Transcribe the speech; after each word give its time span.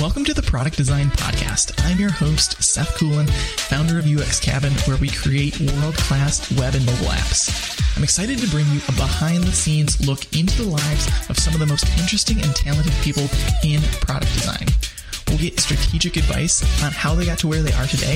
Welcome 0.00 0.24
to 0.24 0.32
the 0.32 0.40
Product 0.40 0.78
Design 0.78 1.08
Podcast. 1.08 1.78
I'm 1.84 1.98
your 1.98 2.10
host, 2.10 2.62
Seth 2.62 2.96
Coelen, 2.96 3.28
founder 3.68 3.98
of 3.98 4.06
UX 4.06 4.40
Cabin, 4.40 4.72
where 4.86 4.96
we 4.96 5.10
create 5.10 5.60
world 5.60 5.94
class 5.94 6.50
web 6.52 6.74
and 6.74 6.86
mobile 6.86 7.12
apps. 7.12 7.52
I'm 7.98 8.02
excited 8.02 8.38
to 8.38 8.48
bring 8.48 8.64
you 8.68 8.80
a 8.88 8.92
behind 8.92 9.44
the 9.44 9.52
scenes 9.52 10.00
look 10.08 10.24
into 10.34 10.62
the 10.62 10.70
lives 10.70 11.06
of 11.28 11.38
some 11.38 11.52
of 11.52 11.60
the 11.60 11.66
most 11.66 11.86
interesting 11.98 12.40
and 12.40 12.56
talented 12.56 12.94
people 13.02 13.24
in 13.62 13.82
product 14.00 14.32
design. 14.32 14.68
We'll 15.28 15.36
get 15.36 15.60
strategic 15.60 16.16
advice 16.16 16.62
on 16.82 16.92
how 16.92 17.14
they 17.14 17.26
got 17.26 17.38
to 17.40 17.48
where 17.48 17.62
they 17.62 17.72
are 17.74 17.86
today 17.86 18.14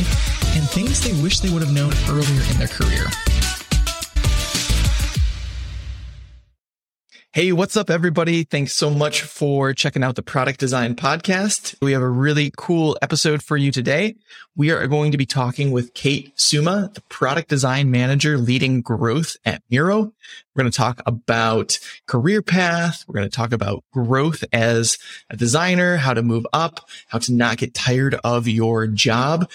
and 0.57 0.65
things 0.71 1.05
they 1.05 1.13
wish 1.23 1.41
they 1.41 1.51
would 1.51 1.63
have 1.63 1.75
known 1.75 1.93
earlier 2.09 2.43
in 2.51 2.57
their 2.57 2.69
career. 2.69 3.05
Hey, 7.35 7.51
what's 7.51 7.77
up, 7.77 7.91
everybody? 7.91 8.45
Thanks 8.45 8.75
so 8.75 8.91
much 8.91 9.23
for 9.23 9.75
checking 9.75 10.05
out 10.05 10.15
the 10.15 10.23
Product 10.23 10.61
Design 10.61 10.95
Podcast. 10.95 11.75
We 11.83 11.91
have 11.91 12.01
a 12.01 12.09
really 12.09 12.53
cool 12.57 12.97
episode 13.03 13.43
for 13.43 13.57
you 13.57 13.73
today. 13.73 14.15
We 14.55 14.71
are 14.71 14.87
going 14.87 15.11
to 15.11 15.19
be 15.19 15.27
talking 15.27 15.73
with 15.73 15.95
Kate 15.95 16.33
Syuma, 16.37 16.95
the 16.95 17.01
Product 17.01 17.49
Design 17.49 17.91
Manager 17.91 18.39
leading 18.39 18.83
growth 18.83 19.37
at 19.45 19.65
Miro. 19.69 20.13
We're 20.55 20.63
going 20.63 20.71
to 20.71 20.77
talk 20.79 21.03
about 21.07 21.77
career 22.07 22.41
path. 22.41 23.05
We're 23.09 23.15
going 23.15 23.29
to 23.29 23.37
talk 23.37 23.53
about 23.53 23.83
growth 23.93 24.45
as 24.53 24.97
a 25.29 25.37
designer, 25.37 25.97
how 25.97 26.15
to 26.15 26.23
move 26.23 26.47
up, 26.53 26.89
how 27.09 27.19
to 27.19 27.33
not 27.33 27.57
get 27.57 27.75
tired 27.75 28.15
of 28.23 28.47
your 28.47 28.87
job. 28.87 29.51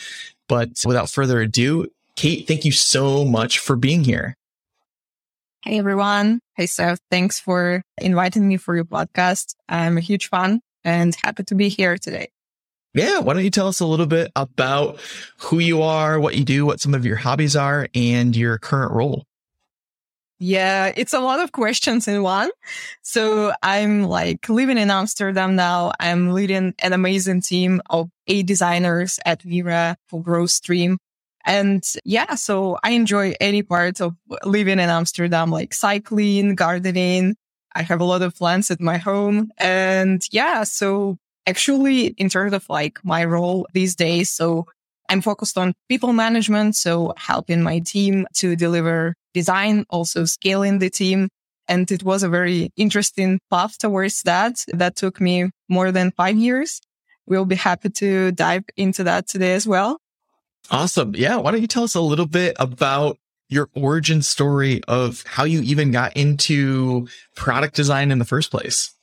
But 0.50 0.72
without 0.86 1.09
further 1.09 1.39
ado, 1.39 1.88
Kate, 2.17 2.45
thank 2.45 2.66
you 2.66 2.73
so 2.73 3.23
much 3.23 3.58
for 3.58 3.77
being 3.77 4.03
here. 4.03 4.36
Hey 5.62 5.77
everyone. 5.77 6.40
Hey 6.55 6.68
Seth. 6.68 7.02
Thanks 7.12 7.41
for 7.41 7.84
inviting 7.98 8.48
me 8.48 8.55
for 8.55 8.77
your 8.77 8.86
podcast. 8.86 9.55
I'm 9.67 9.98
a 9.98 10.00
huge 10.00 10.30
fan 10.30 10.62
and 10.86 11.13
happy 11.22 11.44
to 11.44 11.54
be 11.54 11.67
here 11.67 11.98
today. 11.98 12.30
Yeah. 12.94 13.20
Why 13.20 13.34
don't 13.34 13.44
you 13.44 13.50
tell 13.50 13.67
us 13.67 13.81
a 13.81 13.86
little 13.86 14.05
bit 14.05 14.31
about 14.38 15.02
who 15.38 15.59
you 15.59 15.81
are, 15.81 16.17
what 16.17 16.38
you 16.38 16.45
do, 16.45 16.66
what 16.66 16.80
some 16.80 16.94
of 16.94 17.06
your 17.06 17.17
hobbies 17.17 17.58
are 17.58 17.89
and 17.94 18.33
your 18.38 18.58
current 18.58 18.94
role? 18.94 19.25
Yeah, 20.39 20.94
it's 20.95 21.14
a 21.14 21.20
lot 21.20 21.42
of 21.42 21.52
questions 21.52 22.08
in 22.08 22.23
one. 22.23 22.52
So 23.02 23.52
I'm 23.61 24.05
like 24.05 24.48
living 24.48 24.78
in 24.78 24.89
Amsterdam 24.89 25.58
now. 25.58 25.92
I'm 26.00 26.31
leading 26.31 26.73
an 26.80 26.94
amazing 26.94 27.42
team 27.42 27.81
of 27.89 28.09
eight 28.28 28.45
designers 28.45 29.20
at 29.26 29.44
Miro 29.44 29.95
for 30.08 30.23
Growth 30.23 30.52
Stream. 30.52 31.00
And 31.45 31.84
yeah, 32.04 32.36
so 32.36 32.78
I 32.84 32.92
enjoy 32.92 33.34
any 33.40 33.64
part 33.64 34.02
of 34.02 34.16
living 34.44 34.80
in 34.80 34.90
Amsterdam, 34.90 35.52
like 35.52 35.73
cycling, 35.73 36.56
gardening. 36.56 37.36
I 37.76 37.84
have 37.84 38.02
a 38.02 38.06
lot 38.06 38.22
of 38.22 38.36
plants 38.36 38.72
at 38.72 38.82
my 38.82 38.98
home. 38.98 39.52
And 39.58 40.22
yeah, 40.32 40.64
so 40.64 41.17
actually 41.48 42.08
in 42.08 42.30
terms 42.30 42.54
of 42.54 42.66
like 42.70 43.00
my 43.04 43.23
role 43.26 43.67
these 43.73 43.95
days, 43.95 44.30
so 44.30 44.66
I'm 45.10 45.22
focused 45.22 45.58
on 45.58 45.73
people 45.90 46.14
management. 46.14 46.76
So 46.76 47.14
helping 47.17 47.64
my 47.64 47.80
team 47.80 48.28
to 48.36 48.56
deliver 48.56 49.16
design, 49.34 49.86
also 49.90 50.26
scaling 50.26 50.80
the 50.80 50.90
team. 50.90 51.30
And 51.67 51.90
it 51.92 52.04
was 52.04 52.23
a 52.23 52.30
very 52.30 52.72
interesting 52.78 53.40
path 53.52 53.78
towards 53.78 54.23
that. 54.23 54.64
That 54.73 54.95
took 54.95 55.20
me 55.22 55.50
more 55.67 55.92
than 55.92 56.12
five 56.12 56.36
years. 56.36 56.80
We'll 57.28 57.45
be 57.45 57.56
happy 57.56 57.90
to 57.90 58.32
dive 58.32 58.64
into 58.76 59.04
that 59.04 59.28
today 59.28 59.54
as 59.54 59.67
well. 59.67 60.00
Awesome. 60.72 61.16
Yeah. 61.16 61.38
Why 61.38 61.52
don't 61.52 61.62
you 61.62 61.67
tell 61.67 61.84
us 61.84 61.95
a 61.95 62.02
little 62.02 62.25
bit 62.25 62.56
about 62.59 63.17
your 63.50 63.70
origin 63.73 64.22
story 64.22 64.81
of 64.88 65.23
how 65.26 65.44
you 65.44 65.61
even 65.61 65.92
got 65.92 66.16
into 66.16 67.08
product 67.36 67.76
design 67.76 68.11
in 68.11 68.20
the 68.20 68.26
first 68.26 68.52
place? 68.52 68.94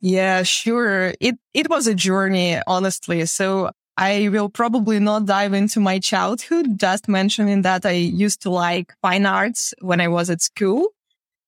Yeah, 0.00 0.42
sure. 0.42 1.14
It 1.20 1.36
it 1.54 1.68
was 1.70 1.86
a 1.86 1.94
journey, 1.94 2.60
honestly. 2.66 3.24
So 3.26 3.70
I 3.96 4.28
will 4.28 4.48
probably 4.48 4.98
not 5.00 5.26
dive 5.26 5.54
into 5.54 5.80
my 5.80 5.98
childhood, 5.98 6.78
just 6.78 7.08
mentioning 7.08 7.62
that 7.62 7.86
I 7.86 7.92
used 7.92 8.42
to 8.42 8.50
like 8.50 8.92
fine 9.02 9.24
arts 9.24 9.72
when 9.80 10.00
I 10.00 10.08
was 10.08 10.30
at 10.30 10.42
school. 10.42 10.88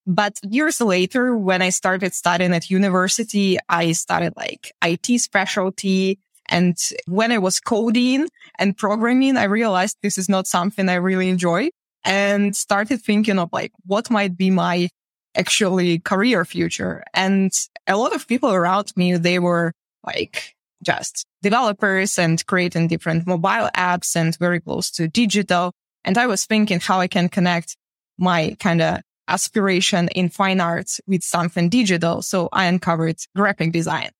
But 0.07 0.39
years 0.43 0.81
later, 0.81 1.37
when 1.37 1.63
I 1.63 1.71
started 1.71 2.15
studying 2.15 2.55
at 2.55 2.71
university, 2.71 3.59
I 3.69 3.93
started 3.93 4.35
like 4.37 4.73
IT 4.83 5.21
specialty, 5.21 6.21
and 6.49 6.77
when 7.07 7.33
I 7.33 7.39
was 7.39 7.61
coding 7.61 8.29
and 8.59 8.77
programming, 8.77 9.37
I 9.37 9.45
realized 9.45 9.99
this 10.03 10.19
is 10.19 10.29
not 10.29 10.47
something 10.47 10.89
I 10.89 10.95
really 10.95 11.29
enjoy 11.29 11.71
and 12.05 12.55
started 12.57 13.03
thinking 13.03 13.39
of 13.39 13.51
like, 13.53 13.73
what 13.85 14.11
might 14.11 14.37
be 14.37 14.51
my 14.51 14.89
actually 15.35 15.99
career 15.99 16.45
future? 16.45 17.03
And 17.13 17.53
a 17.87 17.97
lot 17.97 18.15
of 18.15 18.29
people 18.29 18.53
around 18.53 18.93
me, 18.97 19.17
they 19.17 19.39
were 19.39 19.73
like 20.05 20.55
just 20.85 21.27
developers 21.43 22.19
and 22.19 22.45
creating 22.47 22.89
different 22.89 23.27
mobile 23.27 23.71
apps 23.77 24.15
and 24.15 24.37
very 24.39 24.61
close 24.61 24.91
to 24.93 25.09
digital. 25.09 25.73
And 26.05 26.17
I 26.17 26.27
was 26.27 26.47
thinking 26.47 26.81
how 26.81 27.01
I 27.01 27.09
can 27.09 27.29
connect 27.29 27.77
my 28.19 28.57
kind 28.61 28.81
of 28.81 29.01
aspiration 29.29 30.09
in 30.15 30.29
fine 30.29 30.61
arts 30.61 31.01
with 31.07 31.23
something 31.23 31.69
digital. 31.69 32.23
So 32.23 32.49
I 32.53 32.67
uncovered 32.67 33.17
graphic 33.35 33.73
design. 33.73 34.11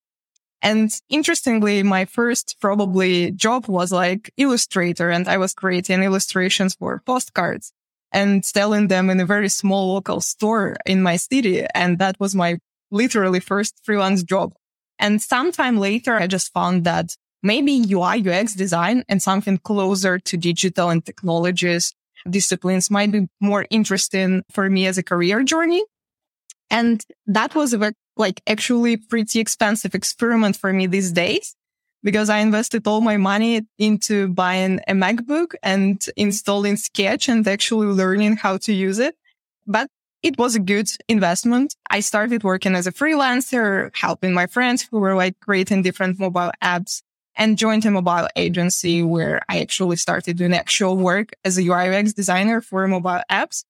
And 0.63 0.91
interestingly, 1.09 1.83
my 1.83 2.05
first 2.07 2.57
probably 2.61 3.31
job 3.33 3.69
was 3.69 3.93
like 3.93 4.33
illustrator 4.37 5.11
and 5.11 5.29
I 5.29 5.37
was 5.37 5.55
creating 5.55 6.03
illustrations 6.03 6.75
for 6.75 7.03
postcards 7.05 7.73
and 8.13 8.45
selling 8.45 8.89
them 8.89 9.11
in 9.11 9.21
a 9.21 9.27
very 9.27 9.49
small 9.49 9.95
local 9.95 10.21
store 10.21 10.77
in 10.87 11.03
my 11.03 11.17
city. 11.17 11.65
And 11.75 11.99
that 11.99 12.19
was 12.19 12.35
my 12.35 12.59
literally 12.91 13.41
first 13.41 13.75
freelance 13.83 14.23
job. 14.23 14.55
And 14.99 15.21
sometime 15.21 15.77
later, 15.77 16.17
I 16.17 16.27
just 16.27 16.53
found 16.53 16.85
that 16.85 17.15
maybe 17.43 17.85
UI 17.89 18.27
UX 18.27 18.55
design 18.55 19.05
and 19.09 19.23
something 19.23 19.59
closer 19.59 20.19
to 20.19 20.37
digital 20.37 20.89
and 20.89 21.05
technologies 21.05 21.95
disciplines 22.29 22.91
might 22.91 23.13
be 23.13 23.29
more 23.41 23.67
interesting 23.71 24.43
for 24.51 24.69
me 24.69 24.87
as 24.87 24.99
a 24.99 25.03
career 25.03 25.43
journey. 25.43 25.85
And 26.71 27.05
that 27.27 27.55
was 27.55 27.73
a 27.73 27.93
like 28.17 28.43
actually 28.47 28.97
pretty 28.97 29.41
expensive 29.41 29.95
experiment 29.95 30.57
for 30.57 30.73
me 30.73 30.87
these 30.87 31.13
days 31.13 31.55
because 32.03 32.31
I 32.31 32.39
invested 32.39 32.87
all 32.87 33.01
my 33.01 33.17
money 33.17 33.63
into 33.79 34.29
buying 34.29 34.81
a 34.87 34.93
MacBook 34.93 35.55
and 35.63 36.05
installing 36.17 36.77
Sketch 36.77 37.29
and 37.29 37.47
actually 37.47 37.89
learning 37.89 38.37
how 38.37 38.59
to 38.59 38.73
use 38.73 38.99
it. 38.99 39.17
But 39.67 39.89
it 40.23 40.39
was 40.39 40.55
a 40.55 40.61
good 40.61 40.89
investment. 41.09 41.75
I 41.91 42.01
started 42.01 42.43
working 42.43 42.75
as 42.75 42.87
a 42.87 42.93
freelancer, 42.93 43.91
helping 43.95 44.35
my 44.35 44.47
friends 44.47 44.83
who 44.83 44.99
were 44.99 45.15
like 45.15 45.39
creating 45.41 45.83
different 45.83 46.19
mobile 46.19 46.53
apps 46.63 47.03
and 47.37 47.59
joined 47.59 47.85
a 47.85 47.91
mobile 47.91 48.29
agency 48.35 49.03
where 49.03 49.43
I 49.49 49.61
actually 49.61 49.97
started 49.97 50.37
doing 50.39 50.55
actual 50.55 50.97
work 50.97 51.33
as 51.45 51.59
a 51.59 51.63
UI 51.63 51.95
UX 51.95 52.13
designer 52.13 52.61
for 52.61 52.87
mobile 52.89 53.21
apps. 53.31 53.65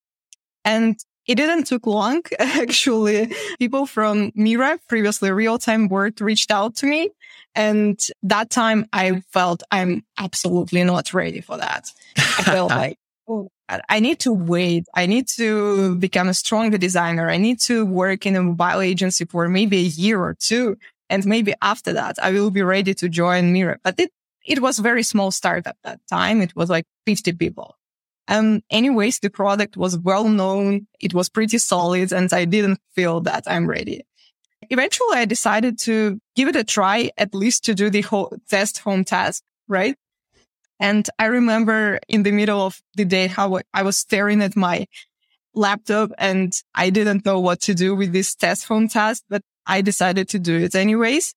And 0.64 0.98
it 1.26 1.34
didn't 1.34 1.64
took 1.64 1.86
long. 1.86 2.22
Actually, 2.38 3.32
people 3.58 3.86
from 3.86 4.32
Miro, 4.34 4.78
previously 4.88 5.30
RealtimeBoard 5.30 6.20
reached 6.20 6.50
out 6.50 6.76
to 6.76 6.86
me. 6.86 7.10
And 7.54 7.98
that 8.22 8.50
time 8.50 8.86
I 8.92 9.22
felt 9.32 9.62
I'm 9.70 10.04
absolutely 10.18 10.84
not 10.84 11.14
ready 11.14 11.40
for 11.40 11.56
that. 11.56 11.90
I 12.16 12.42
felt 12.42 12.70
like, 12.82 12.98
oh, 13.26 13.48
I 13.88 14.00
need 14.00 14.20
to 14.20 14.32
wait. 14.32 14.86
I 14.94 15.06
need 15.06 15.26
to 15.36 15.96
become 15.96 16.28
a 16.28 16.34
stronger 16.34 16.78
designer. 16.78 17.28
I 17.28 17.38
need 17.38 17.58
to 17.60 17.84
work 17.84 18.26
in 18.26 18.36
a 18.36 18.42
mobile 18.42 18.80
agency 18.80 19.24
for 19.24 19.48
maybe 19.48 19.78
a 19.78 19.80
year 19.80 20.20
or 20.20 20.34
two. 20.38 20.76
And 21.08 21.24
maybe 21.24 21.54
after 21.62 21.92
that, 21.94 22.16
I 22.20 22.30
will 22.32 22.50
be 22.50 22.62
ready 22.62 22.94
to 22.94 23.08
join 23.08 23.52
Miro. 23.52 23.76
But 23.82 23.98
it, 23.98 24.10
it 24.44 24.60
was 24.60 24.78
very 24.78 25.02
small 25.02 25.30
start 25.30 25.66
at 25.66 25.76
that 25.82 26.00
time. 26.08 26.42
It 26.42 26.54
was 26.54 26.68
like 26.68 26.84
50 27.06 27.32
people. 27.32 27.76
Um, 28.28 28.62
anyways, 28.70 29.20
the 29.20 29.30
product 29.30 29.76
was 29.76 29.98
well 29.98 30.28
known. 30.28 30.86
It 31.00 31.14
was 31.14 31.28
pretty 31.28 31.58
solid 31.58 32.12
and 32.12 32.32
I 32.32 32.44
didn't 32.44 32.80
feel 32.94 33.20
that 33.22 33.44
I'm 33.46 33.68
ready. 33.68 34.02
Eventually 34.68 35.18
I 35.18 35.24
decided 35.26 35.78
to 35.80 36.18
give 36.34 36.48
it 36.48 36.56
a 36.56 36.64
try, 36.64 37.10
at 37.16 37.34
least 37.34 37.64
to 37.64 37.74
do 37.74 37.88
the 37.88 38.00
whole 38.02 38.36
test 38.48 38.78
home 38.78 39.04
task, 39.04 39.42
right? 39.68 39.96
And 40.80 41.08
I 41.18 41.26
remember 41.26 42.00
in 42.08 42.22
the 42.22 42.32
middle 42.32 42.60
of 42.60 42.82
the 42.96 43.04
day 43.04 43.28
how 43.28 43.60
I 43.72 43.82
was 43.82 43.96
staring 43.96 44.42
at 44.42 44.56
my 44.56 44.86
laptop 45.54 46.10
and 46.18 46.52
I 46.74 46.90
didn't 46.90 47.24
know 47.24 47.40
what 47.40 47.60
to 47.62 47.74
do 47.74 47.94
with 47.94 48.12
this 48.12 48.34
test 48.34 48.66
home 48.66 48.88
task, 48.88 49.22
but 49.28 49.42
I 49.66 49.80
decided 49.80 50.28
to 50.30 50.38
do 50.38 50.56
it 50.58 50.74
anyways. 50.74 51.34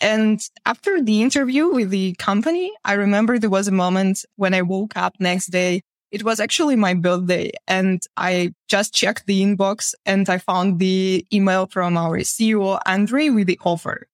And 0.00 0.40
after 0.66 1.00
the 1.00 1.22
interview 1.22 1.68
with 1.72 1.90
the 1.90 2.14
company, 2.18 2.72
I 2.84 2.94
remember 2.94 3.38
there 3.38 3.48
was 3.48 3.68
a 3.68 3.72
moment 3.72 4.24
when 4.36 4.52
I 4.52 4.62
woke 4.62 4.96
up 4.96 5.14
next 5.18 5.46
day 5.46 5.82
it 6.10 6.22
was 6.22 6.40
actually 6.40 6.76
my 6.76 6.94
birthday 6.94 7.50
and 7.66 8.02
I 8.16 8.54
just 8.68 8.94
checked 8.94 9.26
the 9.26 9.42
inbox 9.42 9.94
and 10.06 10.28
I 10.28 10.38
found 10.38 10.78
the 10.78 11.26
email 11.32 11.66
from 11.66 11.96
our 11.96 12.18
CEO, 12.20 12.80
Andre, 12.86 13.30
with 13.30 13.46
the 13.46 13.58
offer. 13.64 14.06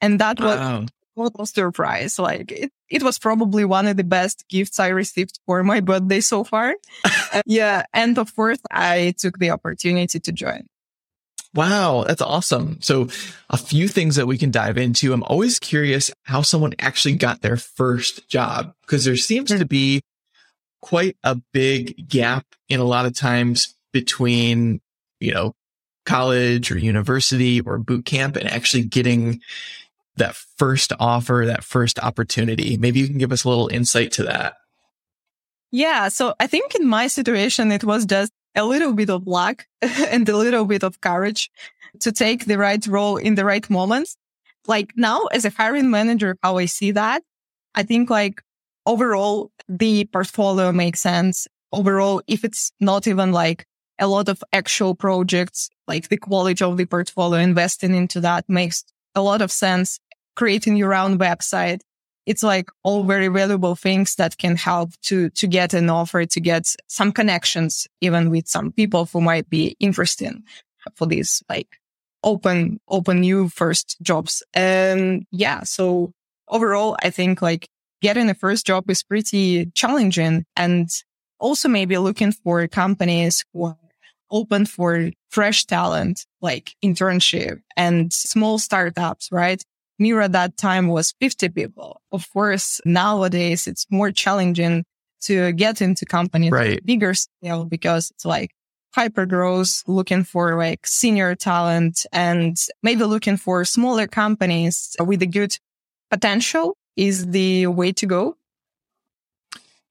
And 0.00 0.20
that 0.20 0.40
wow. 0.40 0.80
was 0.80 0.88
total 1.16 1.46
surprise. 1.46 2.18
Like 2.18 2.52
it, 2.52 2.72
it 2.88 3.02
was 3.02 3.18
probably 3.18 3.64
one 3.64 3.86
of 3.86 3.96
the 3.96 4.04
best 4.04 4.44
gifts 4.48 4.80
I 4.80 4.88
received 4.88 5.38
for 5.46 5.62
my 5.62 5.80
birthday 5.80 6.20
so 6.20 6.44
far. 6.44 6.74
yeah. 7.46 7.84
And 7.92 8.18
of 8.18 8.34
course, 8.34 8.58
I 8.70 9.14
took 9.18 9.38
the 9.38 9.50
opportunity 9.50 10.18
to 10.20 10.32
join. 10.32 10.66
Wow, 11.54 12.04
that's 12.06 12.20
awesome. 12.20 12.78
So 12.82 13.08
a 13.48 13.56
few 13.56 13.88
things 13.88 14.16
that 14.16 14.26
we 14.26 14.38
can 14.38 14.50
dive 14.50 14.76
into. 14.76 15.12
I'm 15.12 15.22
always 15.22 15.58
curious 15.58 16.10
how 16.24 16.42
someone 16.42 16.74
actually 16.78 17.14
got 17.14 17.40
their 17.40 17.56
first 17.56 18.28
job 18.28 18.74
because 18.82 19.04
there 19.04 19.16
seems 19.16 19.50
hmm. 19.50 19.58
to 19.58 19.64
be 19.64 20.02
quite 20.80 21.16
a 21.24 21.36
big 21.52 22.08
gap 22.08 22.46
in 22.68 22.80
a 22.80 22.84
lot 22.84 23.06
of 23.06 23.14
times 23.14 23.74
between, 23.92 24.80
you 25.20 25.32
know, 25.32 25.54
college 26.06 26.70
or 26.70 26.78
university 26.78 27.60
or 27.60 27.78
boot 27.78 28.04
camp 28.04 28.36
and 28.36 28.48
actually 28.48 28.82
getting 28.82 29.40
that 30.16 30.34
first 30.56 30.92
offer, 30.98 31.44
that 31.46 31.64
first 31.64 31.98
opportunity. 31.98 32.76
Maybe 32.76 33.00
you 33.00 33.06
can 33.06 33.18
give 33.18 33.32
us 33.32 33.44
a 33.44 33.48
little 33.48 33.68
insight 33.68 34.12
to 34.12 34.24
that. 34.24 34.56
Yeah. 35.70 36.08
So 36.08 36.34
I 36.40 36.46
think 36.46 36.74
in 36.74 36.86
my 36.86 37.08
situation, 37.08 37.70
it 37.72 37.84
was 37.84 38.06
just 38.06 38.32
a 38.54 38.64
little 38.64 38.94
bit 38.94 39.10
of 39.10 39.26
luck 39.26 39.66
and 39.82 40.28
a 40.28 40.36
little 40.36 40.64
bit 40.64 40.82
of 40.82 41.00
courage 41.00 41.50
to 42.00 42.12
take 42.12 42.46
the 42.46 42.58
right 42.58 42.84
role 42.86 43.16
in 43.16 43.34
the 43.34 43.44
right 43.44 43.68
moments. 43.68 44.16
Like 44.66 44.92
now 44.96 45.26
as 45.26 45.44
a 45.44 45.50
hiring 45.50 45.90
manager, 45.90 46.36
how 46.42 46.58
I 46.58 46.66
see 46.66 46.92
that, 46.92 47.22
I 47.74 47.82
think 47.82 48.10
like 48.10 48.42
overall 48.88 49.50
the 49.68 50.06
portfolio 50.06 50.72
makes 50.72 51.00
sense. 51.00 51.46
Overall, 51.72 52.22
if 52.26 52.42
it's 52.42 52.72
not 52.80 53.06
even 53.06 53.32
like 53.32 53.66
a 53.98 54.06
lot 54.06 54.28
of 54.28 54.42
actual 54.52 54.94
projects, 54.94 55.68
like 55.86 56.08
the 56.08 56.16
quality 56.16 56.64
of 56.64 56.78
the 56.78 56.86
portfolio, 56.86 57.38
investing 57.38 57.94
into 57.94 58.20
that 58.20 58.48
makes 58.48 58.84
a 59.14 59.20
lot 59.20 59.42
of 59.42 59.52
sense. 59.52 60.00
Creating 60.36 60.76
your 60.76 60.94
own 60.94 61.18
website, 61.18 61.80
it's 62.24 62.42
like 62.42 62.70
all 62.82 63.02
very 63.04 63.28
valuable 63.28 63.74
things 63.74 64.14
that 64.14 64.38
can 64.38 64.56
help 64.56 64.90
to, 65.02 65.28
to 65.30 65.46
get 65.46 65.74
an 65.74 65.90
offer, 65.90 66.24
to 66.24 66.40
get 66.40 66.74
some 66.86 67.12
connections, 67.12 67.86
even 68.00 68.30
with 68.30 68.48
some 68.48 68.72
people 68.72 69.04
who 69.12 69.20
might 69.20 69.50
be 69.50 69.76
interested 69.80 70.34
for 70.94 71.06
these 71.06 71.42
like 71.50 71.68
open, 72.22 72.80
open 72.88 73.20
new 73.20 73.48
first 73.48 73.98
jobs. 74.00 74.42
And 74.54 75.26
yeah. 75.30 75.64
So 75.64 76.12
overall, 76.48 76.96
I 77.02 77.10
think 77.10 77.42
like 77.42 77.68
getting 78.00 78.28
a 78.28 78.34
first 78.34 78.66
job 78.66 78.88
is 78.90 79.02
pretty 79.02 79.66
challenging 79.74 80.44
and 80.56 80.88
also 81.38 81.68
maybe 81.68 81.98
looking 81.98 82.32
for 82.32 82.66
companies 82.68 83.44
who 83.52 83.66
are 83.66 83.76
open 84.30 84.66
for 84.66 85.10
fresh 85.30 85.64
talent, 85.64 86.26
like 86.40 86.74
internship 86.84 87.60
and 87.76 88.12
small 88.12 88.58
startups, 88.58 89.28
right? 89.32 89.62
Miro 89.98 90.28
that 90.28 90.56
time 90.56 90.88
was 90.88 91.14
50 91.20 91.48
people. 91.50 92.00
Of 92.12 92.30
course, 92.32 92.80
nowadays 92.84 93.66
it's 93.66 93.86
more 93.90 94.12
challenging 94.12 94.84
to 95.22 95.52
get 95.52 95.82
into 95.82 96.06
companies 96.06 96.52
right. 96.52 96.84
bigger 96.84 97.14
scale 97.14 97.64
because 97.64 98.10
it's 98.10 98.24
like 98.24 98.50
hyper 98.94 99.26
growth, 99.26 99.82
looking 99.86 100.24
for 100.24 100.56
like 100.56 100.86
senior 100.86 101.34
talent 101.34 102.06
and 102.12 102.56
maybe 102.82 103.04
looking 103.04 103.36
for 103.36 103.64
smaller 103.64 104.06
companies 104.06 104.94
with 105.00 105.22
a 105.22 105.26
good 105.26 105.56
potential 106.10 106.76
is 106.98 107.28
the 107.28 107.68
way 107.68 107.92
to 107.92 108.06
go. 108.06 108.36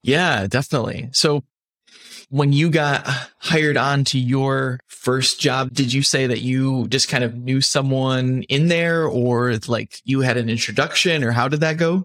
Yeah, 0.02 0.46
definitely. 0.46 1.08
So 1.12 1.42
when 2.28 2.52
you 2.52 2.70
got 2.70 3.06
hired 3.38 3.78
on 3.78 4.04
to 4.04 4.18
your 4.18 4.78
first 4.86 5.40
job, 5.40 5.72
did 5.72 5.92
you 5.92 6.02
say 6.02 6.26
that 6.26 6.42
you 6.42 6.86
just 6.88 7.08
kind 7.08 7.24
of 7.24 7.34
knew 7.34 7.62
someone 7.62 8.42
in 8.44 8.68
there 8.68 9.06
or 9.06 9.56
like 9.66 10.00
you 10.04 10.20
had 10.20 10.36
an 10.36 10.50
introduction 10.50 11.24
or 11.24 11.32
how 11.32 11.48
did 11.48 11.60
that 11.60 11.78
go? 11.78 12.04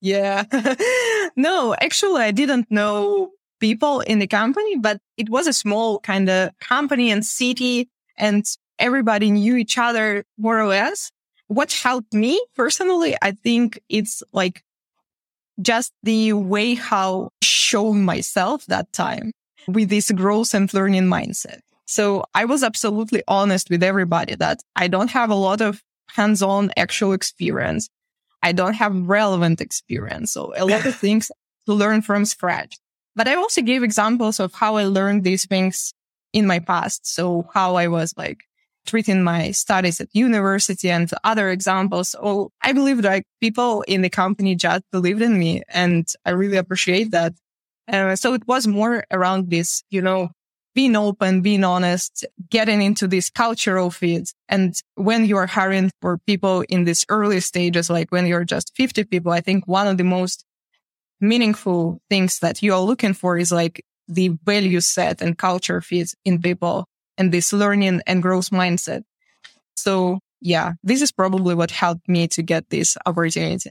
Yeah. 0.00 0.44
no, 1.36 1.74
actually, 1.80 2.22
I 2.22 2.32
didn't 2.32 2.70
know 2.70 3.30
people 3.60 4.00
in 4.00 4.18
the 4.18 4.26
company, 4.26 4.76
but 4.76 5.00
it 5.16 5.30
was 5.30 5.46
a 5.46 5.52
small 5.52 6.00
kind 6.00 6.28
of 6.28 6.50
company 6.58 7.10
and 7.12 7.24
city 7.24 7.88
and 8.16 8.44
everybody 8.80 9.30
knew 9.30 9.56
each 9.56 9.78
other 9.78 10.24
more 10.36 10.58
or 10.58 10.66
less. 10.66 11.12
What 11.48 11.72
helped 11.72 12.12
me 12.12 12.40
personally, 12.54 13.16
I 13.20 13.32
think 13.32 13.80
it's 13.88 14.22
like 14.32 14.62
just 15.60 15.92
the 16.02 16.32
way 16.34 16.74
how 16.74 17.30
show 17.42 17.92
myself 17.92 18.64
that 18.66 18.92
time 18.92 19.32
with 19.66 19.88
this 19.88 20.10
growth 20.10 20.54
and 20.54 20.72
learning 20.72 21.04
mindset. 21.04 21.60
So 21.86 22.24
I 22.34 22.44
was 22.44 22.62
absolutely 22.62 23.22
honest 23.26 23.70
with 23.70 23.82
everybody 23.82 24.34
that 24.36 24.60
I 24.76 24.88
don't 24.88 25.10
have 25.10 25.30
a 25.30 25.34
lot 25.34 25.60
of 25.60 25.82
hands-on 26.10 26.70
actual 26.76 27.12
experience. 27.12 27.88
I 28.42 28.52
don't 28.52 28.74
have 28.74 29.08
relevant 29.08 29.60
experience. 29.60 30.32
So 30.32 30.52
a 30.56 30.64
lot 30.64 30.86
of 30.86 30.94
things 31.04 31.30
to 31.66 31.72
learn 31.72 32.02
from 32.02 32.24
scratch. 32.24 32.76
But 33.16 33.26
I 33.26 33.34
also 33.34 33.62
gave 33.62 33.82
examples 33.82 34.38
of 34.38 34.54
how 34.54 34.76
I 34.76 34.84
learned 34.84 35.24
these 35.24 35.46
things 35.46 35.92
in 36.32 36.46
my 36.46 36.58
past. 36.58 37.06
So 37.06 37.48
how 37.52 37.76
I 37.76 37.88
was 37.88 38.14
like 38.16 38.44
treating 38.88 39.22
my 39.22 39.50
studies 39.50 40.00
at 40.00 40.08
university 40.12 40.90
and 40.90 41.10
other 41.22 41.50
examples. 41.50 42.16
Oh, 42.20 42.50
I 42.62 42.72
believe 42.72 43.00
like 43.00 43.24
people 43.40 43.82
in 43.82 44.02
the 44.02 44.08
company 44.08 44.54
just 44.54 44.82
believed 44.90 45.22
in 45.22 45.38
me 45.38 45.62
and 45.68 46.08
I 46.24 46.30
really 46.30 46.56
appreciate 46.56 47.10
that. 47.12 47.34
Uh, 47.86 48.16
so 48.16 48.34
it 48.34 48.46
was 48.48 48.66
more 48.66 49.04
around 49.10 49.50
this, 49.50 49.82
you 49.90 50.02
know, 50.02 50.30
being 50.74 50.96
open, 50.96 51.42
being 51.42 51.64
honest, 51.64 52.24
getting 52.50 52.82
into 52.82 53.06
this 53.08 53.30
cultural 53.30 53.90
fit. 53.90 54.32
And 54.48 54.74
when 54.94 55.26
you 55.26 55.36
are 55.36 55.46
hiring 55.46 55.90
for 56.00 56.18
people 56.18 56.64
in 56.68 56.84
these 56.84 57.04
early 57.08 57.40
stages, 57.40 57.90
like 57.90 58.10
when 58.10 58.26
you're 58.26 58.44
just 58.44 58.74
50 58.76 59.04
people, 59.04 59.32
I 59.32 59.40
think 59.40 59.66
one 59.66 59.86
of 59.88 59.96
the 59.96 60.04
most 60.04 60.44
meaningful 61.20 62.00
things 62.08 62.38
that 62.40 62.62
you 62.62 62.72
are 62.72 62.80
looking 62.80 63.12
for 63.12 63.36
is 63.38 63.50
like 63.50 63.84
the 64.06 64.28
value 64.44 64.80
set 64.80 65.20
and 65.20 65.36
culture 65.36 65.80
fit 65.80 66.14
in 66.24 66.40
people 66.40 66.86
and 67.18 67.32
this 67.32 67.52
learning 67.52 68.00
and 68.06 68.22
growth 68.22 68.50
mindset. 68.50 69.02
So 69.76 70.20
yeah, 70.40 70.72
this 70.82 71.02
is 71.02 71.12
probably 71.12 71.54
what 71.54 71.70
helped 71.70 72.08
me 72.08 72.28
to 72.28 72.42
get 72.42 72.70
this 72.70 72.96
opportunity. 73.04 73.70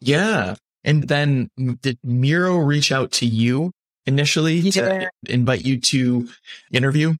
Yeah. 0.00 0.54
And 0.84 1.08
then 1.08 1.50
did 1.82 1.98
Miro 2.02 2.56
reach 2.56 2.90
out 2.90 3.10
to 3.12 3.26
you 3.26 3.72
initially 4.06 4.54
yeah. 4.54 4.70
to 4.70 5.10
invite 5.28 5.64
you 5.64 5.78
to 5.80 6.28
interview? 6.72 7.14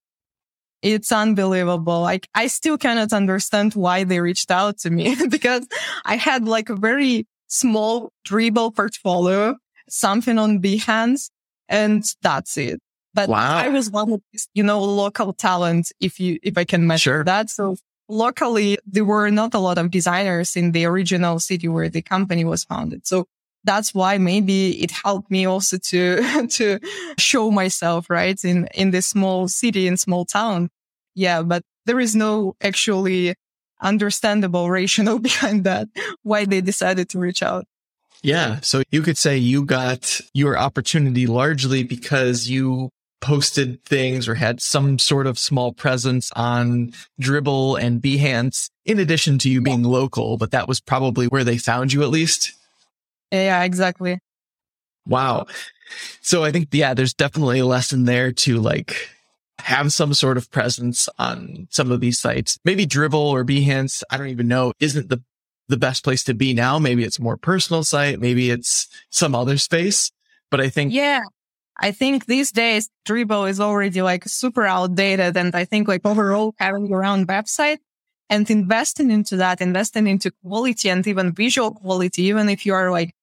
It's 0.83 1.13
unbelievable. 1.13 2.01
Like 2.01 2.27
I 2.35 2.47
still 2.47 2.79
cannot 2.79 3.13
understand 3.13 3.75
why 3.75 4.05
they 4.05 4.21
reached 4.21 4.51
out 4.51 4.79
to 4.79 4.91
me 4.91 5.15
because 5.29 5.67
I 6.05 6.17
had 6.17 6.47
like 6.47 6.71
a 6.71 6.77
very 6.77 7.27
small 7.49 8.13
Dribbble 8.27 8.75
portfolio, 8.75 9.57
something 9.89 10.39
on 10.39 10.63
Behance, 10.63 11.29
and 11.69 12.03
that's 12.23 12.57
it. 12.57 12.81
But 13.15 13.29
wow. 13.29 13.57
I 13.57 13.69
was 13.69 13.91
one 13.91 14.13
of 14.13 14.23
these, 14.33 14.49
you 14.55 14.63
know, 14.63 14.83
local 14.83 15.33
talent, 15.33 15.93
if 16.01 16.21
you, 16.21 16.39
if 16.43 16.57
I 16.57 16.65
can 16.65 16.87
mention 16.87 17.13
sure. 17.13 17.25
that. 17.25 17.51
So 17.51 17.77
locally, 18.09 18.79
there 18.87 19.05
were 19.05 19.31
not 19.31 19.55
a 19.55 19.59
lot 19.59 19.79
of 19.79 19.91
designers 19.91 20.57
in 20.57 20.73
the 20.73 20.85
original 20.85 21.41
city 21.41 21.69
where 21.69 21.89
the 21.89 22.03
company 22.03 22.45
was 22.45 22.65
founded. 22.65 23.07
So 23.07 23.27
that's 23.65 23.93
why 23.95 24.19
maybe 24.19 24.83
it 24.83 24.91
helped 24.91 25.31
me 25.31 25.45
also 25.45 25.79
to, 25.79 26.47
to 26.51 26.79
show 27.19 27.51
myself, 27.51 28.09
right? 28.09 28.43
In, 28.45 28.69
in 28.75 28.91
this 28.91 29.09
small 29.09 29.49
city 29.49 29.87
in 29.87 29.97
small 29.97 30.25
town. 30.25 30.71
Yeah. 31.15 31.43
But 31.43 31.63
there 31.87 32.01
is 32.01 32.15
no 32.15 32.55
actually 32.61 33.35
understandable 33.81 34.71
rationale 34.79 35.19
behind 35.19 35.65
that, 35.65 35.89
why 36.23 36.45
they 36.45 36.61
decided 36.61 37.09
to 37.11 37.19
reach 37.19 37.43
out. 37.43 37.67
Yeah. 38.23 38.61
So 38.61 38.83
you 38.91 39.03
could 39.03 39.17
say 39.17 39.39
you 39.39 39.65
got 39.65 40.21
your 40.35 40.59
opportunity 40.59 41.27
largely 41.27 41.83
because 41.83 42.49
you 42.49 42.91
posted 43.21 43.85
things 43.85 44.29
or 44.29 44.35
had 44.35 44.61
some 44.61 44.99
sort 44.99 45.27
of 45.27 45.39
small 45.39 45.73
presence 45.73 46.31
on 46.37 46.93
Dribbble 47.21 47.81
and 47.81 48.01
Behance, 48.01 48.71
in 48.85 48.99
addition 48.99 49.39
to 49.39 49.51
you 49.51 49.61
being 49.61 49.83
local, 49.83 50.37
but 50.37 50.51
that 50.51 50.69
was 50.69 50.81
probably 50.81 51.27
where 51.27 51.45
they 51.45 51.59
found 51.59 51.93
you 51.93 52.03
at 52.03 52.09
least. 52.09 52.53
Yeah, 53.31 53.63
exactly. 53.63 54.19
Wow. 55.07 55.47
So 56.21 56.45
I 56.45 56.53
think, 56.53 56.69
yeah, 56.73 56.95
there's 56.95 57.15
definitely 57.15 57.59
a 57.59 57.67
lesson 57.67 58.05
there 58.05 58.33
to 58.33 58.59
like 58.59 59.09
have 59.59 59.93
some 59.93 60.15
sort 60.15 60.37
of 60.37 60.51
presence 60.51 61.09
on 61.19 61.69
some 61.71 61.91
of 61.93 62.01
these 62.01 62.19
sites. 62.19 62.59
Maybe 62.65 62.87
Dribbble 62.87 63.15
or 63.15 63.45
Behance, 63.45 64.03
I 64.11 64.17
don't 64.17 64.29
even 64.29 64.49
know, 64.49 64.73
isn't 64.81 65.09
the 65.09 65.23
the 65.69 65.77
best 65.77 66.03
place 66.05 66.25
to 66.25 66.35
be 66.35 66.53
now. 66.53 66.79
Maybe 66.79 67.05
it's 67.05 67.21
more 67.21 67.37
personal 67.37 67.85
site. 67.85 68.21
Maybe 68.21 68.51
it's 68.51 68.89
some 69.09 69.35
other 69.35 69.57
space. 69.57 70.11
But 70.51 70.61
I 70.61 70.69
think 70.69 70.93
yeah, 70.93 71.21
I 71.81 71.93
think 71.93 72.27
these 72.27 72.53
days 72.53 72.91
Dribbble 73.07 73.49
is 73.49 73.59
already 73.59 74.03
like 74.03 74.25
super 74.29 74.67
outdated. 74.67 75.37
And 75.37 75.55
I 75.55 75.65
think 75.65 75.89
like 75.89 76.03
overall 76.05 76.55
having 76.59 76.87
your 76.87 77.05
own 77.05 77.27
website 77.27 77.79
and 78.29 78.49
investing 78.51 79.11
into 79.11 79.37
that, 79.37 79.61
investing 79.61 80.07
into 80.07 80.31
quality 80.45 80.91
and 80.91 81.07
even 81.07 81.33
visual 81.33 81.73
quality, 81.73 82.25
even 82.25 82.49
if 82.51 82.67
you 82.67 82.75
are 82.75 82.91
like 82.91 83.15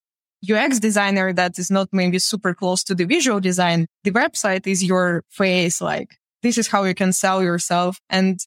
UX 0.50 0.80
designer 0.80 1.34
that 1.34 1.60
is 1.60 1.70
not 1.70 1.90
maybe 1.92 2.20
super 2.20 2.54
close 2.54 2.84
to 2.86 2.96
the 2.96 3.06
visual 3.06 3.40
design, 3.40 3.86
the 4.04 4.12
website 4.12 4.66
is 4.66 4.84
your 4.84 5.24
face. 5.30 5.80
Like 5.80 6.18
this 6.42 6.58
is 6.58 6.68
how 6.68 6.84
you 6.84 6.96
can 6.96 7.14
sell 7.14 7.44
yourself. 7.44 8.00
And 8.10 8.40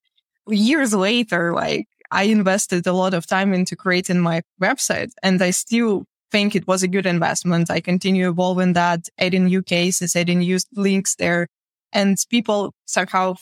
years 0.49 0.93
later, 0.93 1.55
like 1.55 1.87
I 2.11 2.25
invested 2.25 2.85
a 2.89 2.93
lot 2.93 3.15
of 3.15 3.27
time 3.29 3.55
into 3.55 3.77
creating 3.77 4.19
my 4.19 4.43
website 4.61 5.13
and 5.23 5.41
I 5.41 5.51
still 5.51 6.05
think 6.31 6.55
it 6.55 6.67
was 6.67 6.83
a 6.83 6.89
good 6.89 7.07
investment. 7.07 7.71
I 7.71 7.81
continue 7.81 8.31
evolving 8.31 8.75
that, 8.75 9.09
adding 9.19 9.47
new 9.47 9.63
cases, 9.63 10.17
adding 10.17 10.41
new 10.41 10.59
links 10.75 11.17
there. 11.17 11.49
And 11.93 12.17
people 12.31 12.73
somehow 12.87 13.35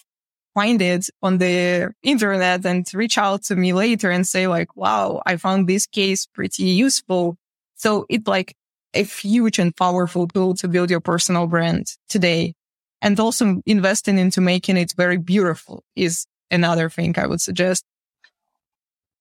find 0.54 0.80
it 0.80 1.06
on 1.22 1.38
the 1.38 1.92
internet 2.02 2.64
and 2.64 2.86
reach 2.94 3.18
out 3.18 3.44
to 3.44 3.56
me 3.56 3.72
later 3.72 4.10
and 4.10 4.26
say 4.26 4.46
like, 4.46 4.74
wow, 4.76 5.22
I 5.26 5.36
found 5.36 5.68
this 5.68 5.86
case 5.86 6.26
pretty 6.26 6.64
useful. 6.64 7.36
So 7.76 8.06
it's 8.08 8.26
like 8.26 8.54
a 8.94 9.04
huge 9.04 9.58
and 9.58 9.76
powerful 9.76 10.26
tool 10.26 10.54
to 10.54 10.68
build 10.68 10.90
your 10.90 11.00
personal 11.00 11.46
brand 11.46 11.96
today. 12.08 12.54
And 13.00 13.20
also 13.20 13.62
investing 13.66 14.18
into 14.18 14.40
making 14.40 14.76
it 14.76 14.94
very 14.96 15.18
beautiful 15.18 15.84
is 15.94 16.26
another 16.50 16.90
thing 16.90 17.14
I 17.16 17.26
would 17.26 17.40
suggest. 17.40 17.84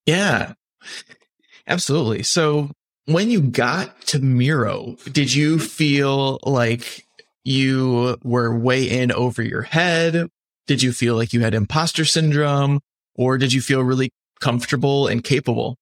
Yeah, 0.08 0.54
absolutely. 1.68 2.24
So 2.24 2.72
when 3.08 3.30
you 3.30 3.42
got 3.42 4.02
to 4.08 4.20
Miro, 4.20 4.98
did 5.12 5.34
you 5.34 5.60
feel 5.60 6.40
like 6.44 7.08
you 7.44 8.18
were 8.22 8.58
way 8.58 8.84
in 8.84 9.12
over 9.14 9.42
your 9.42 9.62
head? 9.62 10.30
Did 10.68 10.84
you 10.84 10.92
feel 10.92 11.16
like 11.16 11.32
you 11.32 11.40
had 11.40 11.54
imposter 11.54 12.04
syndrome 12.04 12.82
or 13.16 13.38
did 13.38 13.54
you 13.54 13.62
feel 13.62 13.82
really 13.82 14.10
comfortable 14.42 15.08
and 15.08 15.24
capable? 15.24 15.78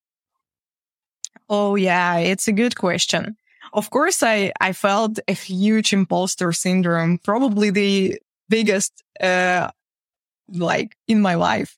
Oh, 1.48 1.74
yeah, 1.74 2.16
it's 2.18 2.46
a 2.46 2.52
good 2.52 2.76
question. 2.76 3.36
Of 3.72 3.90
course, 3.90 4.22
I, 4.22 4.52
I 4.60 4.72
felt 4.72 5.18
a 5.26 5.32
huge 5.32 5.92
imposter 5.92 6.52
syndrome, 6.52 7.18
probably 7.18 7.70
the 7.70 8.20
biggest, 8.48 9.02
uh, 9.20 9.70
like 10.48 10.96
in 11.08 11.20
my 11.20 11.34
life. 11.34 11.76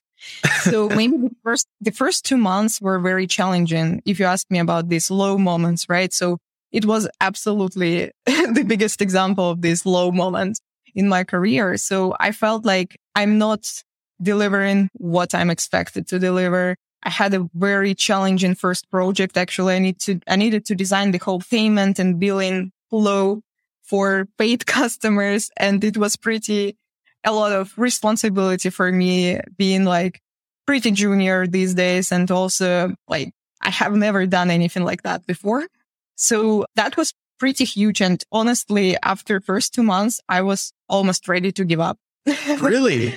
So 0.61 0.89
maybe 0.89 1.17
the 1.17 1.31
first, 1.43 1.67
the 1.81 1.91
first 1.91 2.25
two 2.25 2.37
months 2.37 2.81
were 2.81 2.99
very 2.99 3.27
challenging. 3.27 4.01
If 4.05 4.19
you 4.19 4.25
ask 4.25 4.49
me 4.49 4.59
about 4.59 4.89
these 4.89 5.09
low 5.09 5.37
moments, 5.37 5.87
right? 5.89 6.13
So 6.13 6.37
it 6.71 6.85
was 6.85 7.07
absolutely 7.21 8.11
the 8.25 8.65
biggest 8.67 9.01
example 9.01 9.49
of 9.49 9.61
this 9.61 9.85
low 9.85 10.11
moment 10.11 10.59
in 10.95 11.07
my 11.07 11.23
career. 11.23 11.77
So 11.77 12.15
I 12.19 12.31
felt 12.31 12.65
like 12.65 12.97
I'm 13.15 13.37
not 13.37 13.83
delivering 14.21 14.89
what 14.93 15.33
I'm 15.33 15.49
expected 15.49 16.07
to 16.07 16.19
deliver. 16.19 16.75
I 17.03 17.09
had 17.09 17.33
a 17.33 17.49
very 17.53 17.95
challenging 17.95 18.55
first 18.55 18.89
project. 18.91 19.37
Actually, 19.37 19.75
I 19.75 19.79
need 19.79 19.99
to, 20.01 20.19
I 20.27 20.35
needed 20.35 20.65
to 20.65 20.75
design 20.75 21.11
the 21.11 21.17
whole 21.17 21.39
payment 21.39 21.99
and 21.99 22.19
billing 22.19 22.71
flow 22.89 23.41
for 23.83 24.27
paid 24.37 24.65
customers. 24.79 25.49
And 25.57 25.83
it 25.83 25.97
was 25.97 26.15
pretty 26.15 26.77
a 27.23 27.31
lot 27.31 27.51
of 27.51 27.73
responsibility 27.77 28.69
for 28.69 28.91
me 28.91 29.39
being 29.57 29.85
like 29.85 30.21
pretty 30.65 30.91
junior 30.91 31.47
these 31.47 31.73
days. 31.73 32.11
And 32.11 32.29
also 32.31 32.95
like 33.07 33.33
I 33.61 33.69
have 33.69 33.93
never 33.93 34.25
done 34.25 34.49
anything 34.51 34.83
like 34.83 35.03
that 35.03 35.25
before. 35.25 35.67
So 36.15 36.65
that 36.75 36.97
was 36.97 37.13
pretty 37.39 37.65
huge. 37.65 38.01
And 38.01 38.23
honestly, 38.31 38.97
after 39.03 39.39
first 39.39 39.73
two 39.73 39.83
months, 39.83 40.21
I 40.29 40.41
was 40.41 40.73
almost 40.87 41.27
ready 41.27 41.51
to 41.53 41.65
give 41.65 41.79
up. 41.79 41.97
really? 42.61 43.15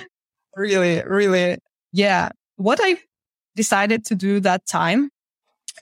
really, 0.55 1.03
really. 1.05 1.57
Yeah. 1.91 2.29
What 2.55 2.79
I 2.81 2.97
decided 3.55 4.05
to 4.05 4.15
do 4.15 4.39
that 4.39 4.65
time 4.65 5.09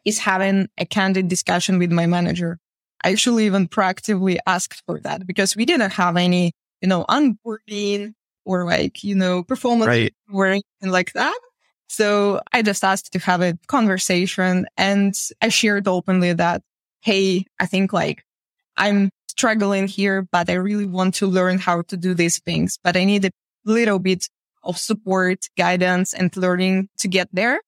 is 0.06 0.20
having 0.20 0.68
a 0.78 0.86
candid 0.86 1.28
discussion 1.28 1.78
with 1.80 1.92
my 1.92 2.06
manager. 2.06 2.58
I 3.04 3.12
actually 3.12 3.46
even 3.46 3.68
proactively 3.68 4.38
asked 4.46 4.84
for 4.86 5.00
that 5.02 5.26
because 5.26 5.56
we 5.56 5.66
didn't 5.66 5.94
have 5.94 6.18
any, 6.18 6.54
you 6.82 6.88
know, 6.88 7.06
onboarding 7.10 8.14
or 8.46 8.66
like, 8.66 9.04
you 9.04 9.16
know, 9.16 9.44
performance 9.44 9.88
right. 9.88 10.14
or 10.32 10.48
anything 10.48 10.92
like 10.92 11.14
that. 11.14 11.40
So 11.88 12.42
I 12.54 12.62
just 12.62 12.84
asked 12.84 13.12
to 13.14 13.20
have 13.20 13.42
a 13.42 13.58
conversation 13.68 14.66
and 14.78 15.14
I 15.42 15.50
shared 15.50 15.88
openly 15.88 16.34
that, 16.34 16.62
Hey, 17.02 17.46
I 17.60 17.66
think 17.66 17.94
like 17.94 18.24
I'm 18.78 19.10
struggling 19.28 19.88
here, 19.88 20.28
but 20.32 20.50
I 20.50 20.54
really 20.54 20.86
want 20.86 21.16
to 21.16 21.28
learn 21.28 21.58
how 21.58 21.82
to 21.84 21.98
do 21.98 22.14
these 22.14 22.40
things, 22.40 22.78
but 22.84 22.96
I 22.96 23.04
need 23.04 23.26
a 23.26 23.32
little 23.66 24.00
bit 24.00 24.28
of 24.64 24.78
support, 24.78 25.48
guidance 25.58 26.14
and 26.14 26.36
learning 26.38 26.90
to 27.00 27.08
get 27.08 27.28
there. 27.34 27.60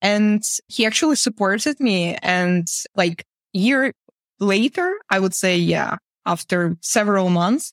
And 0.00 0.42
he 0.68 0.86
actually 0.86 1.16
supported 1.16 1.80
me. 1.80 2.16
And 2.22 2.66
like 2.96 3.24
year 3.52 3.92
later, 4.40 4.98
I 5.10 5.18
would 5.18 5.34
say, 5.34 5.56
yeah, 5.56 5.96
after 6.24 6.76
several 6.80 7.30
months, 7.30 7.72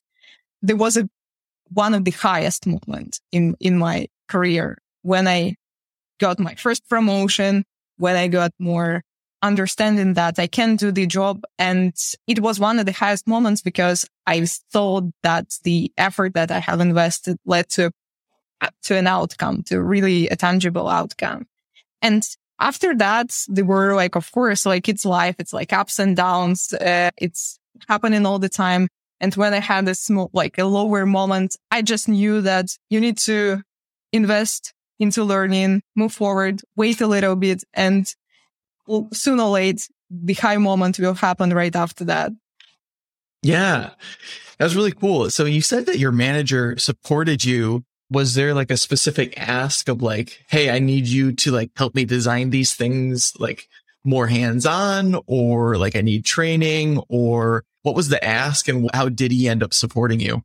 there 0.62 0.76
was 0.76 0.96
a 0.96 1.08
one 1.72 1.94
of 1.94 2.04
the 2.04 2.12
highest 2.12 2.66
moments 2.66 3.20
in, 3.32 3.56
in 3.60 3.78
my 3.78 4.06
career 4.28 4.78
when 5.02 5.26
I 5.26 5.56
got 6.20 6.38
my 6.38 6.54
first 6.54 6.88
promotion, 6.88 7.64
when 7.98 8.16
I 8.16 8.28
got 8.28 8.52
more 8.58 9.02
understanding 9.42 10.14
that 10.14 10.38
I 10.38 10.46
can 10.46 10.76
do 10.76 10.90
the 10.90 11.06
job. 11.06 11.42
And 11.58 11.94
it 12.26 12.40
was 12.40 12.58
one 12.58 12.78
of 12.78 12.86
the 12.86 12.92
highest 12.92 13.26
moments 13.26 13.62
because 13.62 14.08
I 14.26 14.44
thought 14.72 15.04
that 15.22 15.58
the 15.62 15.92
effort 15.96 16.34
that 16.34 16.50
I 16.50 16.58
have 16.58 16.80
invested 16.80 17.36
led 17.44 17.68
to, 17.70 17.90
to 18.84 18.96
an 18.96 19.06
outcome, 19.06 19.62
to 19.64 19.80
really 19.80 20.28
a 20.28 20.36
tangible 20.36 20.88
outcome. 20.88 21.46
And 22.02 22.22
after 22.58 22.94
that, 22.96 23.36
they 23.48 23.62
were 23.62 23.94
like, 23.94 24.16
of 24.16 24.32
course, 24.32 24.64
like 24.64 24.88
it's 24.88 25.04
life. 25.04 25.36
It's 25.38 25.52
like 25.52 25.72
ups 25.72 25.98
and 25.98 26.16
downs. 26.16 26.72
Uh, 26.72 27.10
it's 27.18 27.58
happening 27.88 28.24
all 28.24 28.38
the 28.38 28.48
time. 28.48 28.88
And 29.20 29.34
when 29.34 29.54
I 29.54 29.60
had 29.60 29.88
a 29.88 29.94
small, 29.94 30.30
like 30.32 30.58
a 30.58 30.64
lower 30.64 31.06
moment, 31.06 31.56
I 31.70 31.82
just 31.82 32.08
knew 32.08 32.40
that 32.42 32.66
you 32.90 33.00
need 33.00 33.18
to 33.18 33.62
invest 34.12 34.72
into 34.98 35.24
learning, 35.24 35.82
move 35.94 36.12
forward, 36.12 36.62
wait 36.76 37.00
a 37.00 37.06
little 37.06 37.36
bit. 37.36 37.64
And 37.74 38.06
sooner 39.12 39.42
or 39.42 39.50
late, 39.50 39.88
the 40.10 40.34
high 40.34 40.56
moment 40.56 40.98
will 40.98 41.14
happen 41.14 41.52
right 41.52 41.74
after 41.74 42.04
that. 42.04 42.32
Yeah, 43.42 43.90
that 44.58 44.64
was 44.64 44.76
really 44.76 44.92
cool. 44.92 45.30
So 45.30 45.44
you 45.44 45.60
said 45.60 45.86
that 45.86 45.98
your 45.98 46.12
manager 46.12 46.76
supported 46.78 47.44
you. 47.44 47.84
Was 48.10 48.34
there 48.34 48.54
like 48.54 48.70
a 48.70 48.76
specific 48.76 49.34
ask 49.36 49.88
of 49.88 50.00
like, 50.00 50.44
Hey, 50.48 50.70
I 50.70 50.78
need 50.78 51.06
you 51.06 51.32
to 51.32 51.50
like 51.50 51.70
help 51.76 51.94
me 51.94 52.04
design 52.04 52.50
these 52.50 52.74
things 52.74 53.32
like 53.38 53.68
more 54.06 54.26
hands 54.26 54.64
on 54.64 55.20
or 55.26 55.76
like 55.76 55.96
I 55.96 56.00
need 56.00 56.24
training 56.24 57.02
or 57.08 57.64
what 57.82 57.94
was 57.94 58.08
the 58.08 58.22
ask 58.24 58.68
and 58.68 58.90
how 58.94 59.08
did 59.08 59.32
he 59.32 59.48
end 59.48 59.62
up 59.62 59.74
supporting 59.74 60.20
you? 60.20 60.42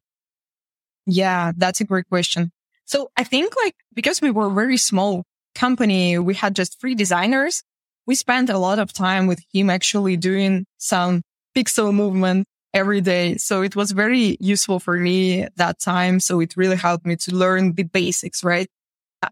Yeah, 1.06 1.52
that's 1.56 1.82
a 1.82 1.86
great 1.86 2.08
question. 2.08 2.52
So 2.86 3.10
I 3.18 3.24
think 3.24 3.56
like 3.64 3.76
because 3.94 4.22
we 4.22 4.32
were 4.32 4.48
a 4.48 4.54
very 4.54 4.78
small 4.78 5.24
company, 5.56 6.20
we 6.20 6.34
had 6.34 6.56
just 6.56 6.80
three 6.80 6.96
designers. 6.96 7.64
We 8.06 8.16
spent 8.16 8.50
a 8.50 8.58
lot 8.58 8.80
of 8.80 8.94
time 8.94 9.28
with 9.28 9.42
him 9.54 9.70
actually 9.70 10.18
doing 10.18 10.66
some 10.78 11.22
pixel 11.56 11.94
movement 11.94 12.48
every 12.74 13.02
day. 13.02 13.38
So 13.38 13.62
it 13.62 13.76
was 13.76 13.92
very 13.92 14.38
useful 14.40 14.80
for 14.80 14.96
me 14.98 15.48
that 15.58 15.80
time. 15.80 16.20
So 16.20 16.40
it 16.40 16.56
really 16.56 16.78
helped 16.78 17.06
me 17.06 17.16
to 17.18 17.36
learn 17.36 17.74
the 17.74 17.84
basics, 17.84 18.44
right? 18.44 18.68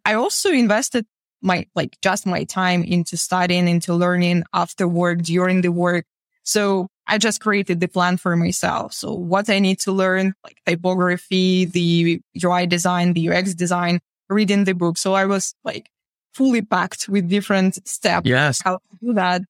I 0.06 0.14
also 0.14 0.52
invested 0.52 1.06
my, 1.42 1.66
like 1.76 1.98
just 2.02 2.26
my 2.26 2.44
time 2.44 2.84
into 2.84 3.18
studying, 3.18 3.68
into 3.68 3.94
learning 3.94 4.44
after 4.54 4.88
work, 4.88 5.22
during 5.22 5.62
the 5.62 5.72
work. 5.72 6.06
So 6.44 6.88
I 7.08 7.18
just 7.18 7.42
created 7.42 7.80
the 7.80 7.88
plan 7.88 8.18
for 8.18 8.36
myself. 8.36 8.94
So 8.94 9.14
what 9.14 9.50
I 9.50 9.60
need 9.60 9.80
to 9.82 9.92
learn, 9.92 10.34
like 10.44 10.58
typography, 10.66 11.66
the 11.66 12.22
UI 12.44 12.68
design, 12.68 13.14
the 13.14 13.30
UX 13.30 13.54
design, 13.54 14.00
reading 14.30 14.64
the 14.64 14.74
book. 14.74 14.98
So 14.98 15.14
I 15.14 15.26
was 15.26 15.54
like 15.64 15.90
fully 16.34 16.62
packed 16.62 17.10
with 17.10 17.30
different 17.30 17.88
steps. 17.88 18.28
Yes. 18.28 18.62
How 18.62 18.78
to 18.78 18.98
do 19.02 19.14
that. 19.14 19.42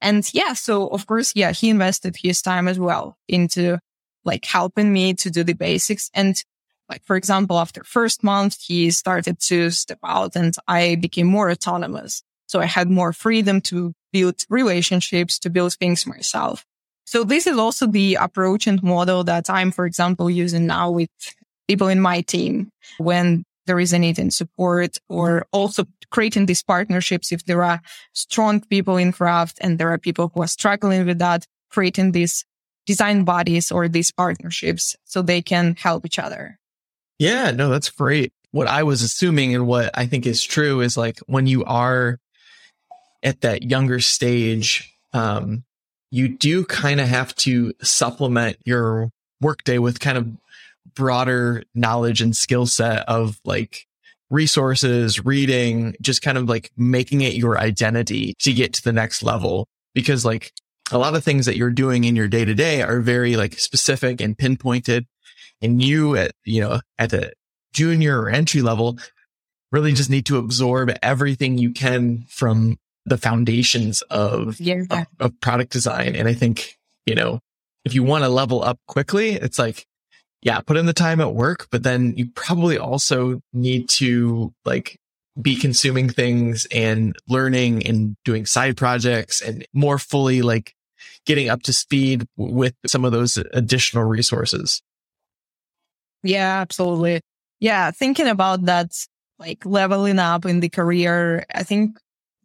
And 0.00 0.28
yeah, 0.34 0.52
so 0.52 0.88
of 0.88 1.06
course, 1.06 1.32
yeah, 1.34 1.52
he 1.52 1.70
invested 1.70 2.16
his 2.22 2.42
time 2.42 2.68
as 2.68 2.78
well 2.78 3.16
into 3.28 3.78
like 4.24 4.44
helping 4.44 4.92
me 4.92 5.14
to 5.14 5.30
do 5.30 5.42
the 5.42 5.54
basics. 5.54 6.10
And 6.12 6.42
like, 6.88 7.04
for 7.04 7.16
example, 7.16 7.58
after 7.58 7.82
first 7.84 8.22
month, 8.22 8.58
he 8.60 8.90
started 8.90 9.40
to 9.40 9.70
step 9.70 9.98
out 10.04 10.36
and 10.36 10.54
I 10.68 10.96
became 10.96 11.26
more 11.26 11.50
autonomous. 11.50 12.22
So 12.46 12.60
I 12.60 12.66
had 12.66 12.90
more 12.90 13.12
freedom 13.12 13.60
to 13.62 13.92
build 14.12 14.44
relationships, 14.48 15.38
to 15.40 15.50
build 15.50 15.74
things 15.74 16.06
myself. 16.06 16.64
So 17.04 17.24
this 17.24 17.46
is 17.46 17.56
also 17.56 17.86
the 17.86 18.16
approach 18.16 18.66
and 18.66 18.82
model 18.82 19.24
that 19.24 19.50
I'm, 19.50 19.70
for 19.70 19.86
example, 19.86 20.30
using 20.30 20.66
now 20.66 20.90
with 20.90 21.08
people 21.68 21.88
in 21.88 22.00
my 22.00 22.20
team 22.20 22.70
when 22.98 23.44
there 23.66 23.80
is 23.80 23.92
a 23.92 23.98
need 23.98 24.18
in 24.18 24.30
support 24.30 24.98
or 25.08 25.46
also 25.52 25.84
creating 26.10 26.46
these 26.46 26.62
partnerships. 26.62 27.32
If 27.32 27.44
there 27.44 27.64
are 27.64 27.80
strong 28.12 28.60
people 28.60 28.96
in 28.96 29.12
craft 29.12 29.58
and 29.60 29.78
there 29.78 29.90
are 29.90 29.98
people 29.98 30.30
who 30.34 30.42
are 30.42 30.48
struggling 30.48 31.04
with 31.06 31.18
that, 31.18 31.44
creating 31.70 32.12
these 32.12 32.44
design 32.86 33.24
bodies 33.24 33.72
or 33.72 33.88
these 33.88 34.12
partnerships 34.12 34.96
so 35.04 35.20
they 35.20 35.42
can 35.42 35.74
help 35.78 36.06
each 36.06 36.18
other. 36.18 36.58
Yeah, 37.18 37.50
no, 37.50 37.68
that's 37.68 37.90
great. 37.90 38.32
What 38.50 38.66
I 38.66 38.82
was 38.82 39.02
assuming 39.02 39.54
and 39.54 39.66
what 39.66 39.90
I 39.94 40.06
think 40.06 40.26
is 40.26 40.42
true 40.42 40.80
is 40.80 40.96
like 40.96 41.18
when 41.26 41.46
you 41.46 41.64
are 41.64 42.18
at 43.22 43.40
that 43.40 43.62
younger 43.62 44.00
stage, 44.00 44.94
um, 45.12 45.64
you 46.10 46.28
do 46.28 46.64
kind 46.64 47.00
of 47.00 47.08
have 47.08 47.34
to 47.36 47.72
supplement 47.82 48.58
your 48.64 49.10
workday 49.40 49.78
with 49.78 50.00
kind 50.00 50.18
of 50.18 50.28
broader 50.94 51.62
knowledge 51.74 52.20
and 52.22 52.36
skill 52.36 52.66
set 52.66 53.06
of 53.08 53.40
like 53.44 53.86
resources, 54.30 55.24
reading, 55.24 55.94
just 56.00 56.22
kind 56.22 56.38
of 56.38 56.48
like 56.48 56.70
making 56.76 57.20
it 57.20 57.34
your 57.34 57.58
identity 57.58 58.34
to 58.40 58.52
get 58.52 58.72
to 58.74 58.82
the 58.82 58.92
next 58.92 59.22
level. 59.22 59.68
Because 59.94 60.24
like 60.24 60.52
a 60.90 60.98
lot 60.98 61.14
of 61.14 61.24
things 61.24 61.46
that 61.46 61.56
you're 61.56 61.70
doing 61.70 62.04
in 62.04 62.16
your 62.16 62.28
day 62.28 62.44
to 62.44 62.54
day 62.54 62.82
are 62.82 63.00
very 63.00 63.36
like 63.36 63.58
specific 63.58 64.20
and 64.20 64.36
pinpointed. 64.36 65.06
And 65.66 65.82
you 65.82 66.16
at, 66.16 66.32
you 66.44 66.60
know, 66.60 66.80
at 66.98 67.10
the 67.10 67.32
junior 67.72 68.20
or 68.20 68.30
entry 68.30 68.62
level 68.62 68.98
really 69.72 69.92
just 69.92 70.08
need 70.10 70.26
to 70.26 70.38
absorb 70.38 70.90
everything 71.02 71.58
you 71.58 71.72
can 71.72 72.24
from 72.28 72.78
the 73.04 73.18
foundations 73.18 74.02
of, 74.02 74.58
Yeah. 74.60 74.84
of, 74.90 75.06
of 75.20 75.40
product 75.40 75.72
design. 75.72 76.14
And 76.14 76.28
I 76.28 76.34
think, 76.34 76.78
you 77.04 77.14
know, 77.14 77.40
if 77.84 77.94
you 77.94 78.02
want 78.02 78.24
to 78.24 78.28
level 78.28 78.62
up 78.62 78.78
quickly, 78.86 79.30
it's 79.32 79.58
like, 79.58 79.86
yeah, 80.42 80.60
put 80.60 80.76
in 80.76 80.86
the 80.86 80.92
time 80.92 81.20
at 81.20 81.34
work, 81.34 81.66
but 81.70 81.82
then 81.82 82.14
you 82.16 82.30
probably 82.34 82.78
also 82.78 83.40
need 83.52 83.88
to 83.90 84.52
like 84.64 84.96
be 85.40 85.56
consuming 85.56 86.08
things 86.08 86.66
and 86.72 87.16
learning 87.28 87.86
and 87.86 88.16
doing 88.24 88.46
side 88.46 88.76
projects 88.76 89.40
and 89.42 89.66
more 89.72 89.98
fully 89.98 90.42
like 90.42 90.72
getting 91.26 91.48
up 91.48 91.62
to 91.62 91.72
speed 91.72 92.26
with 92.36 92.74
some 92.86 93.04
of 93.04 93.12
those 93.12 93.36
additional 93.52 94.04
resources. 94.04 94.80
Yeah, 96.22 96.60
absolutely. 96.60 97.20
Yeah, 97.60 97.90
thinking 97.90 98.26
about 98.28 98.64
that, 98.66 98.92
like 99.38 99.64
leveling 99.64 100.18
up 100.18 100.44
in 100.44 100.60
the 100.60 100.68
career, 100.68 101.44
I 101.54 101.62
think 101.62 101.98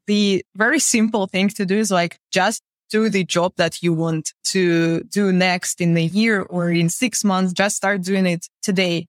the 0.07 0.43
very 0.55 0.79
simple 0.79 1.27
thing 1.27 1.49
to 1.49 1.65
do 1.65 1.77
is 1.77 1.91
like 1.91 2.17
just 2.31 2.61
do 2.89 3.09
the 3.09 3.23
job 3.23 3.53
that 3.57 3.81
you 3.81 3.93
want 3.93 4.33
to 4.43 5.01
do 5.05 5.31
next 5.31 5.79
in 5.79 5.95
a 5.97 6.01
year 6.03 6.41
or 6.41 6.69
in 6.69 6.89
six 6.89 7.23
months. 7.23 7.53
Just 7.53 7.77
start 7.77 8.01
doing 8.01 8.25
it 8.25 8.47
today. 8.61 9.07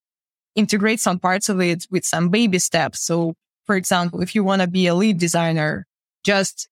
Integrate 0.54 1.00
some 1.00 1.18
parts 1.18 1.48
of 1.48 1.60
it 1.60 1.86
with 1.90 2.04
some 2.04 2.28
baby 2.28 2.58
steps. 2.58 3.00
So, 3.00 3.34
for 3.66 3.76
example, 3.76 4.22
if 4.22 4.34
you 4.34 4.44
want 4.44 4.62
to 4.62 4.68
be 4.68 4.86
a 4.86 4.94
lead 4.94 5.18
designer, 5.18 5.86
just 6.24 6.68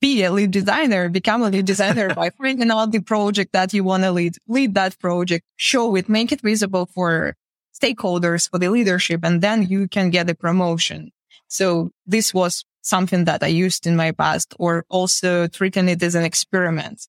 be 0.00 0.22
a 0.22 0.30
lead 0.32 0.50
designer, 0.50 1.08
become 1.08 1.42
a 1.42 1.50
lead 1.50 1.66
designer 1.66 2.14
by 2.14 2.30
figuring 2.40 2.70
out 2.70 2.92
the 2.92 3.00
project 3.00 3.52
that 3.52 3.72
you 3.72 3.84
want 3.84 4.04
to 4.04 4.12
lead, 4.12 4.36
lead 4.46 4.74
that 4.74 4.98
project, 4.98 5.44
show 5.56 5.94
it, 5.96 6.08
make 6.08 6.32
it 6.32 6.40
visible 6.40 6.86
for 6.86 7.34
stakeholders, 7.74 8.48
for 8.48 8.58
the 8.58 8.68
leadership, 8.68 9.20
and 9.24 9.40
then 9.40 9.62
you 9.62 9.88
can 9.88 10.10
get 10.10 10.30
a 10.30 10.34
promotion. 10.34 11.10
So 11.48 11.90
this 12.06 12.34
was 12.34 12.64
something 12.82 13.24
that 13.24 13.42
I 13.42 13.48
used 13.48 13.86
in 13.86 13.96
my 13.96 14.12
past 14.12 14.54
or 14.58 14.84
also 14.88 15.46
treating 15.46 15.88
it 15.88 16.02
as 16.02 16.14
an 16.14 16.24
experiment. 16.24 17.06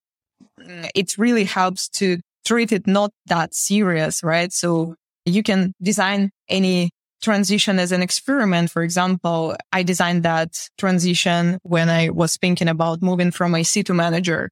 Mm, 0.60 0.90
it 0.96 1.18
really 1.18 1.46
helps 1.46 1.90
to 1.90 2.20
treat 2.46 2.72
it 2.72 2.88
not 2.88 3.12
that 3.28 3.54
serious, 3.54 4.24
right? 4.24 4.52
So 4.52 4.96
you 5.26 5.44
can 5.44 5.74
design 5.82 6.32
any 6.48 6.92
transition 7.22 7.80
as 7.80 7.92
an 7.92 8.02
experiment. 8.02 8.72
For 8.72 8.84
example, 8.84 9.56
I 9.72 9.84
designed 9.84 10.24
that 10.24 10.70
transition 10.78 11.60
when 11.64 11.90
I 11.90 12.10
was 12.10 12.38
thinking 12.38 12.68
about 12.68 13.02
moving 13.02 13.32
from 13.32 13.56
IC 13.56 13.86
to 13.86 13.94
manager. 13.94 14.50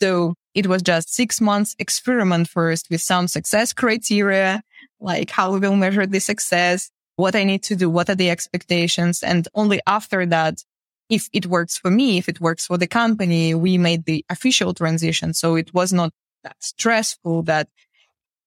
So 0.00 0.34
it 0.54 0.66
was 0.66 0.82
just 0.82 1.14
six 1.14 1.40
months 1.40 1.76
experiment 1.78 2.48
first 2.48 2.88
with 2.90 3.00
some 3.00 3.28
success 3.28 3.72
criteria, 3.72 4.62
like 5.00 5.30
how 5.30 5.52
we 5.52 5.60
will 5.60 5.76
measure 5.76 6.06
the 6.06 6.18
success, 6.18 6.90
what 7.16 7.36
I 7.36 7.44
need 7.44 7.62
to 7.64 7.76
do, 7.76 7.88
what 7.88 8.10
are 8.10 8.14
the 8.14 8.30
expectations. 8.30 9.22
And 9.22 9.46
only 9.54 9.80
after 9.86 10.26
that, 10.26 10.62
if 11.08 11.28
it 11.32 11.46
works 11.46 11.76
for 11.76 11.90
me, 11.90 12.18
if 12.18 12.28
it 12.28 12.40
works 12.40 12.66
for 12.66 12.78
the 12.78 12.86
company, 12.86 13.54
we 13.54 13.78
made 13.78 14.04
the 14.04 14.24
official 14.28 14.74
transition. 14.74 15.34
So 15.34 15.56
it 15.56 15.72
was 15.74 15.92
not 15.92 16.12
that 16.42 16.56
stressful 16.60 17.42
that 17.44 17.68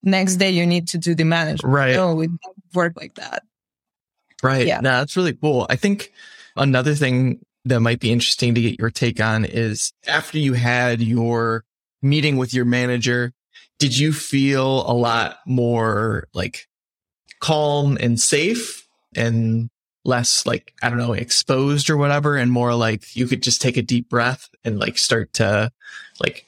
next 0.05 0.35
day 0.35 0.51
you 0.51 0.65
need 0.65 0.87
to 0.89 0.97
do 0.97 1.15
the 1.15 1.23
management. 1.23 1.73
Right. 1.73 1.95
Oh, 1.95 2.13
no, 2.13 2.21
it 2.21 2.27
doesn't 2.27 2.63
work 2.73 2.93
like 2.95 3.15
that. 3.15 3.43
Right. 4.43 4.67
Yeah. 4.67 4.79
No, 4.79 4.91
that's 4.99 5.17
really 5.17 5.33
cool. 5.33 5.65
I 5.69 5.75
think 5.75 6.11
another 6.55 6.95
thing 6.95 7.39
that 7.65 7.79
might 7.79 7.99
be 7.99 8.11
interesting 8.11 8.53
to 8.55 8.61
get 8.61 8.79
your 8.79 8.91
take 8.91 9.19
on 9.19 9.43
is 9.43 9.91
after 10.07 10.37
you 10.37 10.53
had 10.53 11.01
your 11.01 11.63
meeting 12.01 12.37
with 12.37 12.53
your 12.53 12.65
manager, 12.65 13.33
did 13.79 13.97
you 13.97 14.13
feel 14.13 14.89
a 14.89 14.93
lot 14.93 15.39
more 15.47 16.27
like 16.33 16.67
calm 17.39 17.97
and 17.99 18.19
safe 18.19 18.87
and 19.15 19.69
less 20.03 20.45
like, 20.45 20.73
I 20.83 20.89
don't 20.89 20.99
know, 20.99 21.13
exposed 21.13 21.89
or 21.89 21.97
whatever, 21.97 22.37
and 22.37 22.51
more 22.51 22.75
like 22.75 23.15
you 23.15 23.27
could 23.27 23.41
just 23.41 23.61
take 23.61 23.77
a 23.77 23.81
deep 23.81 24.07
breath 24.09 24.47
and 24.63 24.77
like 24.77 24.99
start 24.99 25.33
to 25.33 25.71
like, 26.19 26.44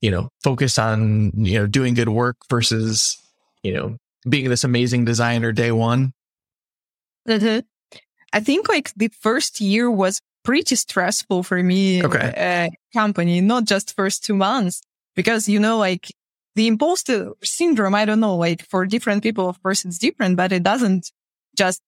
you 0.00 0.10
know, 0.10 0.30
focus 0.42 0.78
on, 0.78 1.32
you 1.34 1.58
know, 1.58 1.66
doing 1.66 1.94
good 1.94 2.08
work 2.08 2.36
versus, 2.48 3.18
you 3.62 3.72
know, 3.72 3.96
being 4.28 4.48
this 4.48 4.64
amazing 4.64 5.04
designer 5.04 5.52
day 5.52 5.72
one? 5.72 6.12
Mhm. 7.28 7.64
I 8.32 8.40
think 8.40 8.68
like 8.68 8.92
the 8.94 9.08
first 9.08 9.60
year 9.60 9.90
was 9.90 10.20
pretty 10.44 10.76
stressful 10.76 11.42
for 11.42 11.62
me. 11.62 12.04
Okay. 12.04 12.32
Uh, 12.36 12.68
company, 12.92 13.40
not 13.40 13.64
just 13.64 13.94
first 13.96 14.24
two 14.24 14.34
months, 14.34 14.82
because 15.14 15.48
you 15.48 15.58
know, 15.58 15.78
like 15.78 16.12
the 16.54 16.66
imposter 16.66 17.32
syndrome. 17.42 17.94
I 17.94 18.04
don't 18.04 18.20
know, 18.20 18.36
like 18.36 18.62
for 18.66 18.86
different 18.86 19.22
people, 19.22 19.48
of 19.48 19.62
course, 19.62 19.84
it's 19.84 19.98
different, 19.98 20.36
but 20.36 20.52
it 20.52 20.62
doesn't 20.62 21.12
just 21.56 21.80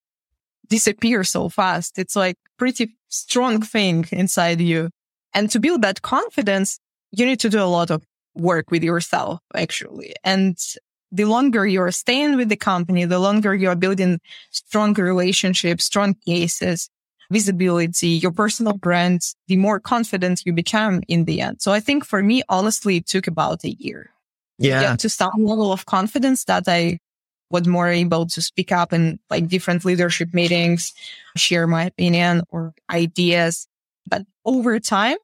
disappear 0.68 1.24
so 1.24 1.48
fast. 1.48 1.98
It's 1.98 2.16
like 2.16 2.36
pretty 2.58 2.96
strong 3.08 3.62
thing 3.62 4.06
inside 4.12 4.60
you. 4.60 4.90
And 5.34 5.50
to 5.50 5.60
build 5.60 5.82
that 5.82 6.02
confidence, 6.02 6.78
you 7.12 7.26
need 7.26 7.40
to 7.40 7.48
do 7.48 7.60
a 7.60 7.64
lot 7.64 7.90
of 7.90 8.02
work 8.34 8.70
with 8.70 8.82
yourself, 8.82 9.40
actually. 9.54 10.14
And 10.24 10.58
the 11.12 11.24
longer 11.24 11.66
you're 11.66 11.90
staying 11.90 12.36
with 12.36 12.48
the 12.48 12.56
company, 12.56 13.04
the 13.04 13.18
longer 13.18 13.54
you're 13.54 13.74
building 13.74 14.20
strong 14.50 14.94
relationships, 14.94 15.84
strong 15.84 16.14
cases, 16.26 16.88
visibility, 17.30 18.08
your 18.08 18.32
personal 18.32 18.74
brand, 18.74 19.22
the 19.48 19.56
more 19.56 19.80
confident 19.80 20.42
you 20.44 20.52
become 20.52 21.02
in 21.08 21.24
the 21.24 21.40
end. 21.40 21.60
So 21.62 21.72
I 21.72 21.80
think 21.80 22.04
for 22.04 22.22
me, 22.22 22.42
honestly, 22.48 22.96
it 22.98 23.06
took 23.06 23.26
about 23.26 23.64
a 23.64 23.70
year 23.70 24.10
Yeah. 24.58 24.80
get 24.80 24.98
to 25.00 25.08
some 25.08 25.32
level 25.38 25.72
of 25.72 25.86
confidence 25.86 26.44
that 26.44 26.68
I 26.68 26.98
was 27.50 27.66
more 27.66 27.88
able 27.88 28.26
to 28.26 28.40
speak 28.42 28.70
up 28.72 28.92
in 28.92 29.18
like 29.30 29.48
different 29.48 29.84
leadership 29.84 30.32
meetings, 30.32 30.92
share 31.36 31.66
my 31.66 31.84
opinion 31.84 32.42
or 32.50 32.74
ideas. 32.90 33.66
But 34.08 34.22
over 34.44 34.78
time, 34.78 35.16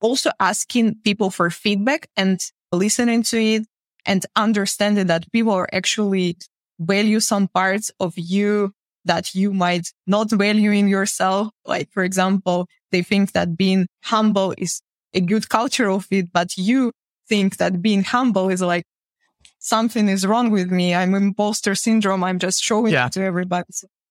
also 0.00 0.30
asking 0.40 0.96
people 1.04 1.30
for 1.30 1.50
feedback 1.50 2.08
and 2.16 2.40
listening 2.72 3.22
to 3.24 3.38
it 3.38 3.66
and 4.06 4.24
understanding 4.36 5.06
that 5.08 5.30
people 5.32 5.52
are 5.52 5.68
actually 5.72 6.36
value 6.78 7.20
some 7.20 7.48
parts 7.48 7.90
of 8.00 8.14
you 8.16 8.72
that 9.04 9.34
you 9.34 9.52
might 9.52 9.92
not 10.06 10.30
value 10.30 10.70
in 10.70 10.88
yourself. 10.88 11.48
Like, 11.64 11.90
for 11.92 12.02
example, 12.04 12.66
they 12.92 13.02
think 13.02 13.32
that 13.32 13.56
being 13.56 13.86
humble 14.04 14.54
is 14.58 14.80
a 15.14 15.20
good 15.20 15.48
cultural 15.48 16.00
fit, 16.00 16.32
but 16.32 16.56
you 16.56 16.92
think 17.28 17.56
that 17.58 17.80
being 17.82 18.02
humble 18.04 18.48
is 18.50 18.60
like 18.62 18.84
something 19.58 20.08
is 20.08 20.26
wrong 20.26 20.50
with 20.50 20.70
me. 20.70 20.94
I'm 20.94 21.14
imposter 21.14 21.74
syndrome. 21.74 22.24
I'm 22.24 22.38
just 22.38 22.62
showing 22.62 22.92
Yeah. 22.92 23.06
it 23.06 23.12
to 23.12 23.22
everybody. 23.22 23.64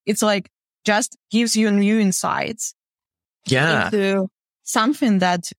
It's 0.05 0.21
like 0.21 0.49
just 0.85 1.17
gives 1.31 1.55
you 1.55 1.71
new 1.71 1.99
insights 1.99 2.73
Yeah. 3.47 3.85
into 3.85 4.27
something 4.63 5.19
that 5.19 5.51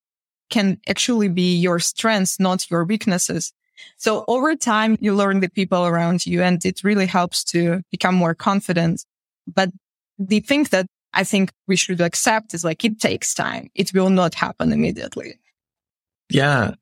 can 0.51 0.81
actually 0.89 1.29
be 1.29 1.57
your 1.57 1.79
strengths, 1.79 2.39
not 2.39 2.71
your 2.71 2.85
weaknesses. 2.85 3.53
So 3.97 4.25
over 4.29 4.55
time, 4.57 4.99
you 5.01 5.15
learn 5.15 5.41
the 5.41 5.49
people 5.49 5.87
around 5.87 6.27
you 6.27 6.43
and 6.43 6.65
it 6.65 6.85
really 6.85 7.07
helps 7.07 7.45
to 7.45 7.83
become 7.91 8.15
more 8.15 8.35
confident. 8.35 9.05
But 9.47 9.71
the 10.19 10.41
thing 10.41 10.65
that 10.65 10.87
I 11.15 11.25
think 11.25 11.51
we 11.67 11.77
should 11.77 12.01
accept 12.01 12.55
is 12.55 12.65
like, 12.65 12.85
it 12.85 13.01
takes 13.01 13.35
time. 13.35 13.71
It 13.75 13.93
will 13.95 14.11
not 14.11 14.35
happen 14.35 14.73
immediately. 14.73 15.39
Yeah. 16.29 16.75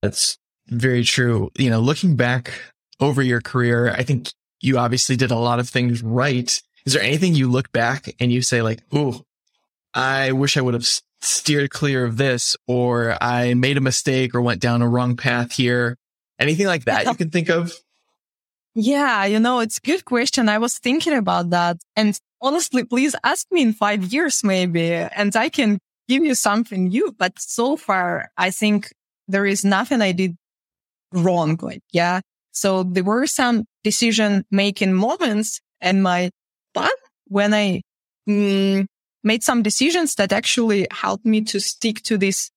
That's 0.00 0.38
very 0.68 1.04
true. 1.04 1.50
You 1.58 1.70
know, 1.70 1.80
looking 1.80 2.16
back 2.16 2.52
over 3.00 3.22
your 3.22 3.40
career, 3.40 3.90
I 3.90 4.02
think 4.02 4.32
you 4.60 4.78
obviously 4.78 5.16
did 5.16 5.30
a 5.30 5.36
lot 5.36 5.58
of 5.58 5.68
things 5.68 6.02
right. 6.02 6.62
Is 6.86 6.92
there 6.92 7.02
anything 7.02 7.34
you 7.34 7.50
look 7.50 7.70
back 7.72 8.14
and 8.18 8.32
you 8.32 8.42
say 8.42 8.62
like, 8.62 8.80
"Ooh, 8.94 9.24
I 9.94 10.32
wish 10.32 10.56
I 10.56 10.60
would 10.60 10.74
have 10.74 10.86
steered 11.22 11.70
clear 11.70 12.04
of 12.04 12.16
this 12.16 12.56
or 12.66 13.16
I 13.20 13.54
made 13.54 13.76
a 13.76 13.80
mistake 13.80 14.34
or 14.34 14.42
went 14.42 14.60
down 14.60 14.82
a 14.82 14.88
wrong 14.88 15.16
path 15.16 15.52
here." 15.52 15.96
Anything 16.38 16.66
like 16.66 16.84
that 16.84 17.06
you 17.06 17.14
can 17.22 17.30
think 17.30 17.48
of? 17.48 17.72
Yeah, 18.74 19.26
you 19.26 19.38
know, 19.38 19.60
it's 19.60 19.78
a 19.78 19.82
good 19.82 20.04
question. 20.04 20.48
I 20.48 20.58
was 20.58 20.78
thinking 20.78 21.12
about 21.12 21.50
that. 21.50 21.76
And 21.94 22.18
honestly, 22.40 22.84
please 22.84 23.14
ask 23.22 23.46
me 23.50 23.62
in 23.62 23.72
five 23.72 24.12
years, 24.12 24.42
maybe, 24.42 24.92
and 24.92 25.34
I 25.36 25.50
can 25.50 25.78
give 26.08 26.24
you 26.24 26.34
something 26.34 26.88
new. 26.88 27.14
But 27.16 27.38
so 27.38 27.76
far, 27.76 28.30
I 28.36 28.50
think 28.50 28.90
there 29.28 29.44
is 29.44 29.64
nothing 29.64 30.00
I 30.00 30.12
did 30.12 30.36
wrong. 31.12 31.58
Like, 31.60 31.82
yeah. 31.92 32.20
So 32.52 32.82
there 32.82 33.04
were 33.04 33.26
some 33.26 33.64
decision 33.84 34.44
making 34.50 34.94
moments 34.94 35.60
in 35.80 36.02
my 36.02 36.30
path 36.74 36.90
when 37.28 37.52
I 37.52 37.82
mm, 38.28 38.86
made 39.22 39.42
some 39.42 39.62
decisions 39.62 40.14
that 40.16 40.32
actually 40.32 40.86
helped 40.90 41.24
me 41.24 41.42
to 41.42 41.60
stick 41.60 42.02
to 42.02 42.18
this 42.18 42.50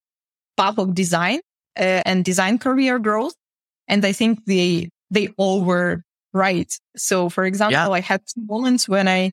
path 0.58 0.78
of 0.78 0.96
design 0.96 1.40
uh, 1.78 2.02
and 2.06 2.26
design 2.26 2.58
career 2.58 3.00
growth. 3.00 3.36
And 3.88 4.06
I 4.06 4.14
think 4.14 4.46
they, 4.46 4.90
they 5.12 5.30
all 5.38 5.64
were 5.64 6.04
right. 6.34 6.72
So 6.96 7.30
for 7.30 7.46
example, 7.46 7.74
Yeah. 7.74 7.90
I 7.90 8.00
had 8.02 8.22
moments 8.36 8.90
when 8.90 9.08
I, 9.08 9.32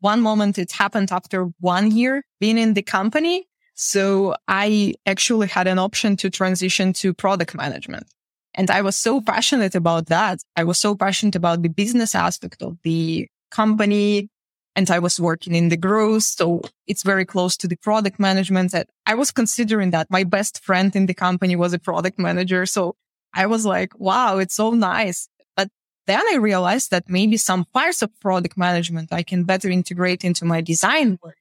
one 0.00 0.20
moment 0.20 0.58
it 0.58 0.72
happened 0.72 1.12
after 1.12 1.50
one 1.60 1.90
year 1.90 2.24
being 2.40 2.58
in 2.58 2.74
the 2.74 2.82
company. 2.82 3.46
So 3.74 4.34
I 4.48 4.94
actually 5.06 5.48
had 5.48 5.66
an 5.66 5.78
option 5.78 6.16
to 6.16 6.30
transition 6.30 6.92
to 6.94 7.14
product 7.14 7.54
management. 7.54 8.06
And 8.54 8.70
I 8.70 8.82
was 8.82 8.96
so 8.96 9.20
passionate 9.20 9.74
about 9.74 10.06
that. 10.06 10.40
I 10.56 10.64
was 10.64 10.78
so 10.78 10.94
passionate 10.94 11.36
about 11.36 11.62
the 11.62 11.68
business 11.68 12.14
aspect 12.14 12.62
of 12.62 12.76
the 12.82 13.28
company, 13.50 14.28
and 14.74 14.90
I 14.90 14.98
was 14.98 15.20
working 15.20 15.54
in 15.54 15.68
the 15.68 15.76
growth. 15.76 16.22
So 16.22 16.62
it's 16.86 17.02
very 17.02 17.24
close 17.24 17.56
to 17.58 17.68
the 17.68 17.76
product 17.76 18.18
management 18.18 18.72
that 18.72 18.88
I 19.06 19.14
was 19.14 19.30
considering 19.30 19.90
that 19.90 20.10
my 20.10 20.24
best 20.24 20.62
friend 20.62 20.94
in 20.96 21.06
the 21.06 21.14
company 21.14 21.56
was 21.56 21.72
a 21.72 21.78
product 21.78 22.18
manager. 22.18 22.66
So 22.66 22.96
I 23.34 23.46
was 23.46 23.66
like, 23.66 23.98
wow, 23.98 24.38
it's 24.38 24.54
so 24.54 24.70
nice. 24.70 25.28
But 25.56 25.68
then 26.06 26.22
I 26.32 26.36
realized 26.36 26.90
that 26.90 27.08
maybe 27.08 27.36
some 27.36 27.66
parts 27.72 28.02
of 28.02 28.10
product 28.20 28.56
management 28.56 29.12
I 29.12 29.22
can 29.22 29.44
better 29.44 29.68
integrate 29.68 30.24
into 30.24 30.44
my 30.44 30.60
design 30.60 31.18
work. 31.22 31.36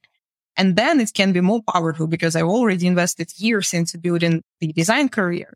And 0.58 0.76
then 0.76 1.00
it 1.00 1.14
can 1.14 1.32
be 1.32 1.42
more 1.42 1.62
powerful 1.64 2.08
because 2.08 2.36
I 2.36 2.42
already 2.42 2.86
invested 2.86 3.32
years 3.38 3.74
into 3.74 3.98
building 3.98 4.44
the 4.60 4.74
design 4.74 5.08
career. 5.08 5.54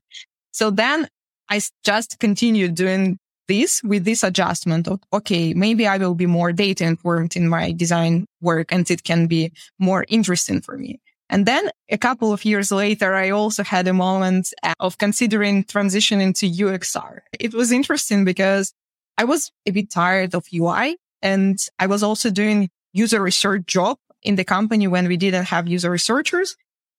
So 0.52 0.72
then 0.72 1.10
I 1.50 1.62
just 1.84 2.18
continued 2.20 2.76
doing 2.76 3.20
this 3.48 3.82
with 3.84 4.06
this 4.06 4.24
adjustment 4.24 4.88
of, 4.88 5.00
okay, 5.14 5.54
maybe 5.54 5.88
I 5.88 5.98
will 5.98 6.16
be 6.16 6.26
more 6.26 6.52
data 6.52 6.86
informed 6.86 7.36
in 7.36 7.48
my 7.48 7.72
design 7.72 8.26
work 8.42 8.72
and 8.72 8.90
it 8.90 9.04
can 9.04 9.28
be 9.28 9.52
more 9.80 10.06
interesting 10.08 10.62
for 10.62 10.78
me. 10.78 11.00
And 11.30 11.46
then 11.46 11.70
a 11.90 11.98
couple 11.98 12.32
of 12.32 12.46
years 12.46 12.72
later, 12.72 13.16
I 13.16 13.32
also 13.32 13.64
had 13.64 13.88
a 13.88 13.94
moment 13.94 14.54
uh, 14.62 14.74
of 14.80 14.98
considering 14.98 15.64
transitioning 15.64 16.38
to 16.40 16.50
UXR. 16.50 17.20
It 17.40 17.54
was 17.54 17.72
interesting 17.72 18.26
because 18.26 18.74
I 19.18 19.24
was 19.24 19.52
a 19.66 19.72
bit 19.72 19.90
tired 19.90 20.36
of 20.36 20.46
UI 20.54 20.98
and 21.22 21.58
I 21.80 21.88
was 21.88 22.04
also 22.04 22.30
doing 22.30 22.70
user 22.94 23.22
research 23.22 23.66
job 23.66 23.98
in 24.22 24.36
the 24.36 24.44
company 24.44 24.88
when 24.88 25.08
we 25.08 25.18
didn't 25.18 25.46
have 25.46 25.68
user 25.68 25.90
researchers. 25.90 26.56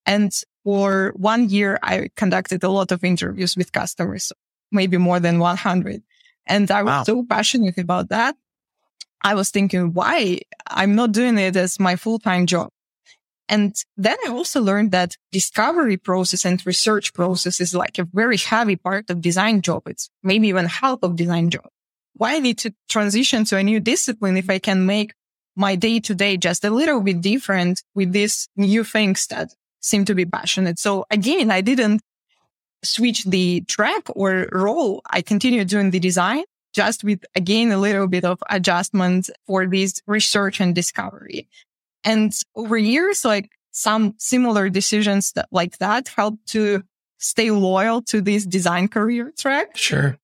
And 0.07 0.33
for 0.65 1.13
one 1.17 1.49
year, 1.49 1.79
I 1.83 2.11
conducted 2.17 2.65
a 2.65 2.69
lot 2.69 2.91
of 2.93 3.05
interviews 3.05 3.57
with 3.57 3.73
customers, 3.73 4.33
maybe 4.73 4.97
more 4.97 5.21
than 5.21 5.39
100. 5.39 6.03
And 6.47 6.71
I 6.71 6.83
was 6.83 6.91
wow. 6.91 7.03
so 7.05 7.25
passionate 7.25 7.79
about 7.79 8.09
that. 8.11 8.37
I 9.23 9.35
was 9.35 9.51
thinking, 9.51 9.93
why 9.93 10.41
I'm 10.69 10.95
not 10.95 11.13
doing 11.13 11.39
it 11.39 11.57
as 11.57 11.81
my 11.81 11.97
full 11.97 12.19
time 12.19 12.47
job. 12.47 12.71
And 13.49 13.77
then 13.97 14.17
I 14.27 14.31
also 14.31 14.61
learned 14.61 14.91
that 14.91 15.17
discovery 15.31 15.97
process 15.97 16.45
and 16.45 16.65
research 16.67 17.15
process 17.15 17.61
is 17.61 17.75
like 17.75 17.99
a 17.99 18.09
very 18.13 18.37
heavy 18.37 18.77
part 18.77 19.09
of 19.09 19.21
design 19.21 19.63
job. 19.63 19.83
It's 19.87 20.11
maybe 20.23 20.49
even 20.49 20.67
half 20.67 20.99
of 21.03 21.17
design 21.17 21.51
job. 21.51 21.69
Why 22.15 22.35
I 22.35 22.39
need 22.41 22.59
to 22.59 22.75
transition 22.89 23.45
to 23.47 23.57
a 23.57 23.63
new 23.63 23.79
discipline 23.79 24.37
if 24.37 24.51
I 24.51 24.59
can 24.59 24.87
make 24.87 25.13
my 25.55 25.77
day 25.77 26.01
to 26.01 26.15
day 26.15 26.37
just 26.37 26.65
a 26.65 26.71
little 26.71 27.01
bit 27.01 27.21
different 27.21 27.83
with 27.95 28.13
these 28.13 28.49
new 28.57 28.85
things 28.85 29.27
that 29.29 29.55
seem 29.81 30.05
to 30.07 30.15
be 30.15 30.27
passionate. 30.27 30.79
So 30.79 31.05
again, 31.11 31.51
I 31.51 31.61
didn't 31.61 32.01
switch 32.87 33.25
the 33.25 33.63
track 33.63 34.05
or 34.09 34.49
role. 34.53 35.03
I 35.11 35.23
continued 35.23 35.69
doing 35.69 35.91
the 35.91 36.01
design 36.01 36.45
just 36.75 37.05
with 37.05 37.25
again 37.35 37.73
a 37.73 37.79
little 37.79 38.07
bit 38.07 38.25
of 38.25 38.39
adjustment 38.51 39.31
for 39.47 39.67
this 39.67 40.01
research 40.07 40.61
and 40.61 40.75
discovery. 40.75 41.49
And 42.05 42.33
over 42.55 42.77
years, 42.77 43.25
like 43.25 43.51
some 43.73 44.15
similar 44.19 44.69
decisions 44.69 45.33
that 45.33 45.49
like 45.51 45.79
that 45.79 46.09
help 46.09 46.39
to 46.47 46.83
stay 47.19 47.51
loyal 47.51 48.03
to 48.03 48.21
this 48.21 48.45
design 48.45 48.89
career 48.89 49.33
track. 49.39 49.77
Sure. 49.77 50.19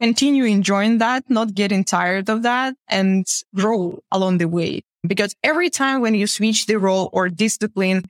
Continue 0.00 0.44
enjoying 0.44 0.98
that, 0.98 1.28
not 1.28 1.54
getting 1.54 1.84
tired 1.84 2.28
of 2.28 2.42
that 2.42 2.74
and 2.88 3.26
grow 3.54 3.98
along 4.12 4.38
the 4.38 4.48
way. 4.48 4.82
Because 5.06 5.34
every 5.42 5.70
time 5.70 6.00
when 6.00 6.14
you 6.14 6.26
switch 6.26 6.66
the 6.66 6.76
role 6.76 7.10
or 7.12 7.28
discipline, 7.28 8.04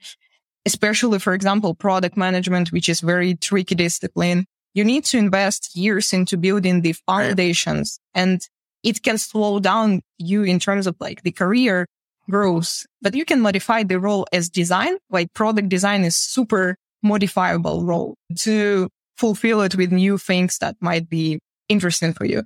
especially, 0.66 1.18
for 1.18 1.34
example, 1.34 1.74
product 1.74 2.16
management, 2.16 2.72
which 2.72 2.88
is 2.88 3.00
very 3.00 3.34
tricky 3.34 3.74
discipline, 3.74 4.46
you 4.74 4.84
need 4.84 5.04
to 5.06 5.18
invest 5.18 5.74
years 5.74 6.12
into 6.12 6.36
building 6.36 6.82
the 6.82 6.92
foundations 6.92 7.98
and 8.14 8.40
it 8.82 9.02
can 9.02 9.18
slow 9.18 9.58
down 9.58 10.02
you 10.18 10.42
in 10.42 10.58
terms 10.58 10.86
of 10.86 10.96
like 11.00 11.22
the 11.22 11.32
career 11.32 11.86
growth, 12.30 12.86
but 13.02 13.14
you 13.14 13.24
can 13.24 13.40
modify 13.40 13.82
the 13.82 13.98
role 13.98 14.26
as 14.32 14.48
design. 14.48 14.96
Like 15.10 15.32
product 15.34 15.68
design 15.68 16.04
is 16.04 16.16
super 16.16 16.76
modifiable 17.02 17.84
role 17.84 18.14
to 18.36 18.88
fulfill 19.16 19.62
it 19.62 19.74
with 19.74 19.92
new 19.92 20.18
things 20.18 20.58
that 20.58 20.76
might 20.80 21.08
be 21.08 21.40
interesting 21.68 22.12
for 22.12 22.24
you. 22.24 22.44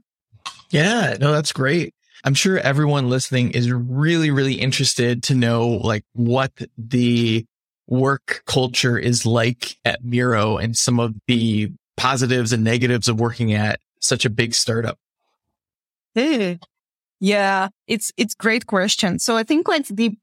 Yeah, 0.71 1.17
no, 1.21 1.33
that's 1.33 1.53
great. 1.53 1.95
I'm 2.25 2.35
sure 2.35 2.59
everyone 2.59 3.11
listening 3.11 3.51
is 3.51 3.71
really, 3.71 4.31
really 4.31 4.55
interested 4.55 5.23
to 5.25 5.35
know 5.35 5.69
like 5.69 6.05
what 6.13 6.53
the 6.79 7.45
work 7.87 8.43
culture 8.47 8.99
is 8.99 9.27
like 9.27 9.77
at 9.85 10.05
Miro 10.05 10.57
and 10.57 10.77
some 10.77 11.01
of 11.01 11.15
the 11.27 11.73
positives 11.97 12.53
and 12.53 12.65
negatives 12.65 13.09
of 13.09 13.21
working 13.21 13.53
at 13.53 13.81
such 14.01 14.25
a 14.25 14.31
big 14.31 14.55
startup. 14.55 14.99
Hey, 16.15 16.59
yeah, 17.21 17.69
it's 17.87 18.13
it's 18.17 18.35
great 18.35 18.67
question. 18.67 19.19
So 19.19 19.37
I 19.37 19.45
think 19.45 19.69
like 19.69 19.87
the 19.87 20.17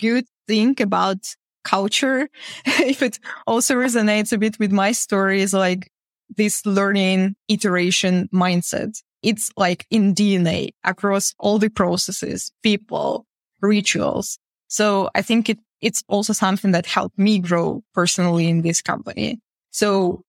good 0.00 0.26
thing 0.46 0.80
about 0.80 1.18
culture, 1.64 2.28
if 2.66 3.02
it 3.02 3.18
also 3.46 3.74
resonates 3.74 4.32
a 4.32 4.38
bit 4.38 4.58
with 4.58 4.72
my 4.72 4.92
story, 4.92 5.42
is 5.42 5.52
like 5.52 5.90
this 6.36 6.64
learning 6.64 7.36
iteration 7.48 8.28
mindset. 8.32 8.96
It's 9.22 9.50
like 9.56 9.86
in 9.90 10.14
DNA 10.14 10.70
across 10.84 11.34
all 11.38 11.58
the 11.58 11.70
processes, 11.70 12.52
people, 12.62 13.26
rituals. 13.60 14.38
So 14.68 15.10
I 15.14 15.22
think 15.22 15.48
it, 15.48 15.58
it's 15.80 16.02
also 16.08 16.32
something 16.32 16.72
that 16.72 16.86
helped 16.86 17.18
me 17.18 17.38
grow 17.38 17.82
personally 17.94 18.48
in 18.48 18.62
this 18.62 18.80
company. 18.82 19.40
So 19.70 20.22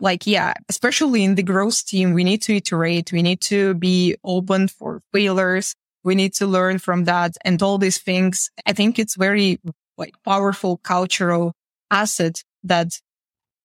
like, 0.00 0.26
yeah, 0.26 0.54
especially 0.68 1.24
in 1.24 1.34
the 1.34 1.42
growth 1.42 1.84
team, 1.86 2.12
we 2.12 2.24
need 2.24 2.42
to 2.42 2.56
iterate. 2.56 3.12
We 3.12 3.22
need 3.22 3.40
to 3.42 3.74
be 3.74 4.16
open 4.24 4.68
for 4.68 5.02
failures. 5.12 5.74
We 6.04 6.14
need 6.14 6.34
to 6.34 6.46
learn 6.46 6.78
from 6.78 7.04
that 7.04 7.36
and 7.44 7.60
all 7.62 7.78
these 7.78 7.98
things. 7.98 8.50
I 8.66 8.72
think 8.72 8.98
it's 8.98 9.16
very 9.16 9.58
like 9.96 10.14
powerful 10.24 10.76
cultural 10.78 11.52
asset 11.90 12.42
that 12.64 13.00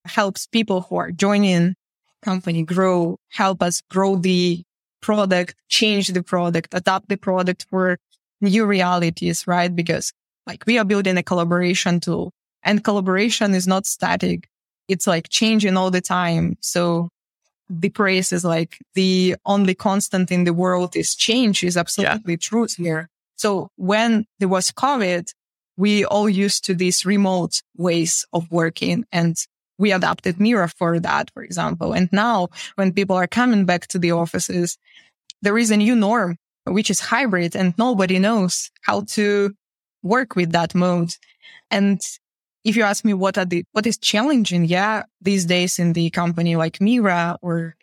helps 0.06 0.48
people 0.48 0.82
who 0.82 0.96
are 0.96 1.12
joining 1.12 1.76
company 2.24 2.64
grow, 2.64 3.18
help 3.30 3.62
us 3.62 3.82
grow 3.90 4.16
the 4.16 4.64
product, 5.02 5.56
change 5.70 6.08
the 6.08 6.24
product, 6.24 6.74
adapt 6.74 7.10
the 7.10 7.18
product 7.18 7.66
for 7.70 7.98
new 8.42 8.66
realities, 8.66 9.46
right? 9.46 9.74
Because 9.76 10.12
like 10.48 10.64
we 10.66 10.78
are 10.78 10.86
building 10.86 11.18
a 11.18 11.24
collaboration 11.24 12.00
tool 12.00 12.32
and 12.64 12.84
collaboration 12.84 13.54
is 13.54 13.68
not 13.68 13.86
static 13.86 14.48
it's 14.88 15.08
like 15.08 15.30
changing 15.30 15.78
all 15.78 15.92
the 15.92 16.02
time. 16.02 16.58
So 16.62 17.10
the 17.70 17.90
praise 17.90 18.32
is 18.32 18.44
like 18.44 18.78
the 18.94 19.36
only 19.46 19.74
constant 19.74 20.32
in 20.32 20.44
the 20.44 20.54
world 20.54 20.96
is 20.96 21.16
change 21.16 21.64
is 21.64 21.78
absolutely 21.78 22.34
yeah. 22.34 22.38
true 22.40 22.68
here. 22.78 23.10
So 23.36 23.70
when 23.78 24.26
there 24.40 24.50
was 24.50 24.72
COVID, 24.72 25.32
we 25.78 26.06
all 26.06 26.30
used 26.30 26.66
to 26.66 26.76
these 26.76 27.06
remote 27.06 27.62
ways 27.78 28.26
of 28.32 28.52
working 28.52 29.06
and 29.12 29.36
we 29.80 29.92
adapted 29.92 30.40
Miro 30.40 30.68
for 30.68 31.00
that, 31.00 31.32
for 31.34 31.42
example. 31.42 31.94
And 31.94 32.10
now 32.12 32.50
when 32.76 32.94
people 32.94 33.16
are 33.16 33.28
coming 33.28 33.66
back 33.66 33.88
to 33.88 34.00
the 34.00 34.12
offices, 34.12 34.78
there 35.42 35.58
is 35.58 35.72
a 35.72 35.78
new 35.78 35.96
norm, 35.96 36.38
which 36.66 36.92
is 36.92 37.00
hybrid 37.00 37.56
and 37.56 37.74
nobody 37.78 38.20
knows 38.20 38.70
how 38.82 39.02
to 39.02 39.56
work 40.04 40.36
with 40.36 40.52
that 40.52 40.76
mode. 40.76 41.16
And 41.72 42.00
if 42.64 42.76
you 42.76 42.84
ask 42.84 43.04
me 43.04 43.14
what 43.14 43.38
are 43.38 43.46
the, 43.46 43.64
what 43.72 43.88
is 43.88 43.98
challenging, 43.98 44.66
yeah, 44.66 45.04
these 45.22 45.46
days 45.46 45.80
in 45.80 45.94
the 45.94 46.10
company 46.12 46.56
like 46.56 46.80
Miro 46.80 47.38
or 47.42 47.76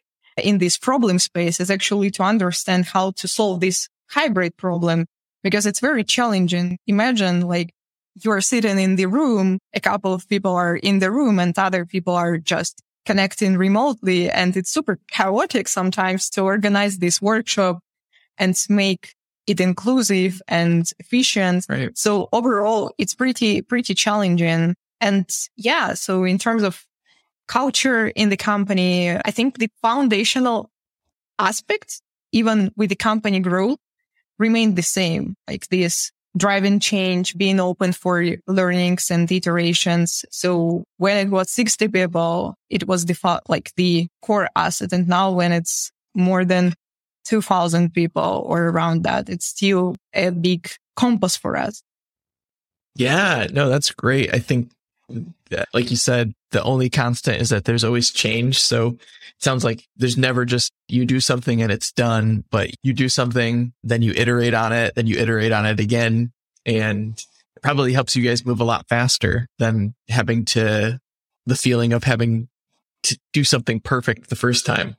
in 0.42 0.58
this 0.58 0.78
problem 0.78 1.18
space 1.18 1.60
is 1.60 1.70
actually 1.70 2.10
to 2.12 2.22
understand 2.22 2.86
how 2.86 3.10
to 3.12 3.28
solve 3.28 3.60
this 3.60 3.88
hybrid 4.08 4.56
problem 4.56 5.06
because 5.42 5.66
it's 5.66 5.80
very 5.80 6.04
challenging. 6.04 6.78
Imagine 6.86 7.42
like 7.42 7.74
you're 8.14 8.40
sitting 8.40 8.78
in 8.78 8.96
the 8.96 9.06
room, 9.06 9.58
a 9.74 9.80
couple 9.80 10.12
of 10.12 10.28
people 10.28 10.52
are 10.52 10.76
in 10.76 10.98
the 10.98 11.10
room 11.10 11.38
and 11.38 11.58
other 11.58 11.84
people 11.86 12.14
are 12.14 12.38
just 12.38 12.82
connecting 13.06 13.56
remotely. 13.56 14.30
And 14.30 14.56
it's 14.56 14.70
super 14.70 14.98
chaotic 15.10 15.68
sometimes 15.68 16.28
to 16.30 16.42
organize 16.42 16.98
this 16.98 17.20
workshop 17.20 17.80
and 18.38 18.56
make 18.68 19.14
it 19.50 19.60
inclusive 19.60 20.40
and 20.46 20.88
efficient. 21.00 21.66
Right. 21.68 21.96
So 21.98 22.28
overall, 22.32 22.92
it's 22.98 23.14
pretty, 23.14 23.62
pretty 23.62 23.94
challenging. 23.94 24.76
And 25.00 25.28
yeah, 25.56 25.94
so 25.94 26.22
in 26.22 26.38
terms 26.38 26.62
of 26.62 26.84
culture 27.48 28.06
in 28.08 28.28
the 28.28 28.36
company, 28.36 29.10
I 29.10 29.30
think 29.32 29.58
the 29.58 29.68
foundational 29.82 30.70
aspects, 31.40 32.00
even 32.30 32.70
with 32.76 32.90
the 32.90 32.96
company 32.96 33.40
growth, 33.40 33.78
remain 34.38 34.76
the 34.76 34.82
same, 34.82 35.34
like 35.48 35.66
this 35.66 36.12
driving 36.36 36.78
change, 36.78 37.36
being 37.36 37.58
open 37.58 37.92
for 37.92 38.24
learnings 38.46 39.10
and 39.10 39.30
iterations. 39.32 40.24
So 40.30 40.84
when 40.98 41.26
it 41.26 41.30
was 41.30 41.50
60 41.50 41.88
people, 41.88 42.54
it 42.68 42.86
was 42.86 43.04
the, 43.04 43.40
like 43.48 43.72
the 43.74 44.06
core 44.22 44.48
asset. 44.54 44.92
And 44.92 45.08
now 45.08 45.32
when 45.32 45.50
it's 45.50 45.90
more 46.14 46.44
than 46.44 46.74
2000 47.24 47.92
people 47.92 48.44
or 48.46 48.64
around 48.66 49.04
that. 49.04 49.28
It's 49.28 49.46
still 49.46 49.96
a 50.14 50.30
big 50.30 50.70
compass 50.96 51.36
for 51.36 51.56
us. 51.56 51.82
Yeah, 52.96 53.46
no, 53.52 53.68
that's 53.68 53.90
great. 53.92 54.34
I 54.34 54.38
think, 54.38 54.70
that, 55.50 55.68
like 55.74 55.90
you 55.90 55.96
said, 55.96 56.34
the 56.52 56.62
only 56.62 56.88
constant 56.88 57.40
is 57.40 57.48
that 57.48 57.64
there's 57.64 57.82
always 57.82 58.10
change. 58.10 58.60
So 58.60 58.90
it 58.90 59.42
sounds 59.42 59.64
like 59.64 59.88
there's 59.96 60.16
never 60.16 60.44
just 60.44 60.72
you 60.86 61.04
do 61.04 61.18
something 61.18 61.62
and 61.62 61.72
it's 61.72 61.90
done, 61.90 62.44
but 62.50 62.70
you 62.84 62.92
do 62.92 63.08
something, 63.08 63.72
then 63.82 64.02
you 64.02 64.12
iterate 64.14 64.54
on 64.54 64.72
it, 64.72 64.94
then 64.94 65.08
you 65.08 65.16
iterate 65.16 65.50
on 65.50 65.66
it 65.66 65.80
again. 65.80 66.32
and 66.66 67.18
it 67.56 67.62
probably 67.62 67.92
helps 67.92 68.16
you 68.16 68.22
guys 68.22 68.44
move 68.44 68.60
a 68.60 68.64
lot 68.64 68.88
faster 68.88 69.46
than 69.58 69.94
having 70.08 70.44
to 70.44 71.00
the 71.46 71.56
feeling 71.56 71.92
of 71.92 72.04
having 72.04 72.48
to 73.02 73.18
do 73.32 73.44
something 73.44 73.80
perfect 73.80 74.28
the 74.28 74.36
first 74.36 74.64
time. 74.66 74.96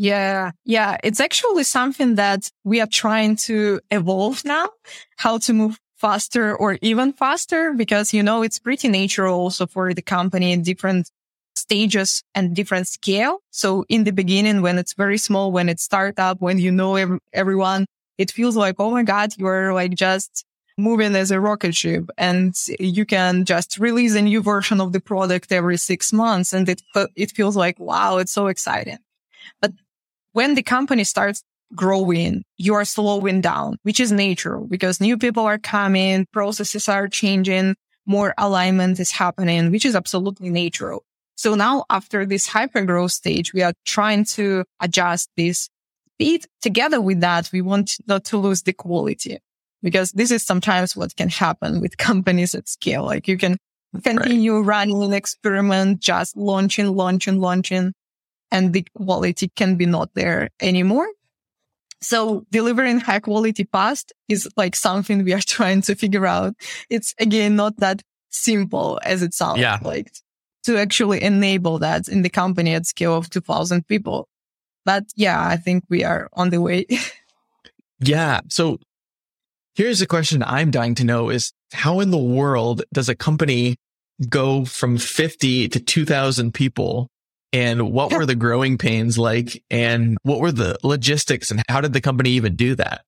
Yeah. 0.00 0.52
Yeah. 0.64 0.96
It's 1.04 1.20
actually 1.20 1.64
something 1.64 2.14
that 2.14 2.48
we 2.64 2.80
are 2.80 2.86
trying 2.86 3.36
to 3.48 3.80
evolve 3.90 4.46
now, 4.46 4.70
how 5.18 5.36
to 5.40 5.52
move 5.52 5.78
faster 5.98 6.56
or 6.56 6.78
even 6.80 7.12
faster 7.12 7.74
because, 7.74 8.14
you 8.14 8.22
know, 8.22 8.42
it's 8.42 8.58
pretty 8.58 8.88
natural 8.88 9.38
also 9.38 9.66
for 9.66 9.92
the 9.92 10.00
company 10.00 10.52
in 10.52 10.62
different 10.62 11.10
stages 11.54 12.22
and 12.34 12.56
different 12.56 12.88
scale. 12.88 13.40
So 13.50 13.84
in 13.90 14.04
the 14.04 14.10
beginning, 14.12 14.62
when 14.62 14.78
it's 14.78 14.94
very 14.94 15.18
small, 15.18 15.52
when 15.52 15.68
it's 15.68 15.82
startup, 15.82 16.40
when 16.40 16.58
you 16.58 16.72
know 16.72 16.96
ev- 16.96 17.18
everyone, 17.34 17.84
it 18.16 18.30
feels 18.30 18.56
like, 18.56 18.76
oh 18.78 18.90
my 18.90 19.02
God, 19.02 19.34
you're 19.36 19.74
like 19.74 19.92
just 19.96 20.46
moving 20.78 21.14
as 21.14 21.30
a 21.30 21.40
rocket 21.40 21.74
ship 21.74 22.08
and 22.16 22.54
you 22.78 23.04
can 23.04 23.44
just 23.44 23.76
release 23.76 24.14
a 24.14 24.22
new 24.22 24.40
version 24.40 24.80
of 24.80 24.92
the 24.92 25.00
product 25.00 25.52
every 25.52 25.76
six 25.76 26.10
months. 26.10 26.54
And 26.54 26.66
it, 26.70 26.80
it 27.16 27.32
feels 27.32 27.54
like, 27.54 27.78
wow, 27.78 28.16
it's 28.16 28.32
so 28.32 28.46
exciting. 28.46 28.96
But 29.60 29.72
when 30.32 30.54
the 30.54 30.62
company 30.62 31.04
starts 31.04 31.42
growing, 31.74 32.44
you 32.56 32.74
are 32.74 32.84
slowing 32.84 33.40
down, 33.40 33.76
which 33.82 34.00
is 34.00 34.12
natural 34.12 34.66
because 34.66 35.00
new 35.00 35.16
people 35.16 35.44
are 35.44 35.58
coming, 35.58 36.26
processes 36.32 36.88
are 36.88 37.08
changing, 37.08 37.76
more 38.06 38.34
alignment 38.38 38.98
is 38.98 39.10
happening, 39.10 39.70
which 39.70 39.84
is 39.84 39.94
absolutely 39.94 40.50
natural. 40.50 41.04
So 41.36 41.54
now 41.54 41.84
after 41.88 42.26
this 42.26 42.46
hyper 42.46 42.82
growth 42.82 43.12
stage, 43.12 43.54
we 43.54 43.62
are 43.62 43.72
trying 43.86 44.24
to 44.36 44.64
adjust 44.80 45.30
this 45.36 45.70
speed. 46.14 46.46
Together 46.60 47.00
with 47.00 47.20
that, 47.20 47.50
we 47.52 47.62
want 47.62 47.96
not 48.06 48.24
to 48.26 48.36
lose 48.36 48.62
the 48.62 48.72
quality 48.72 49.38
because 49.82 50.12
this 50.12 50.30
is 50.30 50.42
sometimes 50.42 50.94
what 50.94 51.16
can 51.16 51.28
happen 51.28 51.80
with 51.80 51.96
companies 52.08 52.54
at 52.54 52.68
scale. 52.68 53.04
Like 53.04 53.26
you 53.28 53.38
can 53.38 53.56
continue 54.02 54.58
right. 54.58 54.66
running 54.66 55.02
an 55.02 55.12
experiment, 55.12 56.00
just 56.00 56.36
launching, 56.36 56.94
launching, 56.94 57.40
launching, 57.40 57.92
and 58.50 58.72
the 58.72 58.86
quality 58.96 59.48
can 59.54 59.76
be 59.76 59.86
not 59.86 60.10
there 60.14 60.50
anymore. 60.60 61.08
So 62.02 62.46
delivering 62.50 63.00
high 63.00 63.20
quality 63.20 63.64
past 63.64 64.12
is 64.28 64.48
like 64.56 64.74
something 64.74 65.24
we 65.24 65.34
are 65.34 65.40
trying 65.46 65.82
to 65.82 65.94
figure 65.94 66.26
out. 66.26 66.54
It's 66.88 67.14
again 67.18 67.56
not 67.56 67.76
that 67.78 68.02
simple 68.30 69.00
as 69.04 69.22
it 69.22 69.34
sounds 69.34 69.60
yeah. 69.60 69.78
like 69.82 70.10
to 70.64 70.78
actually 70.78 71.22
enable 71.22 71.78
that 71.78 72.08
in 72.08 72.22
the 72.22 72.28
company 72.28 72.74
at 72.74 72.86
scale 72.86 73.16
of 73.16 73.30
2000 73.30 73.86
people. 73.86 74.28
But 74.84 75.04
yeah, 75.16 75.46
I 75.46 75.56
think 75.56 75.84
we 75.88 76.04
are 76.04 76.28
on 76.32 76.50
the 76.50 76.60
way. 76.60 76.86
yeah. 78.00 78.40
So 78.48 78.78
here's 79.74 80.00
a 80.00 80.06
question 80.06 80.42
I'm 80.42 80.70
dying 80.70 80.94
to 80.96 81.04
know 81.04 81.30
is 81.30 81.52
how 81.72 82.00
in 82.00 82.10
the 82.10 82.18
world 82.18 82.82
does 82.92 83.08
a 83.08 83.14
company 83.14 83.76
go 84.28 84.64
from 84.64 84.98
50 84.98 85.68
to 85.68 85.80
2000 85.80 86.52
people 86.52 87.08
and 87.52 87.92
what 87.92 88.12
were 88.12 88.26
the 88.26 88.34
growing 88.34 88.78
pains 88.78 89.18
like 89.18 89.62
and 89.70 90.16
what 90.22 90.40
were 90.40 90.52
the 90.52 90.78
logistics 90.82 91.50
and 91.50 91.62
how 91.68 91.80
did 91.80 91.92
the 91.92 92.00
company 92.00 92.30
even 92.30 92.56
do 92.56 92.74
that? 92.76 93.02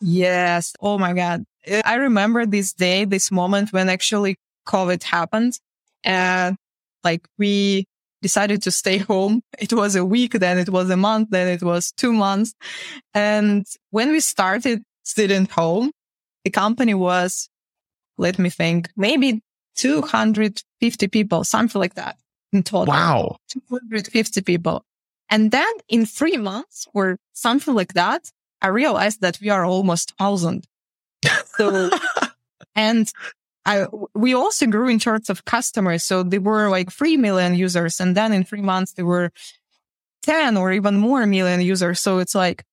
Yes. 0.00 0.74
Oh 0.80 0.98
my 0.98 1.12
God. 1.12 1.44
Eh, 1.64 1.82
I 1.84 1.94
remember 1.94 2.44
this 2.44 2.72
day, 2.72 3.04
this 3.04 3.30
moment 3.30 3.72
when 3.72 3.88
actually 3.88 4.36
COVID 4.66 5.02
happened 5.04 5.58
and 6.02 6.56
like 7.04 7.26
we 7.38 7.86
decided 8.20 8.62
to 8.62 8.70
stay 8.70 8.98
home. 8.98 9.42
It 9.58 9.72
was 9.72 9.96
a 9.96 10.04
week, 10.04 10.32
then 10.32 10.58
it 10.58 10.68
was 10.68 10.90
a 10.90 10.96
month, 10.96 11.30
then 11.30 11.48
it 11.48 11.62
was 11.62 11.92
two 11.92 12.12
months. 12.12 12.54
And 13.14 13.66
when 13.90 14.10
we 14.10 14.20
started 14.20 14.82
student 15.04 15.50
home, 15.50 15.92
the 16.44 16.50
company 16.50 16.94
was, 16.94 17.48
let 18.18 18.38
me 18.38 18.50
think, 18.50 18.90
maybe 18.96 19.40
250 19.76 21.08
people, 21.08 21.44
something 21.44 21.80
like 21.80 21.94
that 21.94 22.16
in 22.52 22.62
total. 22.62 22.92
Wow. 22.92 23.36
250 23.48 24.42
people. 24.42 24.84
And 25.30 25.50
then 25.50 25.72
in 25.88 26.04
three 26.04 26.36
months 26.36 26.86
or 26.92 27.18
something 27.32 27.74
like 27.74 27.94
that, 27.94 28.30
I 28.60 28.68
realized 28.68 29.22
that 29.22 29.38
we 29.40 29.48
are 29.48 29.64
almost 29.64 30.14
thousand. 30.18 30.66
So, 31.56 31.90
and 32.74 33.10
I, 33.64 33.86
we 34.14 34.34
also 34.34 34.66
grew 34.66 34.88
in 34.88 34.98
terms 34.98 35.30
of 35.30 35.44
customers. 35.44 36.04
So 36.04 36.22
they 36.22 36.38
were 36.38 36.68
like 36.68 36.90
3 36.90 37.16
million 37.16 37.54
users. 37.54 38.00
And 38.00 38.16
then 38.16 38.32
in 38.32 38.44
three 38.44 38.60
months, 38.60 38.92
there 38.92 39.06
were 39.06 39.30
10 40.22 40.56
or 40.56 40.72
even 40.72 40.96
more 40.96 41.26
million 41.26 41.60
users. 41.60 42.00
So 42.00 42.18
it's 42.18 42.34
like, 42.34 42.64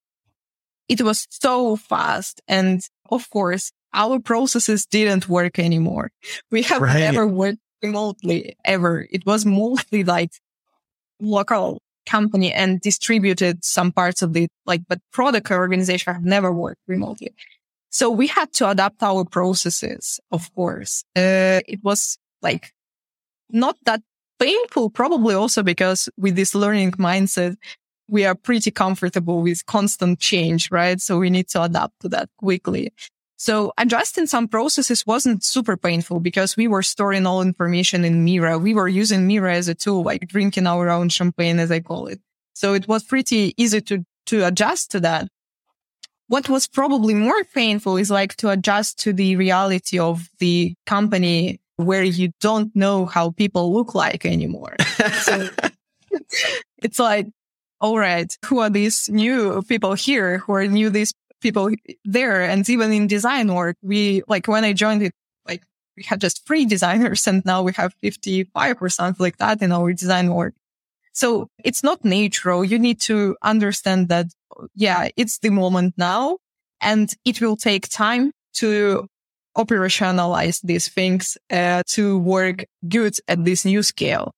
it 0.87 1.01
was 1.01 1.27
so 1.29 1.75
fast. 1.75 2.41
And 2.47 2.81
of 3.09 3.29
course, 3.29 3.71
our 3.93 4.19
processes 4.19 4.85
didn't 4.85 5.29
work 5.29 5.59
anymore. 5.59 6.11
We 6.51 6.63
have 6.63 6.81
right. 6.81 6.99
never 6.99 7.25
worked 7.25 7.59
remotely 7.81 8.55
ever. 8.65 9.07
It 9.09 9.25
was 9.25 9.45
mostly 9.45 10.03
like 10.03 10.31
local 11.19 11.81
company 12.05 12.51
and 12.51 12.81
distributed 12.81 13.63
some 13.63 13.91
parts 13.91 14.21
of 14.21 14.33
the 14.33 14.47
like, 14.65 14.81
but 14.87 14.99
product 15.11 15.51
organization 15.51 16.13
have 16.13 16.25
never 16.25 16.51
worked 16.51 16.81
remotely. 16.87 17.33
So 17.91 18.09
we 18.09 18.27
had 18.27 18.53
to 18.53 18.69
adapt 18.69 19.01
our 19.01 19.25
processes, 19.25 20.19
of 20.31 20.53
course. 20.53 21.03
Uh, 21.15 21.61
it 21.67 21.83
was 21.83 22.17
like 22.41 22.71
not 23.51 23.77
that 23.85 24.01
painful, 24.39 24.89
probably 24.89 25.35
also 25.35 25.63
because 25.63 26.09
with 26.17 26.35
this 26.35 26.55
learning 26.55 26.91
mindset, 26.93 27.57
we 28.09 28.25
are 28.25 28.35
pretty 28.35 28.71
comfortable 28.71 29.41
with 29.41 29.65
constant 29.65 30.19
change, 30.19 30.71
right? 30.71 30.99
So 30.99 31.19
we 31.19 31.29
need 31.29 31.47
to 31.49 31.63
adapt 31.63 31.99
to 32.01 32.09
that 32.09 32.29
quickly. 32.37 32.91
So 33.39 33.71
adjusting 33.77 34.27
some 34.27 34.49
processes 34.49 35.07
wasn't 35.07 35.45
super 35.45 35.77
painful 35.77 36.19
because 36.19 36.57
we 36.57 36.67
were 36.67 36.83
storing 36.83 37.25
all 37.25 37.41
information 37.41 38.03
in 38.03 38.25
Miro. 38.25 38.57
We 38.57 38.73
were 38.73 38.89
using 38.89 39.27
Miro 39.27 39.49
as 39.49 39.69
a 39.69 39.73
tool, 39.73 40.03
like 40.03 40.27
drinking 40.27 40.67
our 40.67 40.89
own 40.89 41.07
champagne, 41.07 41.57
as 41.57 41.71
I 41.71 41.79
call 41.79 42.07
it. 42.07 42.19
So 42.53 42.73
it 42.73 42.85
was 42.89 43.05
pretty 43.05 43.53
easy 43.55 43.79
to, 43.79 44.03
to 44.25 44.45
adjust 44.45 44.91
to 44.91 44.99
that. 44.99 45.29
What 46.27 46.49
was 46.49 46.67
probably 46.67 47.13
more 47.13 47.45
painful 47.45 47.95
is 47.95 48.11
like 48.11 48.35
to 48.37 48.49
adjust 48.49 48.99
to 48.99 49.13
the 49.13 49.37
reality 49.37 49.97
of 49.97 50.27
the 50.39 50.73
company 50.85 51.61
where 51.77 52.03
you 52.03 52.31
don't 52.41 52.75
know 52.75 53.05
how 53.05 53.31
people 53.31 53.73
look 53.73 53.95
like 53.95 54.25
anymore. 54.25 54.75
so 55.21 55.47
it's 56.79 56.99
like, 56.99 57.27
all 57.79 57.97
right, 57.97 58.37
who 58.47 58.59
are 58.59 58.69
these 58.69 59.07
new 59.07 59.61
people 59.61 59.93
here 59.93 60.39
who 60.39 60.51
are 60.51 60.67
new 60.67 60.89
these 60.89 61.13
people 61.39 61.71
there? 62.05 62.41
And 62.43 62.67
even 62.69 62.91
in 62.91 63.07
design 63.07 63.53
work, 63.53 63.77
we 63.81 64.23
like 64.27 64.47
when 64.47 64.63
I 64.63 64.73
joined 64.73 65.03
it, 65.03 65.13
like 65.47 65.63
we 65.97 66.03
had 66.03 66.21
just 66.21 66.45
three 66.45 66.65
designers 66.65 67.27
and 67.27 67.43
now 67.45 67.63
we 67.63 67.73
have 67.73 67.93
55 68.01 68.81
or 68.81 68.89
something 68.89 69.23
like 69.23 69.37
that 69.37 69.61
in 69.61 69.71
our 69.71 69.93
design 69.93 70.33
work. 70.33 70.53
So 71.13 71.49
it's 71.63 71.83
not 71.83 72.05
natural. 72.05 72.63
You 72.63 72.79
need 72.79 73.01
to 73.01 73.35
understand 73.41 74.09
that 74.09 74.27
yeah, 74.75 75.09
it's 75.15 75.39
the 75.39 75.49
moment 75.49 75.95
now 75.97 76.37
and 76.81 77.11
it 77.25 77.41
will 77.41 77.57
take 77.57 77.89
time 77.89 78.31
to 78.53 79.07
operationalize 79.57 80.61
these 80.63 80.87
things 80.87 81.37
uh, 81.51 81.83
to 81.87 82.19
work 82.19 82.65
good 82.87 83.17
at 83.27 83.43
this 83.43 83.65
new 83.65 83.83
scale. 83.83 84.33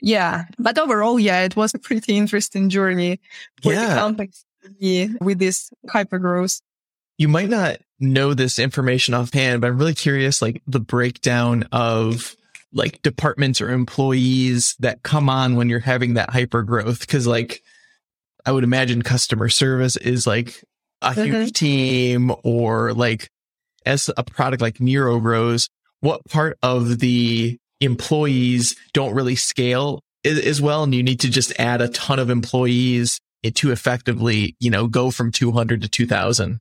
Yeah. 0.00 0.44
But 0.58 0.78
overall, 0.78 1.18
yeah, 1.18 1.42
it 1.42 1.56
was 1.56 1.74
a 1.74 1.78
pretty 1.78 2.16
interesting 2.16 2.68
journey 2.68 3.20
for 3.62 3.72
yeah. 3.72 3.88
the 3.88 3.94
company 3.94 4.30
with 5.20 5.38
this 5.38 5.70
hyper 5.88 6.18
growth. 6.18 6.60
You 7.16 7.28
might 7.28 7.48
not 7.48 7.78
know 7.98 8.34
this 8.34 8.58
information 8.58 9.14
offhand, 9.14 9.60
but 9.60 9.68
I'm 9.68 9.78
really 9.78 9.94
curious, 9.94 10.40
like 10.40 10.62
the 10.66 10.80
breakdown 10.80 11.64
of 11.72 12.36
like 12.72 13.02
departments 13.02 13.60
or 13.60 13.70
employees 13.70 14.76
that 14.80 15.02
come 15.02 15.28
on 15.28 15.56
when 15.56 15.68
you're 15.68 15.80
having 15.80 16.14
that 16.14 16.30
hyper 16.30 16.62
growth. 16.62 17.06
Cause 17.08 17.26
like 17.26 17.62
I 18.44 18.52
would 18.52 18.64
imagine 18.64 19.02
customer 19.02 19.48
service 19.48 19.96
is 19.96 20.26
like 20.26 20.62
a 21.02 21.10
mm-hmm. 21.10 21.24
huge 21.24 21.52
team 21.52 22.32
or 22.44 22.92
like 22.92 23.30
as 23.86 24.10
a 24.16 24.22
product 24.22 24.60
like 24.60 24.80
Miro 24.80 25.18
grows, 25.18 25.68
what 26.00 26.24
part 26.28 26.58
of 26.62 26.98
the 26.98 27.58
employees 27.80 28.76
don't 28.92 29.14
really 29.14 29.36
scale 29.36 30.00
as 30.24 30.60
well? 30.60 30.82
And 30.82 30.94
you 30.94 31.02
need 31.02 31.20
to 31.20 31.30
just 31.30 31.58
add 31.58 31.80
a 31.80 31.88
ton 31.88 32.18
of 32.18 32.30
employees 32.30 33.18
to 33.54 33.70
effectively, 33.70 34.56
you 34.58 34.70
know, 34.70 34.86
go 34.86 35.10
from 35.10 35.32
200 35.32 35.82
to 35.82 35.88
2000. 35.88 36.60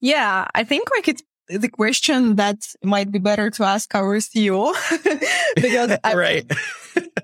Yeah, 0.00 0.46
I 0.54 0.64
think 0.64 0.90
like 0.90 1.08
it's 1.08 1.22
the 1.48 1.68
question 1.68 2.36
that 2.36 2.58
might 2.82 3.10
be 3.10 3.18
better 3.18 3.50
to 3.50 3.64
ask 3.64 3.94
our 3.94 4.18
CEO 4.18 4.74
because 5.54 5.98
right. 6.04 6.50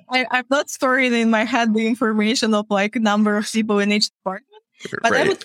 I, 0.09 0.27
I'm 0.31 0.45
not 0.51 0.71
storing 0.71 1.12
in 1.12 1.31
my 1.31 1.45
head 1.45 1.75
the 1.75 1.87
information 1.87 2.55
of 2.55 2.66
like 2.71 2.97
number 2.97 3.37
of 3.37 3.51
people 3.51 3.79
in 3.79 3.92
each 3.92 4.11
department. 4.11 4.62
But 5.03 5.11
right. 5.11 5.27
I 5.27 5.29
would, 5.29 5.45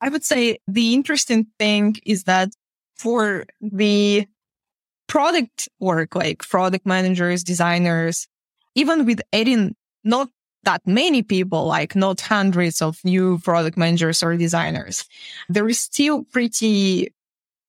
I 0.00 0.08
would 0.08 0.24
say 0.24 0.58
the 0.66 0.94
interesting 0.94 1.46
thing 1.58 1.96
is 2.04 2.24
that 2.24 2.50
for 2.96 3.44
the 3.60 4.26
product 5.06 5.68
work, 5.80 6.14
like 6.14 6.40
product 6.40 6.86
managers, 6.86 7.42
designers, 7.42 8.28
even 8.74 9.06
with 9.06 9.20
adding 9.32 9.74
not 10.04 10.28
that 10.64 10.86
many 10.86 11.22
people, 11.22 11.66
like 11.66 11.94
not 11.94 12.20
hundreds 12.20 12.82
of 12.82 12.98
new 13.04 13.38
product 13.38 13.76
managers 13.76 14.22
or 14.22 14.36
designers, 14.36 15.04
there 15.48 15.68
is 15.68 15.80
still 15.80 16.24
pretty 16.24 17.12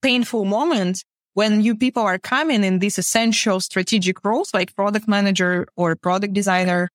painful 0.02 0.44
moment 0.44 1.04
when 1.34 1.58
new 1.58 1.76
people 1.76 2.02
are 2.02 2.18
coming 2.18 2.64
in 2.64 2.80
these 2.80 2.98
essential 2.98 3.60
strategic 3.60 4.24
roles 4.24 4.52
like 4.52 4.74
product 4.74 5.06
manager 5.06 5.66
or 5.76 5.94
product 5.94 6.34
designer 6.34 6.88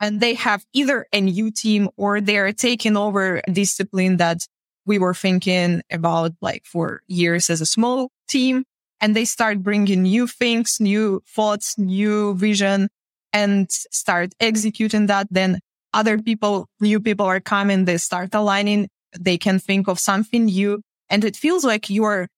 and 0.00 0.20
they 0.20 0.34
have 0.34 0.64
either 0.72 1.06
a 1.12 1.20
new 1.20 1.50
team 1.50 1.88
or 1.96 2.20
they're 2.20 2.52
taking 2.52 2.96
over 2.96 3.40
a 3.46 3.50
discipline 3.50 4.18
that 4.18 4.46
we 4.86 4.98
were 4.98 5.14
thinking 5.14 5.82
about 5.90 6.32
like 6.40 6.64
for 6.64 7.02
years 7.06 7.48
as 7.50 7.60
a 7.60 7.66
small 7.66 8.10
team 8.28 8.64
and 9.00 9.16
they 9.16 9.24
start 9.24 9.62
bringing 9.62 10.02
new 10.02 10.26
things, 10.26 10.78
new 10.80 11.22
thoughts, 11.26 11.78
new 11.78 12.34
vision 12.34 12.88
and 13.34 13.70
start 13.70 14.32
executing 14.40 15.06
that. 15.06 15.26
Then 15.30 15.60
other 15.92 16.18
people, 16.18 16.66
new 16.80 17.00
people 17.00 17.26
are 17.26 17.40
coming. 17.40 17.84
They 17.84 17.98
start 17.98 18.34
aligning. 18.34 18.88
They 19.20 19.36
can 19.36 19.58
think 19.58 19.88
of 19.88 19.98
something 19.98 20.46
new 20.46 20.80
and 21.10 21.24
it 21.24 21.36
feels 21.36 21.64
like 21.64 21.90
you're 21.90 22.28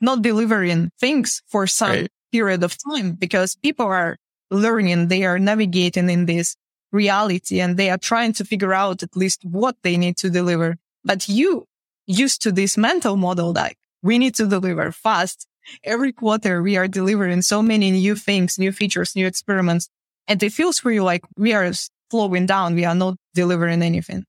not 0.00 0.22
delivering 0.22 0.90
things 0.98 1.42
for 1.48 1.66
some 1.66 1.90
right. 1.90 2.10
period 2.30 2.62
of 2.62 2.76
time 2.90 3.12
because 3.12 3.56
people 3.56 3.86
are 3.86 4.16
learning. 4.50 5.08
They 5.08 5.24
are 5.24 5.38
navigating 5.38 6.10
in 6.10 6.26
this 6.26 6.56
reality 6.92 7.60
and 7.60 7.76
they 7.76 7.90
are 7.90 7.98
trying 7.98 8.32
to 8.34 8.44
figure 8.44 8.74
out 8.74 9.02
at 9.02 9.16
least 9.16 9.44
what 9.44 9.76
they 9.82 9.96
need 9.96 10.16
to 10.18 10.30
deliver. 10.30 10.76
But 11.04 11.28
you 11.28 11.66
used 12.06 12.42
to 12.42 12.52
this 12.52 12.76
mental 12.76 13.16
model 13.16 13.52
that 13.54 13.74
we 14.02 14.18
need 14.18 14.34
to 14.36 14.46
deliver 14.46 14.92
fast. 14.92 15.46
Every 15.84 16.12
quarter 16.12 16.62
we 16.62 16.76
are 16.76 16.88
delivering 16.88 17.42
so 17.42 17.62
many 17.62 17.90
new 17.92 18.16
things, 18.16 18.58
new 18.58 18.72
features, 18.72 19.14
new 19.14 19.26
experiments. 19.26 19.88
And 20.28 20.42
it 20.42 20.52
feels 20.52 20.78
for 20.78 20.90
you 20.90 21.02
like 21.02 21.22
we 21.36 21.52
are 21.52 21.70
slowing 22.10 22.46
down. 22.46 22.74
We 22.74 22.84
are 22.84 22.94
not 22.94 23.16
delivering 23.34 23.82
anything. 23.82 24.24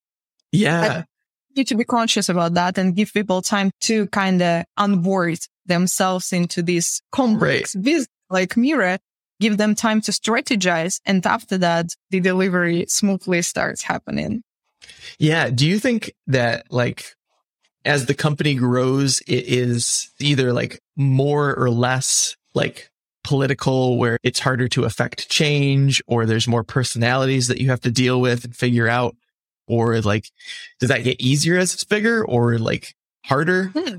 Yeah. 0.51 1.03
You 1.49 1.61
need 1.61 1.67
to 1.67 1.75
be 1.75 1.83
conscious 1.83 2.29
about 2.29 2.55
that 2.55 2.77
and 2.77 2.95
give 2.95 3.13
people 3.13 3.41
time 3.41 3.71
to 3.81 4.07
kind 4.07 4.41
of 4.41 4.65
onboard 4.77 5.39
themselves 5.65 6.33
into 6.33 6.61
this 6.61 7.01
complex 7.11 7.75
right. 7.75 7.83
business 7.83 8.07
like 8.29 8.57
Miro 8.57 8.97
give 9.43 9.57
them 9.57 9.75
time 9.75 9.99
to 10.01 10.11
strategize. 10.11 10.99
And 11.05 11.25
after 11.25 11.57
that, 11.57 11.87
the 12.09 12.21
delivery 12.21 12.85
smoothly 12.87 13.41
starts 13.41 13.83
happening. 13.83 14.41
Yeah. 15.19 15.49
Do 15.49 15.67
you 15.67 15.79
think 15.79 16.13
that 16.27 16.71
like 16.71 17.15
as 17.85 18.05
the 18.05 18.13
company 18.13 18.55
grows, 18.55 19.19
it 19.27 19.45
is 19.47 20.11
either 20.19 20.53
like 20.53 20.79
more 20.95 21.53
or 21.55 21.69
less 21.69 22.37
like 22.53 22.89
political 23.23 23.97
where 23.97 24.17
it's 24.23 24.39
harder 24.39 24.67
to 24.69 24.83
affect 24.83 25.29
change 25.29 26.01
or 26.07 26.25
there's 26.25 26.47
more 26.47 26.63
personalities 26.63 27.47
that 27.47 27.59
you 27.59 27.69
have 27.69 27.81
to 27.81 27.91
deal 27.91 28.21
with 28.21 28.45
and 28.45 28.55
figure 28.55 28.87
out? 28.87 29.15
Or 29.67 30.01
like, 30.01 30.29
does 30.79 30.89
that 30.89 31.03
get 31.03 31.21
easier 31.21 31.57
as 31.57 31.73
it's 31.73 31.85
bigger 31.85 32.25
or 32.25 32.59
like 32.59 32.95
harder? 33.25 33.67
Hmm. 33.67 33.97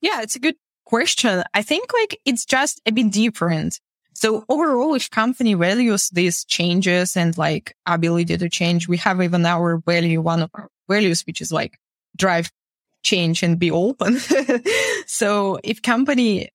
Yeah, 0.00 0.22
it's 0.22 0.36
a 0.36 0.40
good 0.40 0.56
question. 0.84 1.42
I 1.54 1.62
think 1.62 1.92
like 1.92 2.20
it's 2.24 2.44
just 2.44 2.80
a 2.86 2.92
bit 2.92 3.10
different. 3.10 3.80
So 4.12 4.44
overall, 4.48 4.94
if 4.94 5.10
company 5.10 5.54
values 5.54 6.10
these 6.10 6.44
changes 6.44 7.16
and 7.16 7.36
like 7.38 7.74
ability 7.86 8.36
to 8.36 8.48
change, 8.48 8.86
we 8.86 8.98
have 8.98 9.22
even 9.22 9.46
our 9.46 9.78
value, 9.78 10.20
one 10.20 10.42
of 10.42 10.50
our 10.54 10.68
values, 10.88 11.22
which 11.26 11.40
is 11.40 11.52
like 11.52 11.78
drive 12.16 12.50
change 13.02 13.42
and 13.42 13.58
be 13.58 13.70
open. 13.70 14.18
so 15.06 15.58
if 15.64 15.80
company 15.80 16.50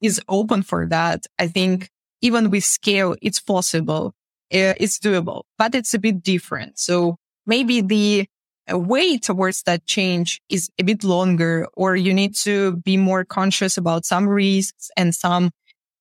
is 0.00 0.20
open 0.28 0.62
for 0.62 0.86
that, 0.86 1.26
I 1.38 1.48
think 1.48 1.90
even 2.20 2.50
with 2.50 2.64
scale, 2.64 3.16
it's 3.22 3.40
possible. 3.40 4.14
It's 4.50 4.98
doable, 4.98 5.42
but 5.58 5.74
it's 5.74 5.92
a 5.94 5.98
bit 5.98 6.22
different. 6.22 6.78
So 6.78 7.16
maybe 7.46 7.80
the 7.80 8.26
way 8.70 9.18
towards 9.18 9.62
that 9.62 9.86
change 9.86 10.40
is 10.48 10.70
a 10.78 10.84
bit 10.84 11.04
longer 11.04 11.66
or 11.74 11.96
you 11.96 12.12
need 12.12 12.34
to 12.36 12.76
be 12.76 12.96
more 12.96 13.24
conscious 13.24 13.76
about 13.76 14.04
some 14.04 14.28
risks 14.28 14.90
and 14.96 15.14
some 15.14 15.50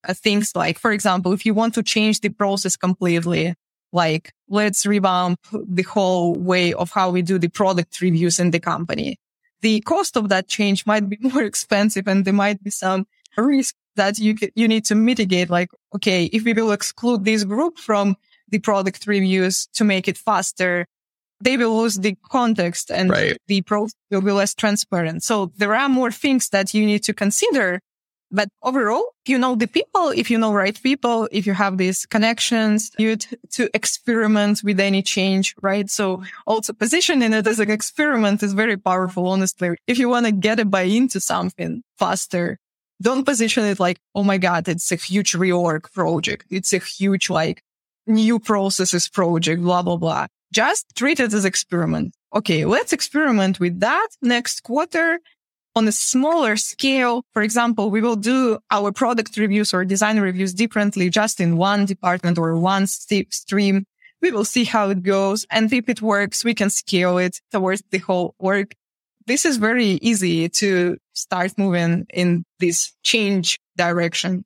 uh, 0.08 0.14
things 0.14 0.52
like, 0.56 0.80
for 0.80 0.92
example, 0.92 1.32
if 1.32 1.46
you 1.46 1.54
want 1.54 1.74
to 1.76 1.84
change 1.84 2.22
the 2.22 2.30
process 2.30 2.76
completely, 2.76 3.54
like 3.92 4.32
let's 4.50 4.86
revamp 4.86 5.40
the 5.52 5.84
whole 5.84 6.36
way 6.36 6.74
of 6.74 6.92
how 6.92 7.10
we 7.10 7.22
do 7.22 7.40
the 7.40 7.48
product 7.48 8.02
reviews 8.02 8.40
in 8.40 8.52
the 8.52 8.60
company. 8.60 9.18
The 9.62 9.82
cost 9.82 10.18
of 10.18 10.30
that 10.30 10.48
change 10.48 10.86
might 10.86 11.10
be 11.10 11.18
more 11.22 11.44
expensive 11.44 12.08
and 12.08 12.26
there 12.26 12.34
might 12.34 12.64
be 12.64 12.70
some 12.70 13.06
risk 13.38 13.76
that 13.96 14.20
you, 14.20 14.36
you 14.56 14.68
need 14.68 14.86
to 14.86 14.96
mitigate. 14.96 15.50
Like, 15.50 15.70
okay, 15.96 16.26
if 16.26 16.44
we 16.44 16.54
will 16.54 16.72
exclude 16.72 17.26
this 17.26 17.44
group 17.44 17.78
from 17.78 18.16
the 18.50 18.60
product 18.60 19.08
reviews 19.08 19.68
to 19.74 19.84
make 19.84 20.08
it 20.08 20.18
faster, 20.18 20.88
they 21.42 21.58
will 21.58 21.78
lose 21.78 21.96
the 21.96 22.16
context 22.30 22.92
and 22.92 23.10
right. 23.10 23.38
the 23.48 23.62
process 23.62 23.96
will 24.10 24.22
be 24.22 24.32
less 24.32 24.54
transparent. 24.54 25.24
So 25.24 25.52
there 25.58 25.76
are 25.76 25.90
more 25.90 26.12
things 26.12 26.50
that 26.50 26.74
you 26.74 26.86
need 26.86 27.04
to 27.04 27.14
consider 27.14 27.82
but 28.32 28.50
overall, 28.64 29.14
you 29.26 29.38
know 29.38 29.56
the 29.56 29.68
people, 29.68 30.10
if 30.10 30.30
you 30.30 30.38
know 30.38 30.52
right 30.52 30.78
people, 30.82 31.30
if 31.32 31.46
you 31.46 31.54
have 31.54 31.78
these 31.78 32.06
connections, 32.06 32.92
you 32.98 33.16
t- 33.16 33.38
to 33.52 33.70
experiment 33.74 34.62
with 34.64 34.80
any 34.80 35.02
change, 35.02 35.56
right? 35.62 35.90
So 35.90 36.24
also 36.48 36.74
positioning 36.74 37.34
it 37.34 37.48
as 37.48 37.60
an 37.60 37.70
experiment 37.70 38.44
is 38.44 38.54
very 38.54 38.78
powerful, 38.78 39.28
honestly. 39.28 39.78
If 39.88 40.00
you 40.00 40.10
want 40.10 40.26
to 40.26 40.32
get 40.32 40.60
a 40.60 40.66
buy 40.66 40.84
into 40.84 41.20
something 41.20 41.84
faster, 41.98 42.60
don't 43.02 43.26
position 43.26 43.66
it 43.66 43.80
like, 43.80 44.00
oh 44.14 44.24
my 44.24 44.38
God, 44.38 44.68
it's 44.68 44.92
a 44.92 44.96
huge 44.96 45.34
reorg 45.34 45.92
project. 45.94 46.46
It's 46.50 46.74
a 46.74 46.80
huge 46.80 47.30
like 47.30 47.62
new 48.08 48.40
processes 48.40 49.10
project, 49.10 49.62
blah, 49.62 49.82
blah, 49.82 49.98
blah. 49.98 50.28
Just 50.54 50.96
treat 50.96 51.20
it 51.20 51.34
as 51.34 51.46
experiment. 51.46 52.16
Okay, 52.34 52.66
let's 52.66 52.94
experiment 52.94 53.60
with 53.60 53.80
that 53.80 54.08
next 54.22 54.64
quarter 54.64 55.20
on 55.76 55.88
a 55.88 55.92
smaller 55.92 56.56
scale, 56.56 57.24
for 57.34 57.42
example, 57.42 57.92
we 57.92 58.02
will 58.02 58.16
do 58.16 58.58
our 58.72 58.92
product 58.92 59.36
reviews 59.38 59.74
or 59.74 59.84
design 59.84 60.20
reviews 60.20 60.54
differently 60.54 61.10
just 61.10 61.42
in 61.42 61.58
one 61.58 61.86
department 61.86 62.38
or 62.38 62.56
one 62.58 62.88
stream. 62.88 63.86
We 64.22 64.32
will 64.32 64.46
see 64.46 64.64
how 64.64 64.90
it 64.90 65.04
goes. 65.04 65.46
And 65.52 65.72
if 65.72 65.90
it 65.90 66.02
works, 66.02 66.46
we 66.46 66.54
can 66.54 66.70
scale 66.70 67.18
it 67.18 67.42
towards 67.52 67.84
the 67.92 67.98
whole 67.98 68.36
work. 68.40 68.74
This 69.28 69.46
is 69.46 69.58
very 69.58 69.86
easy 69.86 70.50
to 70.50 70.98
start 71.14 71.58
moving 71.58 72.06
in 72.14 72.46
this 72.60 72.94
change 73.04 73.60
direction. 73.76 74.46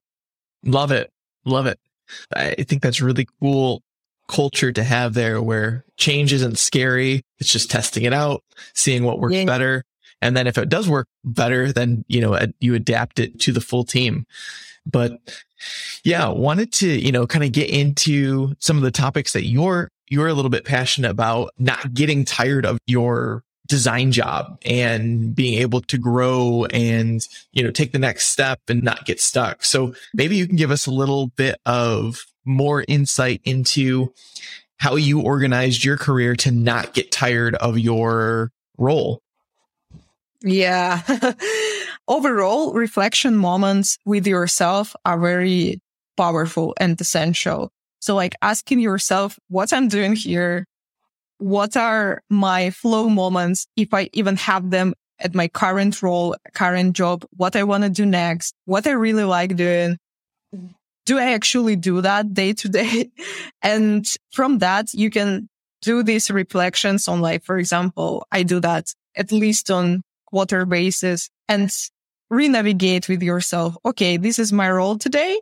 Love 0.64 0.92
it. 0.92 1.12
Love 1.46 1.66
it. 1.66 1.80
I 2.36 2.64
think 2.64 2.82
that's 2.82 3.02
really 3.02 3.28
cool 3.40 3.82
culture 4.28 4.72
to 4.72 4.84
have 4.84 5.14
there 5.14 5.42
where 5.42 5.84
change 5.98 6.32
isn't 6.34 6.58
scary. 6.58 7.24
It's 7.40 7.52
just 7.52 7.72
testing 7.72 8.04
it 8.04 8.14
out, 8.14 8.44
seeing 8.74 9.04
what 9.04 9.20
works 9.20 9.36
yeah. 9.36 9.46
better 9.46 9.84
and 10.22 10.36
then 10.36 10.48
if 10.48 10.58
it 10.58 10.70
does 10.70 10.90
work 10.90 11.08
better, 11.24 11.72
then, 11.72 12.04
you 12.08 12.22
know, 12.22 12.38
you 12.60 12.76
adapt 12.76 13.20
it 13.20 13.40
to 13.42 13.52
the 13.52 13.62
full 13.62 13.84
team. 13.84 14.26
But 14.86 15.20
yeah, 16.04 16.28
wanted 16.30 16.72
to, 16.74 16.88
you 16.88 17.12
know, 17.12 17.28
kind 17.28 17.44
of 17.44 17.52
get 17.52 17.70
into 17.70 18.54
some 18.60 18.78
of 18.78 18.84
the 18.84 18.92
topics 18.92 19.34
that 19.34 19.46
you're, 19.46 19.90
you're 20.10 20.28
a 20.28 20.34
little 20.34 20.50
bit 20.50 20.66
passionate 20.66 21.12
about 21.12 21.52
not 21.58 21.94
getting 21.94 22.26
tired 22.26 22.66
of 22.66 22.80
your 22.88 23.44
design 23.70 24.12
job 24.12 24.58
and 24.66 25.34
being 25.34 25.62
able 25.62 25.80
to 25.80 25.98
grow 25.98 26.66
and, 26.74 27.26
you 27.54 27.64
know, 27.64 27.72
take 27.72 27.94
the 27.94 28.00
next 28.00 28.26
step 28.26 28.60
and 28.68 28.84
not 28.84 29.06
get 29.06 29.22
stuck. 29.22 29.64
So 29.64 29.94
maybe 30.14 30.36
you 30.36 30.48
can 30.48 30.58
give 30.58 30.72
us 30.72 30.88
a 30.88 30.92
little 30.92 31.28
bit 31.28 31.62
of 31.66 32.26
more 32.44 32.84
insight 32.88 33.42
into 33.46 34.12
how 34.78 34.96
you 34.96 35.22
organized 35.22 35.84
your 35.84 35.98
career 35.98 36.36
to 36.38 36.52
not 36.52 36.94
get 36.94 37.12
tired 37.12 37.56
of 37.56 37.78
your 37.78 38.52
role. 38.78 39.22
Yeah. 40.42 41.02
Overall, 42.08 42.74
reflection 42.74 43.36
moments 43.36 43.98
with 44.06 44.26
yourself 44.26 44.96
are 45.06 45.20
very 45.20 45.80
powerful 46.18 46.74
and 46.80 47.00
essential. 47.00 47.72
So 48.00 48.16
like 48.16 48.36
asking 48.42 48.80
yourself 48.80 49.38
what 49.50 49.72
I'm 49.74 49.90
doing 49.90 50.16
here. 50.16 50.66
What 51.40 51.76
are 51.76 52.22
my 52.30 52.70
flow 52.70 53.10
moments? 53.10 53.68
If 53.76 53.94
I 53.94 54.10
even 54.14 54.36
have 54.38 54.70
them 54.70 54.94
at 55.20 55.36
my 55.36 55.48
current 55.48 56.02
role, 56.02 56.36
current 56.54 56.96
job, 56.96 57.26
what 57.36 57.56
I 57.56 57.64
want 57.64 57.84
to 57.84 57.90
do 57.90 58.06
next, 58.06 58.54
what 58.66 58.88
I 58.88 58.92
really 58.92 59.24
like 59.24 59.56
doing. 59.56 59.98
Do 61.06 61.18
I 61.18 61.34
actually 61.34 61.76
do 61.76 62.02
that 62.02 62.34
day 62.34 62.54
to 62.54 62.70
day? 62.70 63.10
And 63.62 64.08
from 64.32 64.60
that, 64.60 64.94
you 64.94 65.10
can 65.10 65.50
do 65.82 66.04
these 66.04 66.30
reflections 66.30 67.08
on 67.08 67.22
like, 67.22 67.44
for 67.44 67.58
example, 67.58 68.26
I 68.32 68.44
do 68.44 68.60
that 68.60 68.94
at 69.16 69.32
least 69.32 69.72
on 69.72 70.04
quarter 70.28 70.66
basis 70.66 71.30
and 71.48 71.72
re-navigate 72.30 73.10
with 73.10 73.24
yourself. 73.24 73.76
Okay, 73.86 74.18
this 74.18 74.40
is 74.40 74.54
my 74.54 74.70
role 74.70 74.98
today, 74.98 75.40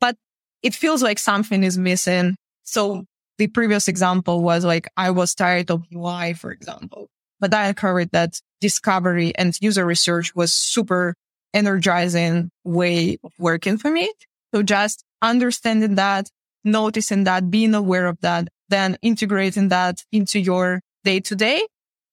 but 0.00 0.16
it 0.62 0.74
feels 0.74 1.02
like 1.02 1.18
something 1.18 1.62
is 1.62 1.76
missing. 1.76 2.36
So 2.62 3.04
the 3.40 3.46
previous 3.46 3.88
example 3.88 4.42
was 4.42 4.66
like, 4.66 4.86
I 4.98 5.10
was 5.12 5.34
tired 5.34 5.70
of 5.70 5.86
UI, 5.90 6.34
for 6.34 6.52
example, 6.52 7.08
but 7.40 7.54
I 7.54 7.68
uncovered 7.68 8.10
that 8.10 8.38
discovery 8.60 9.32
and 9.34 9.56
user 9.62 9.86
research 9.86 10.34
was 10.34 10.52
super 10.52 11.14
energizing 11.54 12.50
way 12.64 13.16
of 13.24 13.32
working 13.38 13.78
for 13.78 13.90
me. 13.90 14.12
So 14.54 14.62
just 14.62 15.04
understanding 15.22 15.94
that, 15.94 16.28
noticing 16.64 17.24
that, 17.24 17.50
being 17.50 17.74
aware 17.74 18.08
of 18.08 18.20
that, 18.20 18.48
then 18.68 18.98
integrating 19.00 19.70
that 19.70 20.04
into 20.12 20.38
your 20.38 20.82
day 21.02 21.20
to 21.20 21.34
day 21.34 21.66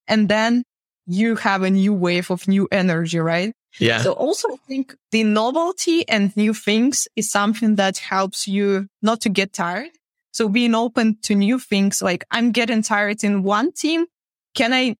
and 0.08 0.30
then 0.30 0.64
you 1.08 1.36
have 1.36 1.62
a 1.62 1.70
new 1.70 1.94
wave 1.94 2.32
of 2.32 2.48
new 2.48 2.70
energy, 2.72 3.20
right? 3.20 3.54
Yeah. 3.80 4.02
So 4.02 4.14
also 4.14 4.48
I 4.54 4.56
think 4.66 4.96
the 5.12 5.24
novelty 5.24 6.08
and 6.08 6.36
new 6.38 6.54
things 6.54 7.06
is 7.18 7.30
something 7.30 7.76
that 7.76 7.98
helps 7.98 8.48
you 8.48 8.88
not 9.02 9.20
to 9.22 9.30
get 9.30 9.52
tired. 9.52 9.92
So 10.38 10.48
being 10.48 10.76
open 10.76 11.18
to 11.24 11.34
new 11.34 11.58
things, 11.58 12.00
like 12.00 12.24
I'm 12.30 12.52
getting 12.52 12.84
tired 12.84 13.24
in 13.24 13.42
one 13.42 13.72
team. 13.72 14.06
Can 14.54 14.72
I 14.72 14.96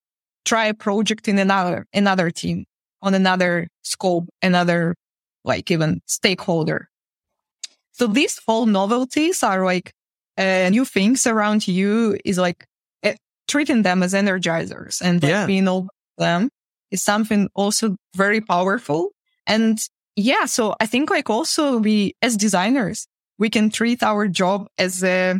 try 0.46 0.66
a 0.66 0.74
project 0.74 1.28
in 1.28 1.38
another, 1.38 1.86
another 1.94 2.32
team 2.32 2.66
on 3.04 3.14
another 3.14 3.68
scope, 3.84 4.28
another 4.42 4.96
like 5.46 5.70
even 5.70 6.02
stakeholder? 6.08 6.90
So 7.92 8.08
these 8.08 8.42
whole 8.48 8.66
novelties 8.66 9.44
are 9.44 9.64
like 9.64 9.94
uh, 10.40 10.70
new 10.72 10.86
things 10.86 11.28
around 11.28 11.68
you 11.68 12.18
is 12.26 12.40
like 12.40 12.66
uh, 13.04 13.14
treating 13.48 13.84
them 13.84 14.02
as 14.02 14.16
energizers 14.16 15.02
and 15.04 15.22
like, 15.22 15.30
Yeah. 15.30 15.46
being 15.46 15.68
open 15.68 15.90
to 16.18 16.24
them 16.26 16.50
is 16.90 17.04
something 17.04 17.48
also 17.54 17.96
very 18.16 18.42
powerful. 18.42 19.12
And 19.46 19.78
yeah, 20.16 20.46
so 20.46 20.74
I 20.80 20.88
think 20.88 21.12
like 21.12 21.30
also 21.30 21.78
we 21.78 22.16
as 22.24 22.38
designers, 22.38 23.08
we 23.38 23.50
can 23.50 23.70
treat 23.70 24.04
our 24.04 24.28
job 24.28 24.68
as 24.78 25.04
a, 25.04 25.40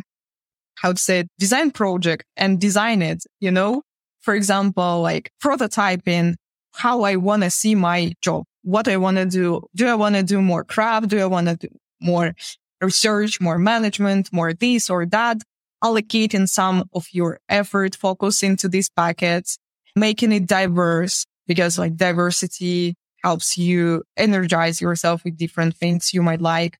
how 0.76 0.92
to 0.92 0.98
say, 0.98 1.20
it, 1.20 1.28
design 1.38 1.70
project 1.70 2.24
and 2.36 2.60
design 2.60 3.02
it, 3.02 3.24
you 3.40 3.50
know? 3.50 3.82
For 4.20 4.34
example, 4.34 5.00
like 5.02 5.30
prototyping 5.42 6.34
how 6.74 7.02
I 7.02 7.16
want 7.16 7.42
to 7.42 7.50
see 7.50 7.74
my 7.74 8.12
job, 8.22 8.44
what 8.62 8.88
I 8.88 8.96
want 8.96 9.16
to 9.16 9.26
do. 9.26 9.62
Do 9.74 9.88
I 9.88 9.94
want 9.94 10.14
to 10.16 10.22
do 10.22 10.40
more 10.40 10.64
craft? 10.64 11.08
Do 11.08 11.18
I 11.18 11.26
want 11.26 11.48
to 11.48 11.56
do 11.56 11.68
more 12.00 12.34
research, 12.80 13.40
more 13.40 13.58
management, 13.58 14.32
more 14.32 14.52
this 14.52 14.90
or 14.90 15.06
that? 15.06 15.38
Allocating 15.82 16.48
some 16.48 16.84
of 16.92 17.06
your 17.12 17.38
effort, 17.48 17.94
focus 17.94 18.42
into 18.42 18.68
these 18.68 18.90
packets, 18.90 19.58
making 19.94 20.32
it 20.32 20.46
diverse 20.46 21.24
because 21.46 21.78
like 21.78 21.96
diversity 21.96 22.94
helps 23.24 23.56
you 23.56 24.02
energize 24.16 24.80
yourself 24.80 25.24
with 25.24 25.36
different 25.36 25.76
things 25.76 26.12
you 26.12 26.22
might 26.22 26.40
like 26.40 26.78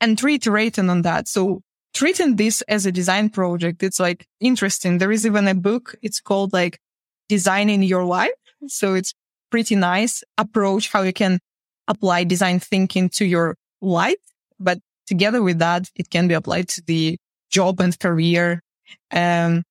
and 0.00 0.22
reiterating 0.22 0.90
on 0.90 1.02
that. 1.02 1.28
So 1.28 1.62
treating 1.94 2.36
this 2.36 2.62
as 2.62 2.86
a 2.86 2.92
design 2.92 3.30
project, 3.30 3.82
it's 3.82 4.00
like 4.00 4.26
interesting. 4.40 4.98
There 4.98 5.12
is 5.12 5.24
even 5.24 5.48
a 5.48 5.54
book. 5.54 5.94
It's 6.02 6.20
called 6.20 6.52
like 6.52 6.78
designing 7.28 7.82
your 7.82 8.04
life. 8.04 8.32
So 8.66 8.94
it's 8.94 9.14
pretty 9.50 9.76
nice 9.76 10.24
approach 10.36 10.90
how 10.90 11.02
you 11.02 11.12
can 11.12 11.38
apply 11.86 12.24
design 12.24 12.60
thinking 12.60 13.08
to 13.10 13.24
your 13.24 13.56
life. 13.80 14.16
But 14.58 14.78
together 15.06 15.42
with 15.42 15.58
that, 15.58 15.88
it 15.94 16.10
can 16.10 16.28
be 16.28 16.34
applied 16.34 16.68
to 16.70 16.82
the 16.86 17.18
job 17.50 17.80
and 17.80 17.98
career. 17.98 18.62
Um, 19.12 19.62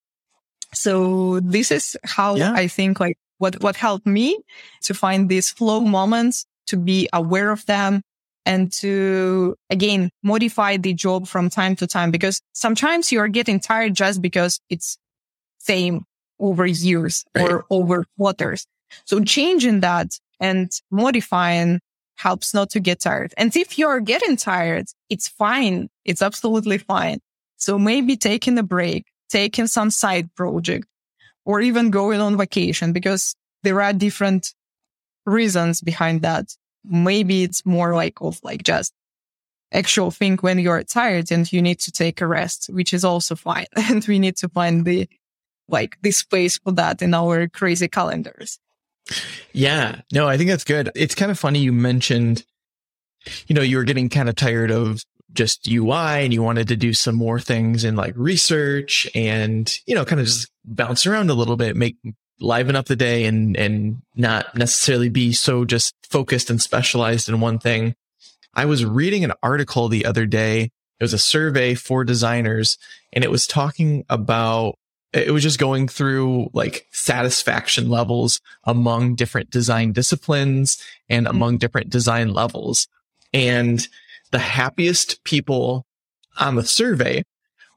so 0.74 1.39
this 1.41 1.71
is 1.71 1.97
how 2.03 2.36
Yeah. 2.36 2.53
I 2.53 2.67
think 2.67 2.99
like 2.99 3.17
what, 3.38 3.61
what 3.61 3.76
helped 3.76 4.05
me 4.05 4.39
to 4.84 4.93
find 4.93 5.28
these 5.28 5.49
flow 5.49 5.82
moments, 5.82 6.45
to 6.67 6.78
be 6.78 7.09
aware 7.11 7.51
of 7.51 7.65
them 7.65 8.01
and 8.45 8.71
to 8.71 9.55
again 9.69 10.09
modify 10.21 10.77
the 10.77 10.93
job 10.93 11.27
from 11.27 11.49
time 11.49 11.75
to 11.77 11.87
time 11.87 12.11
because 12.11 12.41
sometimes 12.53 13.11
you 13.11 13.19
are 13.19 13.27
getting 13.27 13.59
tired 13.59 13.93
just 13.93 14.21
because 14.21 14.59
it's 14.69 14.97
same 15.59 16.03
over 16.39 16.65
years 16.65 17.23
or 17.39 17.65
over 17.69 18.05
quarters. 18.17 18.65
So 19.05 19.23
changing 19.23 19.79
that 19.79 20.19
and 20.39 20.71
modifying 20.91 21.79
helps 22.15 22.53
not 22.53 22.69
to 22.71 22.79
get 22.79 23.01
tired. 23.01 23.33
And 23.37 23.55
if 23.55 23.77
you're 23.77 23.99
getting 23.99 24.35
tired, 24.35 24.87
it's 25.09 25.27
fine. 25.27 25.89
It's 26.05 26.21
absolutely 26.21 26.77
fine. 26.77 27.19
So 27.57 27.79
maybe 27.79 28.17
taking 28.17 28.57
a 28.57 28.63
break, 28.63 29.05
taking 29.29 29.67
some 29.67 29.89
side 29.89 30.33
project 30.35 30.85
or 31.45 31.61
even 31.61 31.91
going 31.91 32.19
on 32.19 32.37
vacation 32.37 32.93
because 32.93 33.35
there 33.63 33.81
are 33.81 33.93
different 33.93 34.53
reasons 35.25 35.81
behind 35.81 36.21
that. 36.21 36.45
Maybe 36.86 37.43
it's 37.43 37.65
more 37.65 37.95
like 37.95 38.21
of 38.21 38.39
like 38.43 38.63
just 38.63 38.93
actual 39.71 40.11
thing 40.11 40.38
when 40.38 40.59
you're 40.59 40.84
tired 40.84 41.31
and 41.31 41.51
you 41.51 41.61
need 41.61 41.79
to 41.79 41.91
take 41.91 42.21
a 42.21 42.27
rest, 42.27 42.69
which 42.71 42.93
is 42.93 43.03
also 43.03 43.36
fine. 43.36 43.65
And 43.75 44.05
we 44.07 44.19
need 44.19 44.38
to 44.38 44.49
find 44.49 44.86
the 44.86 45.09
like 45.67 45.97
the 46.01 46.11
space 46.11 46.57
for 46.57 46.71
that 46.73 47.01
in 47.01 47.13
our 47.13 47.47
crazy 47.47 47.88
calendars. 47.88 48.59
Yeah. 49.51 50.01
No, 50.11 50.27
I 50.27 50.38
think 50.38 50.49
that's 50.49 50.63
good. 50.63 50.91
It's 50.95 51.15
kind 51.15 51.31
of 51.31 51.39
funny 51.39 51.59
you 51.59 51.73
mentioned, 51.73 52.45
you 53.47 53.55
know, 53.55 53.61
you 53.61 53.77
were 53.77 53.84
getting 53.84 54.09
kind 54.09 54.29
of 54.29 54.36
tired 54.36 54.71
of 54.71 55.03
just 55.34 55.67
UI 55.67 56.23
and 56.23 56.34
you 56.34 56.43
wanted 56.43 56.67
to 56.67 56.75
do 56.75 56.93
some 56.93 57.15
more 57.15 57.39
things 57.39 57.84
in 57.84 57.95
like 57.95 58.13
research 58.15 59.09
and, 59.15 59.77
you 59.86 59.95
know, 59.95 60.05
kind 60.05 60.21
of 60.21 60.27
just 60.27 60.51
bounce 60.63 61.05
around 61.05 61.29
a 61.29 61.34
little 61.34 61.57
bit, 61.57 61.75
make 61.75 61.97
liven 62.43 62.75
up 62.75 62.85
the 62.85 62.95
day 62.95 63.25
and, 63.25 63.55
and 63.57 64.01
not 64.15 64.55
necessarily 64.55 65.09
be 65.09 65.31
so 65.33 65.65
just 65.65 65.95
focused 66.07 66.49
and 66.49 66.61
specialized 66.61 67.29
in 67.29 67.39
one 67.39 67.57
thing. 67.57 67.95
I 68.53 68.65
was 68.65 68.85
reading 68.85 69.23
an 69.23 69.33
article 69.41 69.87
the 69.87 70.05
other 70.05 70.25
day. 70.25 70.71
It 70.99 71.03
was 71.03 71.13
a 71.13 71.17
survey 71.17 71.73
for 71.73 72.03
designers 72.03 72.77
and 73.11 73.23
it 73.23 73.31
was 73.31 73.47
talking 73.47 74.05
about 74.09 74.75
it 75.13 75.31
was 75.31 75.43
just 75.43 75.59
going 75.59 75.87
through 75.87 76.49
like 76.53 76.87
satisfaction 76.91 77.87
levels 77.87 78.41
among 78.63 79.13
different 79.13 79.51
design 79.51 79.91
disciplines 79.91 80.81
and 81.07 81.27
mm-hmm. 81.27 81.35
among 81.35 81.57
different 81.59 81.89
design 81.89 82.33
levels. 82.33 82.87
And 83.31 83.87
the 84.31 84.39
happiest 84.39 85.23
people 85.23 85.85
on 86.39 86.55
the 86.55 86.65
survey 86.65 87.23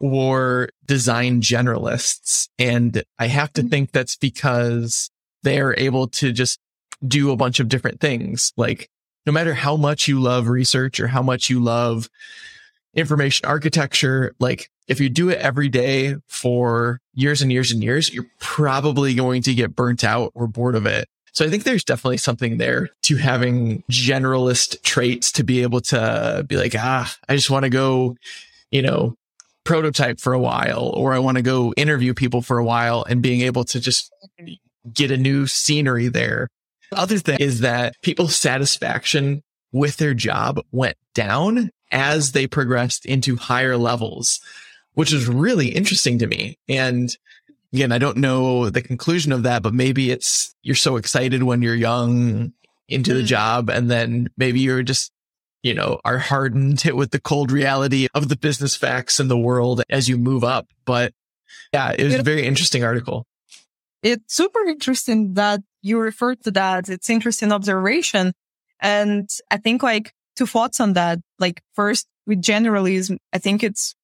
were 0.00 0.68
design 0.84 1.40
generalists. 1.40 2.48
And 2.58 3.02
I 3.18 3.26
have 3.28 3.52
to 3.54 3.62
think 3.62 3.92
that's 3.92 4.16
because 4.16 5.10
they're 5.42 5.78
able 5.78 6.08
to 6.08 6.32
just 6.32 6.58
do 7.06 7.30
a 7.30 7.36
bunch 7.36 7.60
of 7.60 7.68
different 7.68 8.00
things. 8.00 8.52
Like 8.56 8.88
no 9.26 9.32
matter 9.32 9.54
how 9.54 9.76
much 9.76 10.08
you 10.08 10.20
love 10.20 10.48
research 10.48 11.00
or 11.00 11.08
how 11.08 11.22
much 11.22 11.50
you 11.50 11.60
love 11.60 12.08
information 12.94 13.46
architecture, 13.46 14.34
like 14.38 14.70
if 14.88 15.00
you 15.00 15.08
do 15.08 15.28
it 15.28 15.38
every 15.38 15.68
day 15.68 16.16
for 16.28 17.00
years 17.14 17.42
and 17.42 17.52
years 17.52 17.72
and 17.72 17.82
years, 17.82 18.12
you're 18.12 18.30
probably 18.38 19.14
going 19.14 19.42
to 19.42 19.54
get 19.54 19.74
burnt 19.74 20.04
out 20.04 20.30
or 20.34 20.46
bored 20.46 20.74
of 20.74 20.86
it. 20.86 21.08
So 21.32 21.44
I 21.44 21.50
think 21.50 21.64
there's 21.64 21.84
definitely 21.84 22.16
something 22.16 22.56
there 22.56 22.88
to 23.02 23.16
having 23.16 23.82
generalist 23.90 24.82
traits 24.82 25.30
to 25.32 25.44
be 25.44 25.62
able 25.62 25.82
to 25.82 26.44
be 26.48 26.56
like, 26.56 26.74
ah, 26.74 27.14
I 27.28 27.36
just 27.36 27.50
want 27.50 27.64
to 27.64 27.68
go, 27.68 28.16
you 28.70 28.80
know, 28.80 29.16
prototype 29.66 30.20
for 30.20 30.32
a 30.32 30.38
while, 30.38 30.90
or 30.94 31.12
I 31.12 31.18
want 31.18 31.36
to 31.36 31.42
go 31.42 31.72
interview 31.76 32.14
people 32.14 32.40
for 32.42 32.58
a 32.58 32.64
while 32.64 33.04
and 33.08 33.20
being 33.22 33.42
able 33.42 33.64
to 33.64 33.80
just 33.80 34.10
get 34.92 35.10
a 35.10 35.16
new 35.16 35.46
scenery 35.46 36.08
there. 36.08 36.48
The 36.90 36.98
other 36.98 37.18
thing 37.18 37.38
is 37.40 37.60
that 37.60 37.94
people's 38.02 38.36
satisfaction 38.36 39.42
with 39.72 39.96
their 39.96 40.14
job 40.14 40.60
went 40.72 40.96
down 41.14 41.70
as 41.90 42.32
they 42.32 42.46
progressed 42.46 43.04
into 43.04 43.36
higher 43.36 43.76
levels, 43.76 44.40
which 44.94 45.12
is 45.12 45.28
really 45.28 45.68
interesting 45.68 46.18
to 46.20 46.26
me. 46.26 46.56
And 46.68 47.14
again, 47.72 47.92
I 47.92 47.98
don't 47.98 48.16
know 48.16 48.70
the 48.70 48.82
conclusion 48.82 49.32
of 49.32 49.42
that, 49.42 49.62
but 49.62 49.74
maybe 49.74 50.10
it's 50.10 50.54
you're 50.62 50.74
so 50.76 50.96
excited 50.96 51.42
when 51.42 51.62
you're 51.62 51.74
young 51.74 52.52
into 52.88 53.12
the 53.14 53.22
Mm. 53.22 53.26
job 53.26 53.68
and 53.68 53.90
then 53.90 54.30
maybe 54.36 54.60
you're 54.60 54.84
just 54.84 55.10
you 55.66 55.74
know 55.74 56.00
are 56.04 56.18
hardened 56.18 56.80
hit 56.80 56.96
with 57.00 57.10
the 57.10 57.20
cold 57.20 57.50
reality 57.50 58.06
of 58.14 58.28
the 58.28 58.36
business 58.36 58.74
facts 58.76 59.20
in 59.20 59.28
the 59.28 59.38
world 59.38 59.82
as 59.90 60.08
you 60.08 60.16
move 60.16 60.44
up 60.44 60.66
but 60.84 61.12
yeah 61.72 61.92
it 61.98 62.04
was 62.04 62.14
a 62.14 62.22
very 62.22 62.46
interesting 62.46 62.84
article 62.84 63.26
It's 64.02 64.34
super 64.34 64.60
interesting 64.60 65.34
that 65.34 65.60
you 65.82 65.98
referred 65.98 66.42
to 66.44 66.50
that. 66.52 66.88
It's 66.88 67.08
interesting 67.08 67.52
observation. 67.52 68.32
And 68.80 69.28
I 69.50 69.56
think 69.56 69.82
like 69.82 70.12
two 70.36 70.46
thoughts 70.46 70.80
on 70.80 70.92
that. 70.94 71.18
Like 71.38 71.62
first 71.74 72.06
with 72.26 72.42
generalism, 72.42 73.18
I 73.32 73.38
think 73.38 73.62
it's 73.62 73.94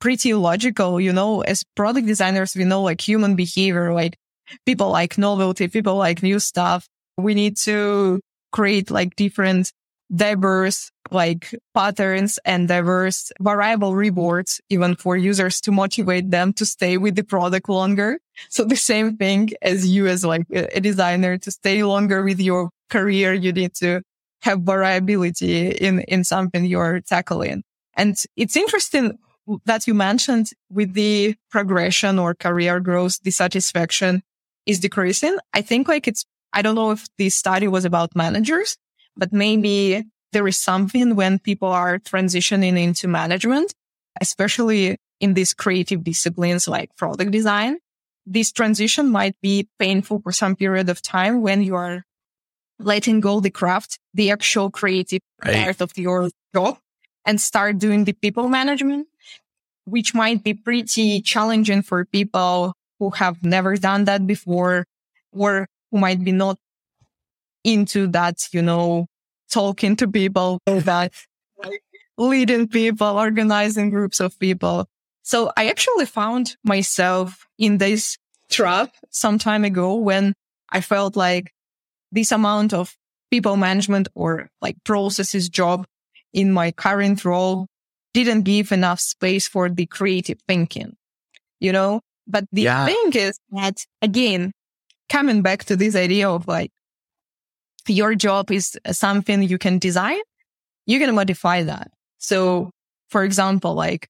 pretty 0.00 0.34
logical, 0.34 1.00
you 1.00 1.12
know, 1.12 1.42
as 1.42 1.64
product 1.76 2.06
designers, 2.06 2.56
we 2.56 2.64
know 2.64 2.82
like 2.82 3.00
human 3.00 3.36
behavior, 3.36 3.92
like 3.92 4.16
people 4.66 4.90
like 4.90 5.18
novelty, 5.18 5.68
people 5.68 5.96
like 5.96 6.22
new 6.22 6.38
stuff. 6.38 6.88
We 7.16 7.34
need 7.34 7.56
to 7.58 8.20
create 8.52 8.90
like 8.90 9.16
different 9.16 9.72
diverse 10.14 10.90
like 11.10 11.54
patterns 11.74 12.38
and 12.44 12.68
diverse 12.68 13.30
variable 13.40 13.94
rewards, 13.94 14.60
even 14.68 14.96
for 14.96 15.16
users 15.16 15.60
to 15.62 15.72
motivate 15.72 16.30
them 16.30 16.52
to 16.54 16.64
stay 16.66 16.96
with 16.96 17.14
the 17.14 17.24
product 17.24 17.68
longer. 17.68 18.18
So 18.48 18.64
the 18.64 18.76
same 18.76 19.16
thing 19.16 19.50
as 19.62 19.86
you 19.86 20.06
as 20.06 20.24
like 20.24 20.46
a 20.50 20.80
designer 20.80 21.38
to 21.38 21.50
stay 21.50 21.82
longer 21.82 22.22
with 22.22 22.40
your 22.40 22.70
career, 22.90 23.32
you 23.32 23.52
need 23.52 23.74
to 23.74 24.02
have 24.42 24.60
variability 24.60 25.68
in, 25.68 26.00
in 26.00 26.24
something 26.24 26.64
you're 26.64 27.00
tackling. 27.00 27.62
And 27.96 28.16
it's 28.36 28.56
interesting 28.56 29.18
that 29.66 29.86
you 29.86 29.94
mentioned 29.94 30.50
with 30.70 30.94
the 30.94 31.34
progression 31.50 32.18
or 32.18 32.34
career 32.34 32.80
growth, 32.80 33.22
dissatisfaction 33.22 34.22
is 34.66 34.80
decreasing. 34.80 35.36
I 35.52 35.62
think 35.62 35.88
like 35.88 36.08
it's, 36.08 36.24
I 36.52 36.62
don't 36.62 36.74
know 36.74 36.90
if 36.92 37.06
the 37.18 37.30
study 37.30 37.68
was 37.68 37.84
about 37.84 38.16
managers, 38.16 38.76
but 39.16 39.32
maybe 39.32 40.04
there 40.32 40.46
is 40.48 40.58
something 40.58 41.14
when 41.14 41.38
people 41.38 41.68
are 41.68 41.98
transitioning 41.98 42.78
into 42.78 43.08
management, 43.08 43.72
especially 44.20 44.96
in 45.20 45.34
these 45.34 45.54
creative 45.54 46.04
disciplines 46.04 46.66
like 46.68 46.94
product 46.96 47.30
design. 47.30 47.78
This 48.26 48.52
transition 48.52 49.10
might 49.10 49.36
be 49.40 49.68
painful 49.78 50.20
for 50.20 50.32
some 50.32 50.56
period 50.56 50.88
of 50.88 51.02
time 51.02 51.42
when 51.42 51.62
you 51.62 51.76
are 51.76 52.04
letting 52.78 53.20
go 53.20 53.40
the 53.40 53.50
craft, 53.50 53.98
the 54.12 54.30
actual 54.30 54.70
creative 54.70 55.20
right. 55.44 55.64
part 55.64 55.80
of 55.80 55.96
your 55.96 56.30
job 56.54 56.78
and 57.24 57.40
start 57.40 57.78
doing 57.78 58.04
the 58.04 58.12
people 58.12 58.48
management, 58.48 59.06
which 59.84 60.14
might 60.14 60.42
be 60.42 60.54
pretty 60.54 61.20
challenging 61.20 61.82
for 61.82 62.04
people 62.04 62.74
who 62.98 63.10
have 63.10 63.42
never 63.44 63.76
done 63.76 64.04
that 64.04 64.26
before 64.26 64.84
or 65.32 65.68
who 65.90 65.98
might 65.98 66.22
be 66.24 66.32
not 66.32 66.58
into 67.64 68.06
that, 68.08 68.48
you 68.52 68.62
know, 68.62 69.06
talking 69.50 69.96
to 69.96 70.08
people, 70.08 70.60
that 70.66 71.12
like, 71.58 71.82
leading 72.16 72.68
people, 72.68 73.18
organizing 73.18 73.90
groups 73.90 74.20
of 74.20 74.38
people. 74.38 74.86
So 75.22 75.50
I 75.56 75.68
actually 75.68 76.06
found 76.06 76.56
myself 76.62 77.46
in 77.58 77.78
this 77.78 78.18
trap 78.50 78.94
some 79.10 79.38
time 79.38 79.64
ago 79.64 79.94
when 79.94 80.34
I 80.70 80.80
felt 80.80 81.16
like 81.16 81.52
this 82.12 82.30
amount 82.30 82.72
of 82.72 82.94
people 83.30 83.56
management 83.56 84.08
or 84.14 84.48
like 84.60 84.76
processes 84.84 85.48
job 85.48 85.86
in 86.32 86.52
my 86.52 86.70
current 86.70 87.24
role 87.24 87.66
didn't 88.12 88.42
give 88.42 88.70
enough 88.70 89.00
space 89.00 89.48
for 89.48 89.68
the 89.68 89.86
creative 89.86 90.38
thinking, 90.46 90.96
you 91.58 91.72
know? 91.72 92.00
But 92.26 92.44
the 92.52 92.62
yeah. 92.62 92.86
thing 92.86 93.12
is 93.14 93.38
that 93.50 93.84
again, 94.02 94.52
coming 95.08 95.42
back 95.42 95.64
to 95.64 95.76
this 95.76 95.96
idea 95.96 96.30
of 96.30 96.46
like 96.46 96.70
your 97.88 98.14
job 98.14 98.50
is 98.50 98.78
something 98.90 99.42
you 99.42 99.58
can 99.58 99.78
design, 99.78 100.20
you 100.86 100.98
can 100.98 101.14
modify 101.14 101.62
that. 101.62 101.90
So 102.18 102.70
for 103.08 103.24
example, 103.24 103.74
like 103.74 104.08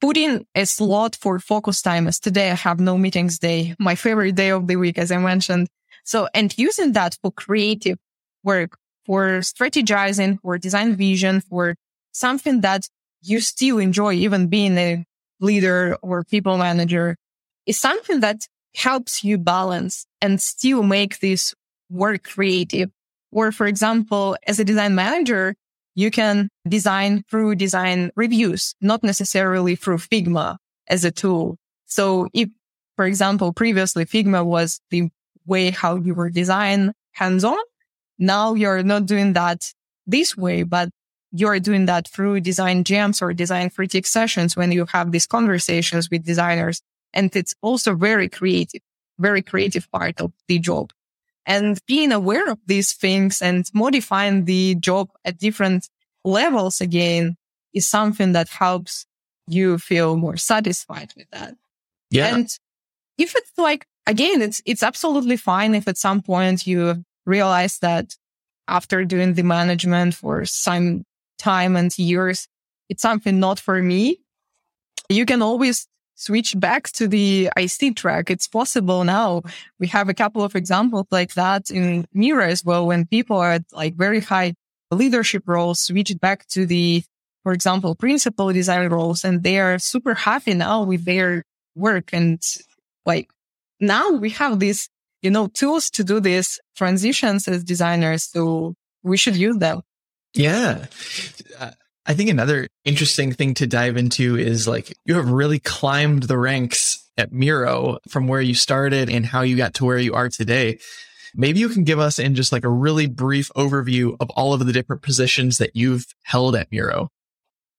putting 0.00 0.46
a 0.54 0.64
slot 0.66 1.16
for 1.16 1.38
focus 1.38 1.82
time 1.82 2.06
as 2.06 2.20
today 2.20 2.50
I 2.50 2.54
have 2.54 2.80
no 2.80 2.98
meetings 2.98 3.38
day, 3.38 3.74
my 3.78 3.94
favorite 3.94 4.34
day 4.34 4.50
of 4.50 4.66
the 4.66 4.76
week, 4.76 4.98
as 4.98 5.10
I 5.10 5.18
mentioned. 5.18 5.68
So, 6.04 6.28
and 6.34 6.56
using 6.56 6.92
that 6.92 7.16
for 7.20 7.32
creative 7.32 7.98
work, 8.44 8.78
for 9.04 9.40
strategizing, 9.40 10.38
for 10.40 10.58
design 10.58 10.96
vision, 10.96 11.40
for 11.40 11.74
something 12.12 12.60
that 12.60 12.88
you 13.22 13.40
still 13.40 13.78
enjoy, 13.78 14.14
even 14.14 14.46
being 14.48 14.78
a 14.78 15.04
leader 15.40 15.96
or 16.02 16.24
people 16.24 16.56
manager 16.56 17.16
is 17.66 17.78
something 17.78 18.20
that 18.20 18.46
helps 18.74 19.24
you 19.24 19.38
balance 19.38 20.06
and 20.20 20.40
still 20.40 20.82
make 20.82 21.18
this 21.20 21.54
work 21.90 22.24
creative. 22.24 22.90
Or 23.32 23.52
for 23.52 23.66
example, 23.66 24.36
as 24.46 24.58
a 24.58 24.64
design 24.64 24.94
manager, 24.94 25.54
you 25.94 26.10
can 26.10 26.48
design 26.68 27.24
through 27.30 27.56
design 27.56 28.10
reviews, 28.16 28.74
not 28.80 29.02
necessarily 29.02 29.76
through 29.76 29.98
Figma 29.98 30.56
as 30.88 31.04
a 31.04 31.10
tool. 31.10 31.56
So 31.86 32.28
if, 32.32 32.48
for 32.96 33.06
example, 33.06 33.52
previously 33.52 34.04
Figma 34.04 34.44
was 34.44 34.80
the 34.90 35.08
way 35.46 35.70
how 35.70 35.96
you 35.96 36.14
were 36.14 36.30
design 36.30 36.92
hands 37.12 37.44
on, 37.44 37.58
now 38.18 38.54
you're 38.54 38.82
not 38.82 39.06
doing 39.06 39.32
that 39.34 39.72
this 40.06 40.36
way, 40.36 40.62
but 40.62 40.90
you're 41.32 41.60
doing 41.60 41.86
that 41.86 42.08
through 42.08 42.40
design 42.40 42.84
jams 42.84 43.20
or 43.20 43.32
design 43.32 43.70
critique 43.70 44.06
sessions 44.06 44.56
when 44.56 44.72
you 44.72 44.86
have 44.86 45.12
these 45.12 45.26
conversations 45.26 46.10
with 46.10 46.24
designers. 46.24 46.80
And 47.12 47.34
it's 47.34 47.54
also 47.62 47.94
very 47.94 48.28
creative, 48.28 48.80
very 49.18 49.42
creative 49.42 49.90
part 49.90 50.20
of 50.20 50.32
the 50.48 50.58
job. 50.58 50.92
And 51.46 51.78
being 51.86 52.10
aware 52.12 52.50
of 52.50 52.58
these 52.66 52.92
things 52.92 53.40
and 53.40 53.64
modifying 53.72 54.44
the 54.44 54.74
job 54.74 55.10
at 55.24 55.38
different 55.38 55.88
levels 56.24 56.80
again 56.80 57.36
is 57.72 57.86
something 57.86 58.32
that 58.32 58.48
helps 58.48 59.06
you 59.46 59.78
feel 59.78 60.16
more 60.16 60.36
satisfied 60.36 61.12
with 61.16 61.30
that. 61.30 61.54
Yeah. 62.10 62.34
And 62.34 62.48
if 63.16 63.34
it's 63.36 63.52
like, 63.56 63.86
again, 64.06 64.42
it's, 64.42 64.60
it's 64.66 64.82
absolutely 64.82 65.36
fine 65.36 65.74
if 65.74 65.86
at 65.86 65.96
some 65.96 66.20
point 66.20 66.66
you 66.66 67.04
realize 67.26 67.78
that 67.78 68.16
after 68.66 69.04
doing 69.04 69.34
the 69.34 69.42
management 69.42 70.14
for 70.14 70.44
some 70.44 71.04
time 71.38 71.76
and 71.76 71.96
years, 71.96 72.48
it's 72.88 73.02
something 73.02 73.38
not 73.38 73.60
for 73.60 73.80
me. 73.80 74.18
You 75.08 75.26
can 75.26 75.42
always 75.42 75.86
switch 76.16 76.58
back 76.58 76.90
to 76.92 77.06
the 77.06 77.50
IC 77.56 77.94
track. 77.94 78.30
It's 78.30 78.48
possible 78.48 79.04
now. 79.04 79.42
We 79.78 79.86
have 79.88 80.08
a 80.08 80.14
couple 80.14 80.42
of 80.42 80.56
examples 80.56 81.06
like 81.10 81.34
that 81.34 81.70
in 81.70 82.06
Miro 82.12 82.44
as 82.44 82.64
well, 82.64 82.86
when 82.86 83.06
people 83.06 83.36
are 83.36 83.52
at 83.52 83.64
like 83.72 83.94
very 83.94 84.20
high 84.20 84.54
leadership 84.90 85.44
roles, 85.46 85.80
switch 85.80 86.12
back 86.20 86.46
to 86.48 86.66
the, 86.66 87.04
for 87.44 87.52
example, 87.52 87.94
principal 87.94 88.52
design 88.52 88.88
roles, 88.88 89.24
and 89.24 89.42
they 89.42 89.60
are 89.60 89.78
super 89.78 90.14
happy 90.14 90.54
now 90.54 90.82
with 90.82 91.04
their 91.04 91.44
work. 91.74 92.10
And 92.12 92.42
like 93.04 93.30
now 93.78 94.10
we 94.10 94.30
have 94.30 94.58
these, 94.58 94.88
you 95.22 95.30
know, 95.30 95.48
tools 95.48 95.90
to 95.90 96.04
do 96.04 96.18
these 96.18 96.58
transitions 96.76 97.46
as 97.46 97.62
designers. 97.62 98.24
So 98.24 98.74
we 99.02 99.16
should 99.16 99.36
use 99.36 99.58
them. 99.58 99.82
Yeah. 100.34 100.86
Uh, 101.58 101.70
I 102.06 102.14
think 102.14 102.30
another 102.30 102.68
interesting 102.84 103.32
thing 103.32 103.54
to 103.54 103.66
dive 103.66 103.96
into 103.96 104.36
is 104.36 104.68
like 104.68 104.96
you 105.04 105.14
have 105.14 105.28
really 105.28 105.58
climbed 105.58 106.24
the 106.24 106.38
ranks 106.38 107.04
at 107.18 107.32
Miro 107.32 107.98
from 108.08 108.28
where 108.28 108.40
you 108.40 108.54
started 108.54 109.10
and 109.10 109.26
how 109.26 109.42
you 109.42 109.56
got 109.56 109.74
to 109.74 109.84
where 109.84 109.98
you 109.98 110.14
are 110.14 110.28
today. 110.28 110.78
Maybe 111.34 111.58
you 111.58 111.68
can 111.68 111.82
give 111.82 111.98
us 111.98 112.18
in 112.18 112.36
just 112.36 112.52
like 112.52 112.64
a 112.64 112.68
really 112.68 113.08
brief 113.08 113.50
overview 113.56 114.16
of 114.20 114.30
all 114.30 114.54
of 114.54 114.64
the 114.64 114.72
different 114.72 115.02
positions 115.02 115.58
that 115.58 115.74
you've 115.74 116.06
held 116.22 116.54
at 116.54 116.70
Miro. 116.70 117.08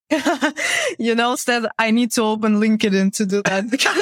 you 0.99 1.15
know, 1.15 1.35
Seth, 1.35 1.65
I 1.79 1.91
need 1.91 2.11
to 2.13 2.23
open 2.23 2.59
LinkedIn 2.59 3.13
to 3.15 3.25
do 3.25 3.41
that 3.43 3.69
because 3.71 3.95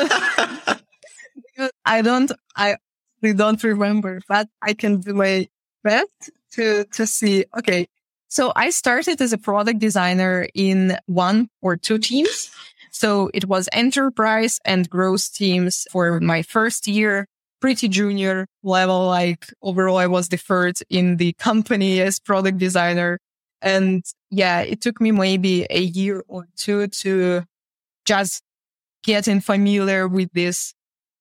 I 1.85 2.01
don't, 2.01 2.31
I 2.55 2.77
don't 3.21 3.63
remember, 3.63 4.21
but 4.27 4.47
I 4.61 4.73
can 4.73 5.01
do 5.01 5.13
my 5.13 5.47
best 5.83 6.31
to, 6.53 6.85
to 6.85 7.05
see, 7.05 7.45
okay, 7.57 7.87
so 8.27 8.51
I 8.55 8.69
started 8.69 9.21
as 9.21 9.33
a 9.33 9.37
product 9.37 9.79
designer 9.79 10.47
in 10.53 10.97
one 11.05 11.49
or 11.61 11.77
two 11.77 11.97
teams. 11.97 12.51
So 12.91 13.29
it 13.33 13.45
was 13.45 13.69
enterprise 13.73 14.59
and 14.65 14.89
growth 14.89 15.33
teams 15.33 15.85
for 15.91 16.19
my 16.19 16.41
first 16.41 16.87
year, 16.87 17.27
pretty 17.59 17.87
junior 17.87 18.47
level. 18.63 19.07
Like 19.07 19.47
overall, 19.61 19.97
I 19.97 20.07
was 20.07 20.29
deferred 20.29 20.79
in 20.89 21.17
the 21.17 21.33
company 21.33 22.01
as 22.01 22.19
product 22.19 22.57
designer. 22.57 23.19
And 23.61 24.03
yeah, 24.31 24.61
it 24.61 24.81
took 24.81 25.01
me 25.01 25.11
maybe 25.11 25.65
a 25.69 25.81
year 25.81 26.23
or 26.27 26.47
two 26.55 26.87
to 26.87 27.43
just 28.05 28.41
getting 29.03 29.41
familiar 29.41 30.07
with 30.07 30.29
this 30.33 30.73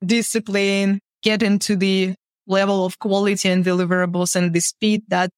discipline, 0.05 1.01
get 1.23 1.43
into 1.43 1.77
the 1.77 2.15
level 2.47 2.85
of 2.85 2.99
quality 2.99 3.49
and 3.49 3.65
deliverables 3.65 4.37
and 4.37 4.53
the 4.53 4.61
speed 4.61 5.03
that 5.09 5.31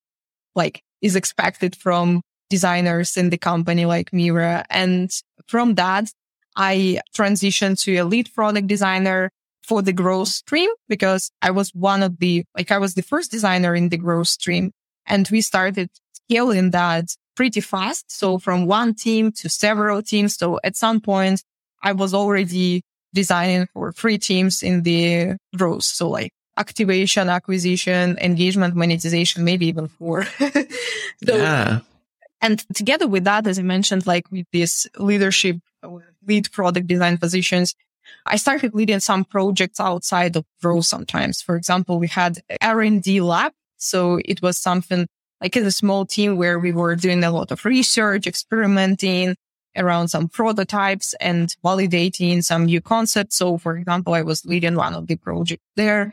like 0.55 0.83
is 1.07 1.17
expected 1.17 1.75
from 1.75 2.21
designers 2.51 3.17
in 3.17 3.31
the 3.31 3.39
company 3.39 3.87
like 3.87 4.13
Miro. 4.13 4.63
And 4.69 5.11
from 5.47 5.75
that, 5.77 6.11
I 6.57 7.01
transitioned 7.17 7.81
to 7.85 7.97
a 7.97 8.05
lead 8.05 8.33
product 8.35 8.67
designer 8.67 9.31
for 9.63 9.83
the 9.83 9.93
growth 9.93 10.29
stream 10.29 10.71
because 10.89 11.31
I 11.43 11.51
was 11.51 11.71
one 11.75 12.03
of 12.03 12.19
the, 12.19 12.45
like 12.57 12.71
I 12.71 12.79
was 12.79 12.95
the 12.95 13.03
first 13.03 13.31
designer 13.31 13.75
in 13.75 13.89
the 13.89 13.97
growth 13.97 14.29
stream 14.29 14.73
and 15.07 15.29
we 15.31 15.41
started 15.41 15.89
scaling 16.13 16.71
that 16.71 17.07
pretty 17.35 17.61
fast. 17.61 18.05
So 18.11 18.39
from 18.39 18.67
one 18.67 18.95
team 18.95 19.33
to 19.33 19.49
several 19.49 20.03
teams. 20.03 20.37
So 20.37 20.59
at 20.63 20.77
some 20.77 21.01
point 21.01 21.43
I 21.83 21.93
was 21.93 22.15
already 22.15 22.83
designing 23.13 23.67
for 23.73 23.93
three 23.93 24.19
teams 24.19 24.63
in 24.63 24.83
the 24.83 25.37
growth. 25.57 25.85
So 25.85 26.09
like 26.09 26.33
activation, 26.57 27.29
acquisition, 27.29 28.19
engagement, 28.19 28.75
monetization, 28.75 29.45
maybe 29.45 29.67
even 29.67 29.89
four. 29.89 30.25
so, 30.25 30.65
yeah. 31.23 31.81
And 32.41 32.65
together 32.75 33.09
with 33.09 33.25
that, 33.25 33.47
as 33.47 33.59
I 33.59 33.63
mentioned, 33.63 34.07
like 34.07 34.31
with 34.31 34.47
this 34.53 34.87
leadership, 34.99 35.57
uh, 35.83 35.99
lead 36.27 36.51
product 36.53 36.87
design 36.87 37.19
positions, 37.19 37.75
I 38.25 38.37
started 38.37 38.75
leading 38.75 39.01
some 39.01 39.25
projects 39.25 39.81
outside 39.81 40.37
of 40.37 40.45
Grow 40.63 40.81
sometimes. 40.81 41.43
For 41.43 41.57
example, 41.57 41.99
we 41.99 42.09
had 42.09 42.41
R&D 42.61 43.21
lab. 43.21 43.53
So 43.79 44.21
it 44.25 44.43
was 44.43 44.57
something 44.59 45.07
like 45.41 45.57
a 45.57 45.71
small 45.71 46.07
team 46.07 46.37
where 46.37 46.59
we 46.59 46.73
were 46.73 46.97
doing 46.97 47.23
a 47.25 47.31
lot 47.31 47.51
of 47.53 47.65
research, 47.65 48.27
experimenting 48.27 49.37
around 49.77 50.09
some 50.09 50.29
prototypes 50.29 51.15
and 51.21 51.55
validating 51.65 52.43
some 52.43 52.65
new 52.65 52.81
concepts. 52.81 53.37
So 53.37 53.59
for 53.59 53.77
example, 53.77 54.15
I 54.15 54.23
was 54.23 54.45
leading 54.45 54.77
one 54.77 54.95
of 54.95 55.07
the 55.07 55.17
projects 55.17 55.65
there. 55.77 56.13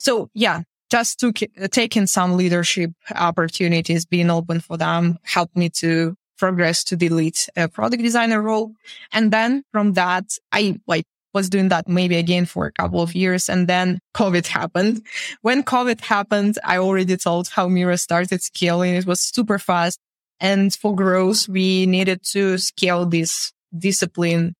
So 0.00 0.30
yeah, 0.34 0.62
just 0.90 1.22
taking 1.70 2.06
some 2.06 2.36
leadership 2.36 2.90
opportunities, 3.14 4.06
being 4.06 4.30
open 4.30 4.60
for 4.60 4.76
them 4.76 5.18
helped 5.22 5.56
me 5.56 5.68
to 5.68 6.16
progress 6.38 6.82
to 6.84 6.96
the 6.96 7.10
lead 7.10 7.36
uh, 7.56 7.68
product 7.68 8.02
designer 8.02 8.40
role. 8.40 8.72
And 9.12 9.30
then 9.30 9.62
from 9.72 9.92
that, 9.92 10.24
I 10.50 10.80
like 10.86 11.04
was 11.34 11.50
doing 11.50 11.68
that 11.68 11.86
maybe 11.86 12.16
again 12.16 12.46
for 12.46 12.66
a 12.66 12.72
couple 12.72 13.02
of 13.02 13.14
years. 13.14 13.48
And 13.48 13.68
then 13.68 14.00
COVID 14.16 14.46
happened. 14.46 15.02
When 15.42 15.62
COVID 15.62 16.00
happened, 16.00 16.58
I 16.64 16.78
already 16.78 17.16
told 17.16 17.48
how 17.48 17.68
Miro 17.68 17.94
started 17.96 18.42
scaling. 18.42 18.94
It 18.94 19.06
was 19.06 19.20
super 19.20 19.58
fast. 19.58 20.00
And 20.40 20.74
for 20.74 20.96
growth, 20.96 21.46
we 21.46 21.86
needed 21.86 22.22
to 22.32 22.56
scale 22.58 23.04
this 23.04 23.52
discipline 23.76 24.54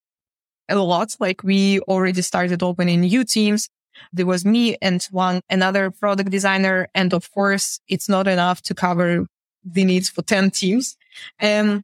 a 0.68 0.76
lot. 0.76 1.16
Like 1.18 1.42
we 1.42 1.80
already 1.80 2.22
started 2.22 2.62
opening 2.62 3.00
new 3.00 3.24
teams 3.24 3.68
there 4.12 4.26
was 4.26 4.44
me 4.44 4.76
and 4.80 5.02
one 5.10 5.40
another 5.50 5.90
product 5.90 6.30
designer. 6.30 6.88
And 6.94 7.12
of 7.12 7.30
course, 7.32 7.80
it's 7.88 8.08
not 8.08 8.26
enough 8.26 8.62
to 8.62 8.74
cover 8.74 9.26
the 9.64 9.84
needs 9.84 10.08
for 10.08 10.22
10 10.22 10.50
teams. 10.50 10.96
Um, 11.40 11.82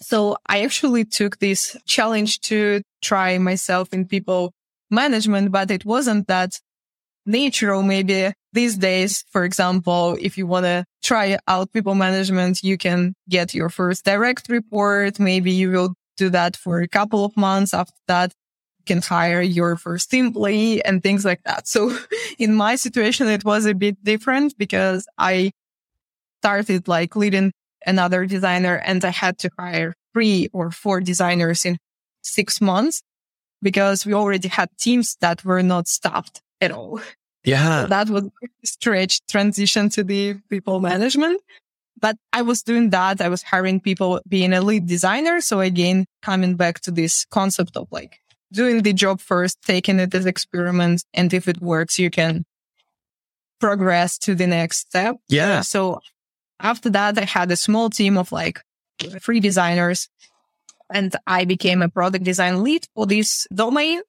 so 0.00 0.36
I 0.46 0.62
actually 0.62 1.04
took 1.04 1.38
this 1.38 1.76
challenge 1.86 2.40
to 2.42 2.82
try 3.02 3.38
myself 3.38 3.92
in 3.92 4.06
people 4.06 4.52
management, 4.90 5.52
but 5.52 5.70
it 5.70 5.84
wasn't 5.84 6.28
that 6.28 6.60
natural. 7.24 7.82
Maybe 7.82 8.32
these 8.52 8.76
days, 8.76 9.24
for 9.30 9.44
example, 9.44 10.16
if 10.20 10.36
you 10.38 10.46
want 10.46 10.64
to 10.66 10.84
try 11.02 11.38
out 11.48 11.72
people 11.72 11.94
management, 11.94 12.62
you 12.62 12.76
can 12.78 13.14
get 13.28 13.54
your 13.54 13.68
first 13.68 14.04
direct 14.04 14.48
report. 14.48 15.18
Maybe 15.18 15.52
you 15.52 15.70
will 15.70 15.94
do 16.16 16.30
that 16.30 16.56
for 16.56 16.80
a 16.80 16.88
couple 16.88 17.24
of 17.24 17.36
months. 17.36 17.74
After 17.74 17.92
that, 18.06 18.32
can 18.86 19.02
hire 19.02 19.42
your 19.42 19.76
first 19.76 20.14
employee 20.14 20.84
and 20.84 21.02
things 21.02 21.24
like 21.24 21.42
that. 21.44 21.68
So 21.68 21.96
in 22.38 22.54
my 22.54 22.76
situation, 22.76 23.28
it 23.28 23.44
was 23.44 23.66
a 23.66 23.74
bit 23.74 24.02
different 24.02 24.56
because 24.56 25.06
I 25.18 25.52
started 26.40 26.88
like 26.88 27.16
leading 27.16 27.52
another 27.84 28.26
designer 28.26 28.76
and 28.76 29.04
I 29.04 29.10
had 29.10 29.38
to 29.38 29.50
hire 29.58 29.94
three 30.12 30.48
or 30.52 30.70
four 30.70 31.00
designers 31.00 31.64
in 31.64 31.78
six 32.22 32.60
months 32.60 33.02
because 33.62 34.06
we 34.06 34.14
already 34.14 34.48
had 34.48 34.68
teams 34.78 35.16
that 35.20 35.44
were 35.44 35.62
not 35.62 35.88
staffed 35.88 36.40
at 36.60 36.70
all. 36.70 37.00
Yeah. 37.44 37.82
So 37.82 37.88
that 37.88 38.10
was 38.10 38.24
a 38.24 38.66
stretch 38.66 39.20
transition 39.26 39.88
to 39.90 40.04
the 40.04 40.34
people 40.50 40.80
management. 40.80 41.40
But 41.98 42.16
I 42.32 42.42
was 42.42 42.62
doing 42.62 42.90
that. 42.90 43.20
I 43.20 43.28
was 43.28 43.42
hiring 43.42 43.80
people 43.80 44.20
being 44.28 44.52
a 44.52 44.60
lead 44.60 44.86
designer. 44.86 45.40
So 45.40 45.60
again, 45.60 46.04
coming 46.22 46.56
back 46.56 46.80
to 46.80 46.90
this 46.90 47.24
concept 47.30 47.76
of 47.76 47.88
like 47.90 48.20
doing 48.52 48.82
the 48.82 48.92
job 48.92 49.20
first, 49.20 49.60
taking 49.62 49.98
it 50.00 50.14
as 50.14 50.26
experiment. 50.26 51.04
And 51.12 51.32
if 51.32 51.48
it 51.48 51.60
works, 51.60 51.98
you 51.98 52.10
can 52.10 52.44
progress 53.60 54.18
to 54.18 54.34
the 54.34 54.46
next 54.46 54.78
step. 54.78 55.16
Yeah. 55.28 55.60
So 55.62 56.00
after 56.60 56.90
that, 56.90 57.18
I 57.18 57.24
had 57.24 57.50
a 57.50 57.56
small 57.56 57.90
team 57.90 58.16
of 58.16 58.32
like 58.32 58.62
three 59.20 59.40
designers 59.40 60.08
and 60.92 61.14
I 61.26 61.44
became 61.44 61.82
a 61.82 61.88
product 61.88 62.24
design 62.24 62.62
lead 62.62 62.86
for 62.94 63.06
this 63.06 63.46
domain. 63.52 64.00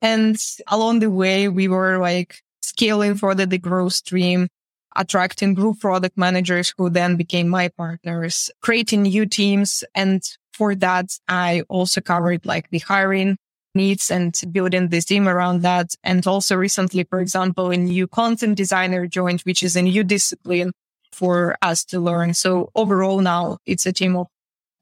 And 0.00 0.36
along 0.68 1.00
the 1.00 1.10
way, 1.10 1.48
we 1.48 1.68
were 1.68 1.98
like 1.98 2.40
scaling 2.62 3.16
further 3.16 3.46
the 3.46 3.58
growth 3.58 3.94
stream, 3.94 4.48
attracting 4.96 5.54
group 5.54 5.80
product 5.80 6.16
managers 6.16 6.72
who 6.78 6.88
then 6.88 7.16
became 7.16 7.48
my 7.48 7.68
partners, 7.68 8.50
creating 8.62 9.02
new 9.02 9.26
teams. 9.26 9.84
And 9.94 10.22
for 10.52 10.74
that, 10.76 11.06
I 11.26 11.62
also 11.68 12.00
covered 12.00 12.46
like 12.46 12.70
the 12.70 12.78
hiring 12.78 13.36
needs 13.78 14.10
and 14.10 14.38
building 14.52 14.88
this 14.88 15.06
team 15.06 15.26
around 15.26 15.62
that. 15.62 15.94
And 16.04 16.26
also 16.26 16.56
recently, 16.56 17.04
for 17.04 17.20
example, 17.20 17.70
a 17.70 17.76
new 17.76 18.06
content 18.06 18.56
designer 18.56 19.06
joined, 19.06 19.40
which 19.42 19.62
is 19.62 19.76
a 19.76 19.82
new 19.82 20.04
discipline 20.04 20.72
for 21.12 21.56
us 21.62 21.84
to 21.86 22.00
learn. 22.00 22.34
So 22.34 22.70
overall 22.74 23.20
now 23.20 23.58
it's 23.64 23.86
a 23.86 23.92
team 23.92 24.16
of 24.16 24.26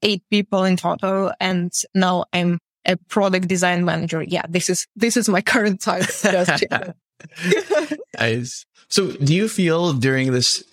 eight 0.03 0.22
people 0.30 0.64
in 0.64 0.76
total. 0.76 1.32
And 1.38 1.72
now 1.94 2.24
I'm 2.32 2.59
a 2.84 2.97
product 3.09 3.47
design 3.49 3.84
manager. 3.84 4.22
Yeah, 4.22 4.47
this 4.49 4.68
is, 4.68 4.86
this 4.97 5.16
is 5.16 5.28
my 5.28 5.42
current 5.53 5.80
title. 5.80 6.09
nice. 8.18 8.66
So 8.88 9.12
do 9.12 9.34
you 9.34 9.49
feel 9.49 9.92
during 9.92 10.32
this 10.32 10.64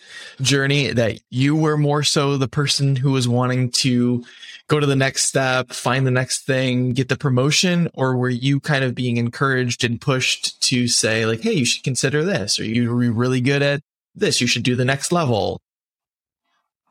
journey 0.41 0.91
that 0.91 1.19
you 1.29 1.55
were 1.55 1.77
more 1.77 2.03
so 2.03 2.37
the 2.37 2.47
person 2.47 2.95
who 2.95 3.11
was 3.11 3.27
wanting 3.27 3.71
to 3.71 4.23
go 4.69 4.79
to 4.79 4.85
the 4.85 4.95
next 4.95 5.25
step, 5.25 5.71
find 5.71 6.07
the 6.07 6.11
next 6.11 6.45
thing, 6.45 6.93
get 6.93 7.09
the 7.09 7.17
promotion? 7.17 7.89
Or 7.93 8.15
were 8.15 8.29
you 8.29 8.59
kind 8.59 8.83
of 8.83 8.95
being 8.95 9.17
encouraged 9.17 9.83
and 9.83 9.99
pushed 9.99 10.61
to 10.63 10.87
say 10.87 11.25
like, 11.25 11.41
Hey, 11.41 11.53
you 11.53 11.65
should 11.65 11.83
consider 11.83 12.23
this, 12.23 12.59
or 12.59 12.65
you're 12.65 12.93
really 12.93 13.41
good 13.41 13.61
at 13.61 13.81
this, 14.15 14.41
you 14.41 14.47
should 14.47 14.63
do 14.63 14.75
the 14.75 14.85
next 14.85 15.11
level? 15.11 15.61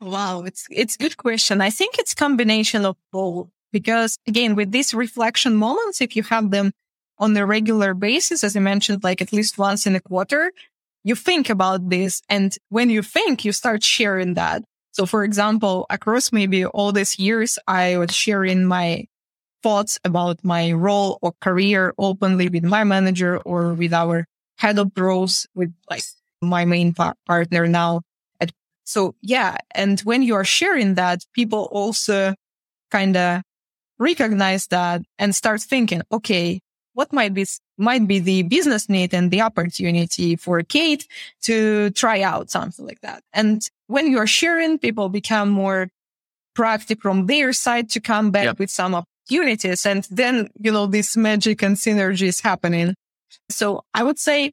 Wow, 0.01 0.43
it's 0.43 0.67
it's 0.69 0.97
good 0.97 1.15
question. 1.15 1.61
I 1.61 1.69
think 1.69 1.97
it's 1.97 2.13
combination 2.13 2.85
of 2.85 2.97
both 3.11 3.47
because 3.71 4.17
again, 4.27 4.55
with 4.55 4.71
these 4.71 4.93
reflection 4.93 5.55
moments, 5.55 6.01
if 6.01 6.15
you 6.15 6.23
have 6.23 6.51
them 6.51 6.73
on 7.19 7.35
a 7.37 7.45
regular 7.45 7.93
basis, 7.93 8.43
as 8.43 8.55
I 8.55 8.59
mentioned, 8.59 9.03
like 9.03 9.21
at 9.21 9.31
least 9.31 9.57
once 9.57 9.87
in 9.87 9.95
a 9.95 10.01
quarter, 10.01 10.51
you 11.03 11.15
think 11.15 11.49
about 11.49 11.89
this. 11.89 12.21
And 12.27 12.55
when 12.69 12.89
you 12.89 13.01
think, 13.01 13.45
you 13.45 13.51
start 13.51 13.83
sharing 13.83 14.33
that. 14.33 14.63
So 14.93 15.05
for 15.05 15.23
example, 15.23 15.85
across 15.89 16.31
maybe 16.31 16.65
all 16.65 16.91
these 16.91 17.19
years, 17.19 17.59
I 17.67 17.97
was 17.97 18.13
sharing 18.13 18.65
my 18.65 19.05
thoughts 19.61 19.99
about 20.03 20.43
my 20.43 20.71
role 20.71 21.19
or 21.21 21.33
career 21.41 21.93
openly 21.97 22.47
with 22.49 22.63
my 22.63 22.83
manager 22.83 23.37
or 23.39 23.73
with 23.73 23.93
our 23.93 24.25
head 24.57 24.77
of 24.79 24.93
growth 24.93 25.45
with 25.55 25.73
like 25.89 26.03
my 26.41 26.65
main 26.65 26.93
pa- 26.93 27.13
partner 27.25 27.67
now. 27.67 28.01
So 28.85 29.15
yeah. 29.21 29.57
And 29.73 29.99
when 30.01 30.23
you 30.23 30.35
are 30.35 30.43
sharing 30.43 30.95
that, 30.95 31.25
people 31.33 31.69
also 31.71 32.35
kind 32.91 33.15
of 33.15 33.41
recognize 33.97 34.67
that 34.67 35.01
and 35.17 35.33
start 35.33 35.61
thinking, 35.61 36.01
okay, 36.11 36.59
what 36.93 37.11
might 37.11 37.33
be, 37.33 37.45
might 37.77 38.07
be 38.07 38.19
the 38.19 38.43
business 38.43 38.87
need 38.89 39.13
and 39.13 39.31
the 39.31 39.41
opportunity 39.41 40.35
for 40.35 40.61
Kate 40.63 41.07
to 41.41 41.89
try 41.91 42.21
out 42.21 42.49
something 42.49 42.85
like 42.85 43.01
that. 43.01 43.23
And 43.33 43.67
when 43.87 44.11
you're 44.11 44.27
sharing, 44.27 44.77
people 44.77 45.09
become 45.09 45.49
more 45.49 45.89
proactive 46.55 46.99
from 46.99 47.25
their 47.25 47.51
side 47.53 47.89
to 47.89 47.99
come 47.99 48.31
back 48.31 48.45
yep. 48.45 48.59
with 48.59 48.69
some 48.69 48.95
opportunities. 48.95 49.85
And 49.85 50.07
then, 50.11 50.49
you 50.59 50.71
know, 50.71 50.85
this 50.85 51.17
magic 51.17 51.63
and 51.63 51.75
synergy 51.75 52.27
is 52.27 52.39
happening. 52.39 52.95
So 53.49 53.83
I 53.93 54.03
would 54.03 54.19
say 54.19 54.51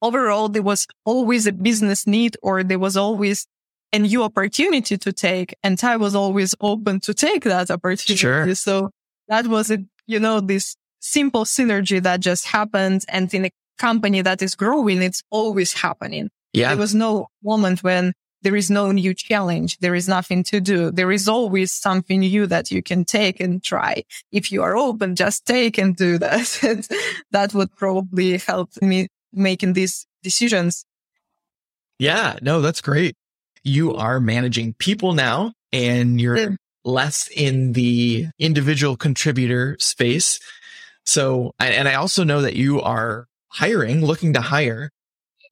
overall, 0.00 0.48
there 0.48 0.62
was 0.62 0.86
always 1.04 1.46
a 1.46 1.52
business 1.52 2.06
need 2.06 2.36
or 2.42 2.62
there 2.62 2.78
was 2.78 2.96
always 2.96 3.46
a 3.92 3.98
new 3.98 4.22
opportunity 4.22 4.96
to 4.96 5.12
take. 5.12 5.54
And 5.64 5.82
I 5.82 5.96
was 5.96 6.14
always 6.14 6.54
open 6.60 7.00
to 7.00 7.14
take 7.14 7.42
that 7.44 7.70
opportunity. 7.70 8.16
Sure. 8.16 8.54
So 8.54 8.90
that 9.28 9.48
was 9.48 9.70
a, 9.70 9.78
you 10.06 10.20
know, 10.20 10.40
this 10.40 10.76
simple 11.00 11.44
synergy 11.44 12.02
that 12.02 12.20
just 12.20 12.46
happened. 12.46 13.04
And 13.08 13.32
in 13.34 13.46
a 13.46 13.50
company 13.78 14.22
that 14.22 14.42
is 14.42 14.54
growing, 14.54 15.02
it's 15.02 15.22
always 15.30 15.72
happening. 15.72 16.30
Yeah. 16.52 16.68
There 16.68 16.78
was 16.78 16.94
no 16.94 17.28
moment 17.42 17.82
when 17.82 18.12
there 18.42 18.56
is 18.56 18.70
no 18.70 18.90
new 18.90 19.12
challenge. 19.14 19.78
There 19.78 19.94
is 19.94 20.08
nothing 20.08 20.44
to 20.44 20.60
do. 20.60 20.90
There 20.90 21.12
is 21.12 21.28
always 21.28 21.72
something 21.72 22.20
new 22.20 22.46
that 22.46 22.70
you 22.70 22.82
can 22.82 23.04
take 23.04 23.40
and 23.40 23.62
try. 23.62 24.04
If 24.32 24.50
you 24.50 24.62
are 24.62 24.76
open, 24.76 25.14
just 25.14 25.46
take 25.46 25.78
and 25.78 25.94
do 25.94 26.18
that. 26.18 26.88
that 27.32 27.54
would 27.54 27.74
probably 27.76 28.38
help 28.38 28.70
me 28.80 29.08
making 29.32 29.74
these 29.74 30.06
decisions. 30.22 30.84
Yeah, 31.98 32.36
no, 32.40 32.60
that's 32.62 32.80
great. 32.80 33.14
You 33.62 33.94
are 33.94 34.20
managing 34.20 34.74
people 34.74 35.12
now 35.12 35.52
and 35.70 36.18
you're 36.18 36.38
yeah. 36.38 36.48
less 36.82 37.28
in 37.28 37.74
the 37.74 38.28
individual 38.38 38.96
contributor 38.96 39.76
space. 39.78 40.40
So, 41.04 41.52
and 41.58 41.88
I 41.88 41.94
also 41.94 42.24
know 42.24 42.42
that 42.42 42.56
you 42.56 42.80
are 42.80 43.26
hiring, 43.48 44.04
looking 44.04 44.34
to 44.34 44.40
hire. 44.40 44.90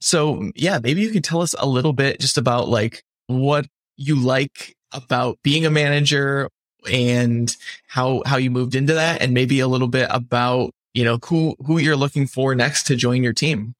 So 0.00 0.52
yeah, 0.54 0.78
maybe 0.78 1.00
you 1.00 1.10
could 1.10 1.24
tell 1.24 1.42
us 1.42 1.54
a 1.58 1.66
little 1.66 1.92
bit 1.92 2.20
just 2.20 2.38
about 2.38 2.68
like 2.68 3.02
what 3.26 3.66
you 3.96 4.14
like 4.16 4.76
about 4.92 5.38
being 5.42 5.66
a 5.66 5.70
manager 5.70 6.48
and 6.90 7.54
how, 7.88 8.22
how 8.24 8.36
you 8.36 8.50
moved 8.50 8.74
into 8.74 8.94
that 8.94 9.20
and 9.20 9.34
maybe 9.34 9.58
a 9.60 9.68
little 9.68 9.88
bit 9.88 10.06
about 10.10 10.70
you 10.98 11.04
know, 11.04 11.18
who, 11.24 11.54
who 11.64 11.78
you're 11.78 11.96
looking 11.96 12.26
for 12.26 12.56
next 12.56 12.84
to 12.84 12.96
join 12.96 13.22
your 13.22 13.32
team. 13.32 13.74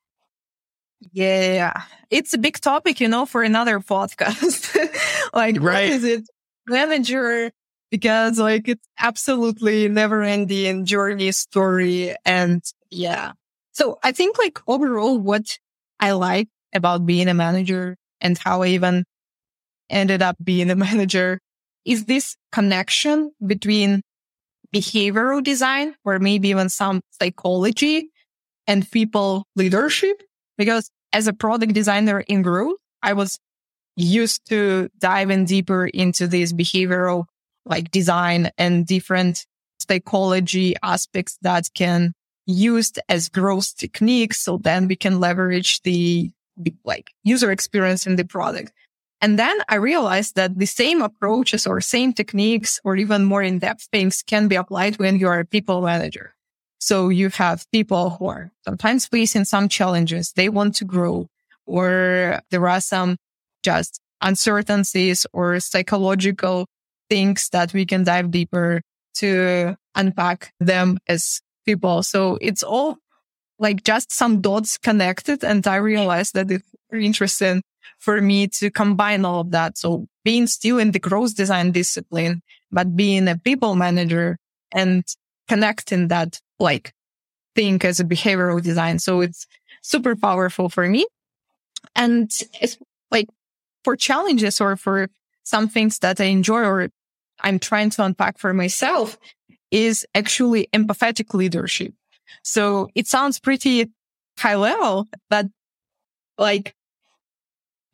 Yeah. 1.13 1.83
It's 2.11 2.33
a 2.35 2.39
big 2.39 2.61
topic, 2.61 3.01
you 3.01 3.09
know, 3.09 3.27
for 3.27 3.43
another 3.43 3.81
podcast. 3.81 4.77
like, 5.33 5.57
right. 5.57 5.63
what 5.63 5.83
is 5.83 6.05
it? 6.05 6.29
Manager. 6.69 7.51
Because 7.91 8.39
like 8.39 8.69
it's 8.69 8.87
absolutely 8.99 9.89
never 9.89 10.23
ending 10.23 10.85
journey 10.85 11.33
story. 11.33 12.15
And 12.25 12.63
yeah. 12.91 13.33
So 13.73 13.99
I 14.03 14.13
think 14.13 14.39
like 14.39 14.59
overall, 14.67 15.19
what 15.19 15.59
I 16.01 16.13
like 16.13 16.49
about 16.75 17.07
being 17.07 17.29
a 17.29 17.35
manager 17.35 17.97
and 18.21 18.37
how 18.37 18.63
I 18.63 18.69
even 18.69 19.05
ended 19.89 20.23
up 20.23 20.37
being 20.43 20.71
a 20.71 20.77
manager 20.87 21.41
is 21.85 22.05
this 22.05 22.37
connection 22.53 23.33
between 23.45 24.03
behavioral 24.75 25.43
design 25.43 25.95
or 26.05 26.19
maybe 26.19 26.51
even 26.51 26.69
some 26.69 27.01
psychology 27.11 28.11
and 28.67 28.89
people 28.91 29.47
leadership. 29.57 30.23
Because 30.59 30.91
as 31.13 31.27
a 31.27 31.33
product 31.33 31.73
designer 31.73 32.21
in 32.21 32.43
growth, 32.43 32.77
I 33.03 33.15
was 33.15 33.39
used 33.97 34.49
to 34.49 34.89
diving 34.99 35.45
deeper 35.45 35.87
into 35.87 36.27
this 36.27 36.53
behavioral 36.53 37.25
like 37.69 37.91
design 37.91 38.51
and 38.59 38.87
different 38.87 39.47
psychology 39.79 40.75
aspects 40.83 41.39
that 41.43 41.69
can 41.75 42.13
used 42.47 42.99
as 43.09 43.29
growth 43.29 43.77
techniques. 43.77 44.39
So 44.41 44.59
then 44.59 44.89
we 44.89 44.97
can 44.97 45.21
leverage 45.21 45.83
the 45.83 46.31
like 46.85 47.11
user 47.23 47.53
experience 47.53 48.07
in 48.07 48.17
the 48.17 48.25
product. 48.25 48.73
And 49.21 49.39
then 49.39 49.59
I 49.69 49.77
realized 49.77 50.37
that 50.37 50.59
the 50.59 50.67
same 50.67 51.03
approaches 51.03 51.67
or 51.67 51.81
same 51.81 52.13
techniques 52.13 52.81
or 52.85 52.97
even 52.97 53.25
more 53.25 53.43
in-depth 53.43 53.89
things 53.93 54.23
can 54.23 54.49
be 54.49 54.57
applied 54.57 54.99
when 54.99 55.19
you 55.19 55.29
are 55.29 55.41
a 55.41 55.45
people 55.45 55.83
manager. 55.83 56.35
So 56.81 57.09
you 57.09 57.29
have 57.31 57.67
people 57.73 58.11
who 58.11 58.27
are 58.29 58.53
sometimes 58.65 59.07
facing 59.07 59.45
some 59.45 59.69
challenges. 59.69 60.33
They 60.33 60.49
want 60.49 60.77
to 60.77 60.85
grow 60.85 61.29
or 61.67 62.41
there 62.51 62.67
are 62.69 62.81
some 62.81 63.17
just 63.63 64.01
uncertainties 64.21 65.27
or 65.33 65.61
psychological 65.61 66.67
things 67.09 67.49
that 67.51 67.73
we 67.73 67.87
can 67.87 68.05
dive 68.05 68.31
deeper 68.31 68.83
to 69.15 69.77
unpack 69.95 70.53
them 70.61 70.99
as 71.09 71.41
people. 71.65 72.03
So 72.03 72.39
it's 72.41 72.63
all 72.63 72.99
like 73.59 73.85
just 73.85 74.13
some 74.13 74.41
dots 74.41 74.79
connected. 74.79 75.43
And 75.45 75.67
I 75.67 75.77
realized 75.77 76.35
that 76.35 76.51
it's 76.51 76.65
very 76.91 77.05
interesting 77.05 77.63
for 77.99 78.21
me 78.21 78.47
to 78.47 78.71
combine 78.71 79.25
all 79.25 79.41
of 79.41 79.51
that. 79.51 79.77
So 79.77 80.07
being 80.25 80.47
still 80.47 80.79
in 80.79 80.93
the 80.93 80.99
growth 80.99 81.35
design 81.35 81.73
discipline, 81.73 82.43
but 82.71 82.97
being 82.97 83.27
a 83.29 83.37
people 83.37 83.75
manager 83.75 84.39
and 84.73 85.05
connecting 85.49 86.09
that 86.09 86.41
like 86.61 86.93
thing 87.55 87.83
as 87.83 87.99
a 87.99 88.05
behavioral 88.05 88.63
design. 88.63 88.99
So 88.99 89.21
it's 89.21 89.47
super 89.83 90.15
powerful 90.15 90.69
for 90.69 90.87
me. 90.87 91.07
And 91.97 92.31
it's 92.61 92.79
like 93.11 93.29
for 93.83 93.97
challenges 93.97 94.61
or 94.61 94.77
for 94.77 95.09
some 95.43 95.69
things 95.69 95.99
that 96.01 96.21
I 96.21 96.25
enjoy 96.25 96.61
or 96.61 96.89
I'm 97.41 97.59
trying 97.59 97.91
to 97.91 98.05
unpack 98.05 98.39
for 98.39 98.53
myself 98.53 99.19
is 99.71 100.07
actually 100.15 100.69
empathetic 100.73 101.35
leadership. 101.35 101.93
So 102.43 102.89
it 102.95 103.07
sounds 103.07 103.39
pretty 103.39 103.91
high 104.39 104.57
level, 104.57 105.07
but 105.29 105.47
like, 106.39 106.75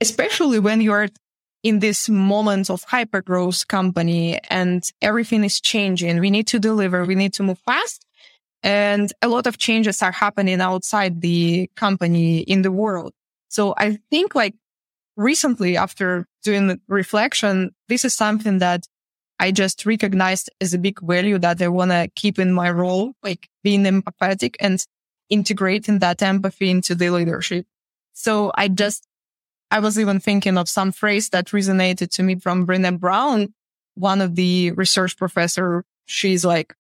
especially 0.01 0.59
when 0.59 0.81
you're 0.81 1.09
in 1.63 1.79
this 1.79 2.09
moment 2.09 2.69
of 2.69 2.85
hyper 2.85 3.23
growth 3.23 3.67
company 3.69 4.39
and 4.51 4.89
everything 5.01 5.45
is 5.45 5.61
changing, 5.61 6.21
we 6.21 6.31
need 6.31 6.47
to 6.49 6.59
deliver, 6.59 7.05
we 7.05 7.15
need 7.15 7.33
to 7.35 7.43
move 7.43 7.59
fast. 7.61 8.05
And 8.63 9.13
a 9.23 9.29
lot 9.29 9.47
of 9.47 9.59
changes 9.59 10.03
are 10.03 10.13
happening 10.13 10.61
outside 10.61 11.21
the 11.21 11.71
company 11.77 12.41
in 12.41 12.63
the 12.63 12.73
world. 12.73 13.13
So 13.49 13.75
I 13.77 13.99
think 14.11 14.35
like 14.35 14.55
recently 15.17 15.77
after 15.77 16.27
doing 16.43 16.67
the 16.69 16.81
reflection, 16.89 17.75
this 17.89 18.05
is 18.05 18.15
something 18.15 18.59
that 18.59 18.87
I 19.41 19.51
just 19.51 19.85
recognized 19.85 20.49
as 20.61 20.75
a 20.75 20.79
big 20.79 21.01
value 21.01 21.39
that 21.39 21.61
I 21.61 21.69
want 21.69 21.91
to 21.91 22.09
keep 22.15 22.39
in 22.39 22.53
my 22.53 22.71
role, 22.71 23.15
like 23.23 23.49
being 23.63 23.85
empathetic 23.85 24.55
and 24.61 24.85
integrating 25.29 25.99
that 25.99 26.23
empathy 26.23 26.71
into 26.71 26.95
the 26.95 27.11
leadership. 27.11 27.67
So 28.13 28.53
I 28.55 28.69
just, 28.69 29.07
I 29.71 29.81
was 29.81 29.99
even 29.99 30.21
thinking 30.21 30.57
of 30.57 30.69
some 30.69 30.93
phrase 30.93 31.31
that 31.31 31.47
resonated 31.47 32.11
to 32.13 32.23
me 32.23 32.37
from 32.37 32.67
Brené 32.67 32.99
Brown, 32.99 33.53
one 33.95 34.21
of 34.21 34.37
the 34.37 34.71
research 34.73 35.17
professor. 35.17 35.85
She's 36.07 36.45
like 36.45 36.75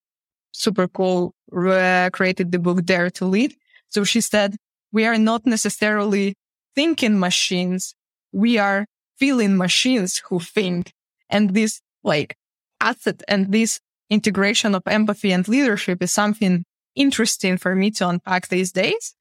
super 0.53 0.87
cool, 0.87 1.35
created 1.51 2.53
the 2.53 2.59
book 2.61 2.85
Dare 2.85 3.11
to 3.11 3.25
Lead. 3.25 3.57
So 3.89 4.05
she 4.05 4.21
said, 4.21 4.57
we 4.93 5.07
are 5.07 5.19
not 5.19 5.45
necessarily 5.45 6.37
thinking 6.77 7.19
machines. 7.19 7.95
We 8.33 8.59
are 8.59 8.87
feeling 9.19 9.57
machines 9.57 10.19
who 10.19 10.39
think. 10.39 10.93
And 11.29 11.55
this 11.55 11.81
like 12.05 12.37
asset 12.85 13.23
and 13.27 13.51
this 13.51 13.81
integration 14.11 14.75
of 14.75 14.83
empathy 14.87 15.33
and 15.33 15.49
leadership 15.49 16.03
is 16.03 16.13
something 16.13 16.65
interesting 16.95 17.57
for 17.57 17.75
me 17.75 17.91
to 17.91 18.09
unpack 18.09 18.49
these 18.49 18.73
days. 18.73 19.15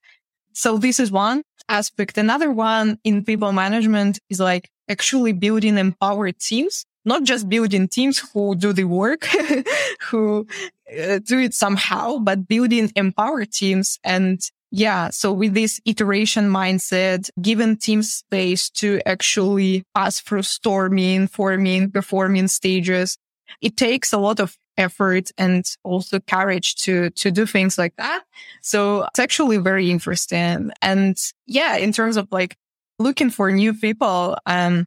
So 0.52 0.78
this 0.78 1.00
is 1.00 1.10
one 1.10 1.42
aspect. 1.68 2.18
Another 2.18 2.50
one 2.50 2.98
in 3.04 3.24
people 3.24 3.52
management 3.52 4.20
is 4.30 4.38
like 4.38 4.70
actually 4.88 5.32
building 5.32 5.78
empowered 5.78 6.38
teams, 6.38 6.84
not 7.04 7.24
just 7.24 7.48
building 7.48 7.88
teams 7.88 8.18
who 8.18 8.54
do 8.54 8.72
the 8.72 8.84
work, 8.84 9.26
who 10.02 10.46
uh, 10.90 11.18
do 11.18 11.40
it 11.40 11.54
somehow, 11.54 12.18
but 12.18 12.46
building 12.46 12.92
empowered 12.94 13.50
teams. 13.50 13.98
And 14.04 14.40
yeah. 14.70 15.10
So 15.10 15.32
with 15.32 15.54
this 15.54 15.80
iteration 15.84 16.50
mindset, 16.50 17.30
giving 17.40 17.76
teams 17.76 18.12
space 18.12 18.70
to 18.70 19.00
actually 19.06 19.84
pass 19.94 20.20
through 20.20 20.42
storming, 20.42 21.28
forming, 21.28 21.90
performing 21.90 22.48
stages, 22.48 23.16
it 23.60 23.76
takes 23.76 24.12
a 24.12 24.18
lot 24.18 24.40
of 24.40 24.56
effort 24.76 25.30
and 25.38 25.64
also 25.84 26.18
courage 26.20 26.74
to, 26.76 27.10
to 27.10 27.30
do 27.30 27.46
things 27.46 27.78
like 27.78 27.94
that. 27.96 28.24
So 28.60 29.02
it's 29.04 29.18
actually 29.18 29.58
very 29.58 29.90
interesting. 29.90 30.70
And 30.82 31.16
yeah, 31.46 31.76
in 31.76 31.92
terms 31.92 32.16
of 32.16 32.28
like 32.30 32.56
looking 32.98 33.30
for 33.30 33.50
new 33.52 33.74
people, 33.74 34.36
um, 34.46 34.86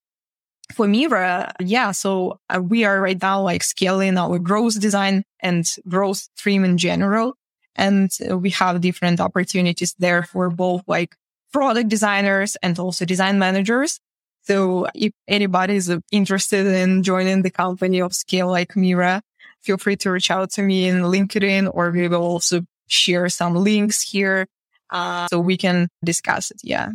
for 0.74 0.88
Miro, 0.88 1.50
yeah. 1.60 1.92
So 1.92 2.40
uh, 2.50 2.62
we 2.62 2.84
are 2.84 3.00
right 3.00 3.22
now 3.22 3.42
like 3.42 3.64
scaling 3.64 4.18
our 4.18 4.38
growth 4.40 4.80
design 4.80 5.24
and 5.40 5.66
growth 5.88 6.28
stream 6.36 6.66
in 6.66 6.78
general. 6.78 7.36
And 7.76 8.10
we 8.30 8.50
have 8.52 8.82
different 8.82 9.20
opportunities 9.20 9.96
there 10.00 10.24
for 10.24 10.50
both 10.50 10.84
like 10.88 11.16
product 11.54 11.90
designers 11.90 12.58
and 12.62 12.78
also 12.80 13.06
design 13.06 13.40
managers. 13.40 14.00
So 14.48 14.88
if 14.96 15.12
anybody 15.28 15.76
is 15.76 15.94
interested 16.10 16.66
in 16.66 17.04
joining 17.04 17.42
the 17.42 17.50
company 17.50 18.00
of 18.00 18.14
scale 18.14 18.48
like 18.48 18.78
Miro, 18.78 19.20
feel 19.62 19.78
free 19.78 19.98
to 19.98 20.12
reach 20.12 20.32
out 20.32 20.52
to 20.52 20.62
me 20.62 20.88
in 20.88 21.02
LinkedIn 21.02 21.70
or 21.74 21.92
we 21.92 22.08
will 22.08 22.22
also 22.24 22.62
share 22.88 23.28
some 23.28 23.56
links 23.56 24.02
here. 24.02 24.48
Uh, 24.90 25.28
so 25.28 25.42
we 25.42 25.58
can 25.58 25.90
discuss 26.06 26.50
it. 26.50 26.62
Yeah. 26.64 26.92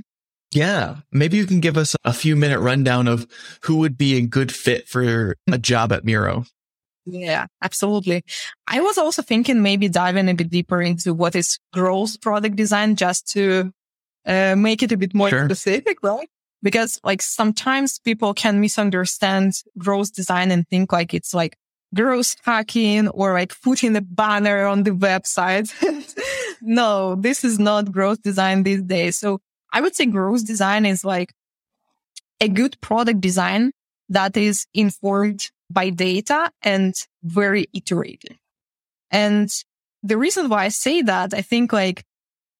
Yeah. 0.53 0.97
Maybe 1.13 1.37
you 1.37 1.45
can 1.45 1.61
give 1.61 1.77
us 1.77 1.95
a 2.05 2.15
few 2.15 2.37
minute 2.37 2.61
rundown 2.61 3.07
of 3.07 3.27
who 3.65 3.77
would 3.77 3.99
be 3.99 4.17
a 4.17 4.23
good 4.23 4.51
fit 4.51 4.89
for 4.89 5.37
a 5.47 5.59
job 5.59 5.93
at 5.93 6.07
Miro. 6.07 6.47
Yeah, 7.05 7.47
absolutely. 7.61 8.23
I 8.67 8.81
was 8.81 8.97
also 8.97 9.21
thinking 9.21 9.61
maybe 9.61 9.91
diving 9.91 10.31
a 10.31 10.35
bit 10.35 10.49
deeper 10.49 10.81
into 10.81 11.13
what 11.13 11.37
is 11.37 11.59
growth 11.75 12.19
product 12.23 12.57
design 12.57 12.97
just 12.97 13.29
to 13.33 13.73
uh, 14.25 14.55
make 14.57 14.83
it 14.83 14.93
a 14.93 14.97
bit 14.97 15.13
more 15.13 15.29
sure. 15.29 15.45
specific, 15.45 15.99
right? 16.03 16.31
Because 16.63 17.01
like 17.03 17.23
sometimes 17.23 17.99
people 17.99 18.35
can 18.35 18.61
misunderstand 18.61 19.55
growth 19.79 20.15
design 20.15 20.51
and 20.51 20.67
think 20.69 20.93
like 20.93 21.13
it's 21.13 21.35
like 21.35 21.57
growth 21.95 22.37
hacking 22.45 23.09
or 23.09 23.33
like 23.35 23.55
putting 23.63 23.97
a 23.97 24.01
banner 24.01 24.67
on 24.67 24.85
the 24.85 24.93
website. 24.93 25.71
no, 26.63 27.17
this 27.17 27.45
is 27.45 27.59
not 27.59 27.93
growth 27.93 28.23
design 28.23 28.63
these 28.63 28.83
days. 28.83 29.19
So 29.19 29.41
I 29.73 29.81
would 29.81 29.95
say 29.95 30.07
growth 30.07 30.47
design 30.47 30.87
is 30.87 31.05
like 31.05 31.33
a 32.41 32.49
good 32.49 32.81
product 32.81 33.21
design 33.21 33.73
that 34.09 34.37
is 34.37 34.67
informed 34.75 35.51
by 35.71 35.91
data 35.91 36.51
and 36.63 36.95
very 37.23 37.67
iterative. 37.73 38.37
And 39.11 39.51
the 40.03 40.19
reason 40.19 40.49
why 40.49 40.65
I 40.65 40.69
say 40.69 41.03
that, 41.03 41.35
I 41.35 41.43
think 41.43 41.73
like 41.73 42.05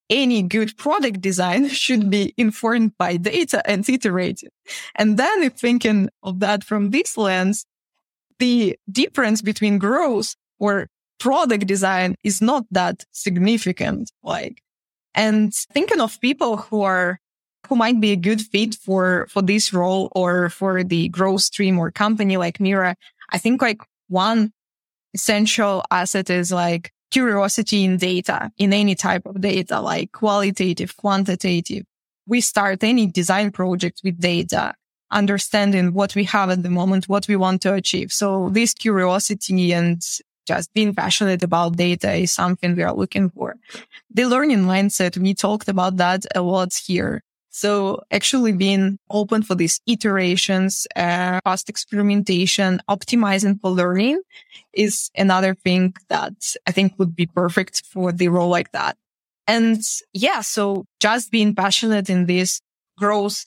any 0.09 0.43
good 0.43 0.77
product 0.77 1.21
design 1.21 1.69
should 1.83 2.09
be 2.09 2.33
informed 2.37 2.97
by 2.97 3.17
data 3.17 3.61
and 3.69 3.87
iterated. 3.87 4.49
And 4.95 5.17
then 5.17 5.43
if 5.43 5.53
thinking 5.53 6.09
of 6.21 6.39
that 6.39 6.63
from 6.63 6.91
this 6.91 7.17
lens, 7.17 7.65
the 8.39 8.77
difference 8.91 9.41
between 9.41 9.77
growth 9.77 10.35
or 10.59 10.87
product 11.19 11.67
design 11.67 12.15
is 12.23 12.41
not 12.41 12.65
that 12.71 13.05
significant. 13.11 14.11
Like, 14.23 14.61
and 15.15 15.53
thinking 15.53 16.01
of 16.01 16.19
people 16.19 16.57
who 16.57 16.81
are, 16.81 17.19
who 17.67 17.75
might 17.75 18.01
be 18.01 18.11
a 18.11 18.17
good 18.17 18.41
fit 18.41 18.75
for, 18.75 19.27
for 19.29 19.41
this 19.41 19.73
role 19.73 20.11
or 20.13 20.49
for 20.49 20.83
the 20.83 21.07
growth 21.09 21.41
stream 21.41 21.79
or 21.79 21.91
company 21.91 22.37
like 22.37 22.59
Miro, 22.59 22.95
I 23.31 23.37
think 23.37 23.61
like 23.61 23.81
one 24.09 24.51
essential 25.13 25.83
asset 25.91 26.29
is 26.29 26.51
like 26.51 26.91
curiosity 27.13 27.83
in 27.83 27.97
data, 27.97 28.51
in 28.57 28.73
any 28.73 28.95
type 28.95 29.25
of 29.27 29.39
data, 29.39 29.79
like 29.79 30.11
qualitative, 30.11 30.97
quantitative. 30.97 31.85
We 32.25 32.41
start 32.41 32.83
any 32.83 33.05
design 33.05 33.51
project 33.51 34.01
with 34.03 34.19
data, 34.19 34.73
understanding 35.11 35.93
what 35.93 36.15
we 36.15 36.23
have 36.25 36.49
at 36.49 36.63
the 36.63 36.71
moment, 36.71 37.07
what 37.07 37.27
we 37.27 37.35
want 37.35 37.61
to 37.61 37.73
achieve. 37.75 38.11
So 38.11 38.49
this 38.49 38.73
curiosity 38.73 39.73
and 39.73 40.01
just 40.47 40.73
being 40.73 40.95
passionate 40.95 41.43
about 41.43 41.77
data 41.77 42.11
is 42.13 42.33
something 42.33 42.75
we 42.75 42.83
are 42.83 42.95
looking 42.95 43.29
for. 43.29 43.55
The 44.09 44.25
learning 44.25 44.63
mindset, 44.63 45.15
we 45.17 45.35
talked 45.35 45.69
about 45.69 45.97
that 45.97 46.25
a 46.33 46.41
lot 46.41 46.73
here. 46.73 47.21
So 47.55 48.01
actually 48.09 48.51
being 48.51 48.97
open 49.11 49.43
for 49.43 49.53
these 49.53 49.79
iterations, 49.85 50.87
uh, 50.95 51.39
fast 51.45 51.69
experimentation, 51.69 52.81
optimizing 52.89 53.61
for 53.61 53.69
learning 53.69 54.19
is 54.73 55.11
another 55.15 55.53
thing 55.53 55.93
that 56.09 56.33
I 56.65 56.71
think 56.71 56.97
would 56.97 57.15
be 57.15 57.27
perfect 57.27 57.83
for 57.85 58.11
the 58.11 58.29
role 58.29 58.49
like 58.49 58.71
that. 58.71 58.97
And 59.45 59.83
yeah, 60.13 60.41
so 60.41 60.85
just 60.99 61.29
being 61.29 61.53
passionate 61.53 62.09
in 62.09 62.25
these 62.25 62.59
growth 62.97 63.45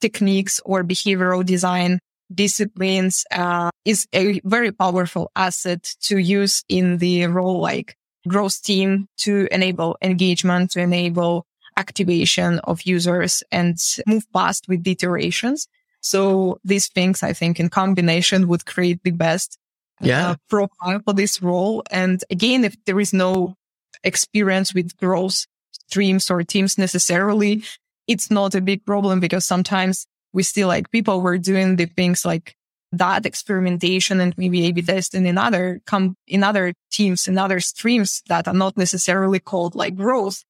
techniques 0.00 0.58
or 0.64 0.82
behavioral 0.82 1.44
design 1.44 1.98
disciplines 2.34 3.26
uh, 3.32 3.68
is 3.84 4.06
a 4.14 4.40
very 4.44 4.72
powerful 4.72 5.30
asset 5.36 5.94
to 6.04 6.16
use 6.16 6.64
in 6.70 6.96
the 6.96 7.26
role 7.26 7.60
like 7.60 7.96
growth 8.26 8.62
team 8.62 9.08
to 9.18 9.46
enable 9.50 9.98
engagement, 10.00 10.70
to 10.70 10.80
enable 10.80 11.44
activation 11.76 12.58
of 12.60 12.82
users 12.82 13.42
and 13.50 13.78
move 14.06 14.24
past 14.32 14.68
with 14.68 14.86
iterations. 14.86 15.68
So 16.00 16.58
these 16.64 16.88
things, 16.88 17.22
I 17.22 17.32
think 17.32 17.60
in 17.60 17.68
combination 17.68 18.48
would 18.48 18.66
create 18.66 19.02
the 19.04 19.12
best 19.12 19.58
yeah. 20.00 20.30
Uh, 20.30 20.36
profile 20.50 21.00
for 21.04 21.14
this 21.14 21.40
role. 21.40 21.84
And 21.90 22.24
again, 22.28 22.64
if 22.64 22.76
there 22.86 22.98
is 22.98 23.12
no 23.12 23.54
experience 24.02 24.74
with 24.74 24.96
growth 24.96 25.46
streams 25.88 26.28
or 26.28 26.42
teams 26.42 26.76
necessarily, 26.76 27.62
it's 28.08 28.30
not 28.30 28.54
a 28.54 28.60
big 28.60 28.84
problem 28.84 29.20
because 29.20 29.46
sometimes 29.46 30.06
we 30.32 30.42
still 30.42 30.68
like 30.68 30.90
people 30.90 31.20
were 31.20 31.38
doing 31.38 31.76
the 31.76 31.86
things 31.86 32.24
like 32.24 32.56
that 32.92 33.24
experimentation 33.24 34.20
and 34.20 34.36
maybe 34.36 34.66
A/B 34.66 34.82
testing 34.82 35.26
in 35.26 35.38
other 35.38 35.80
come 35.86 36.16
in 36.26 36.42
other 36.42 36.74
teams 36.90 37.26
in 37.26 37.38
other 37.38 37.60
streams 37.60 38.22
that 38.28 38.46
are 38.46 38.54
not 38.54 38.76
necessarily 38.76 39.38
called 39.38 39.74
like 39.74 39.96
growth. 39.96 40.44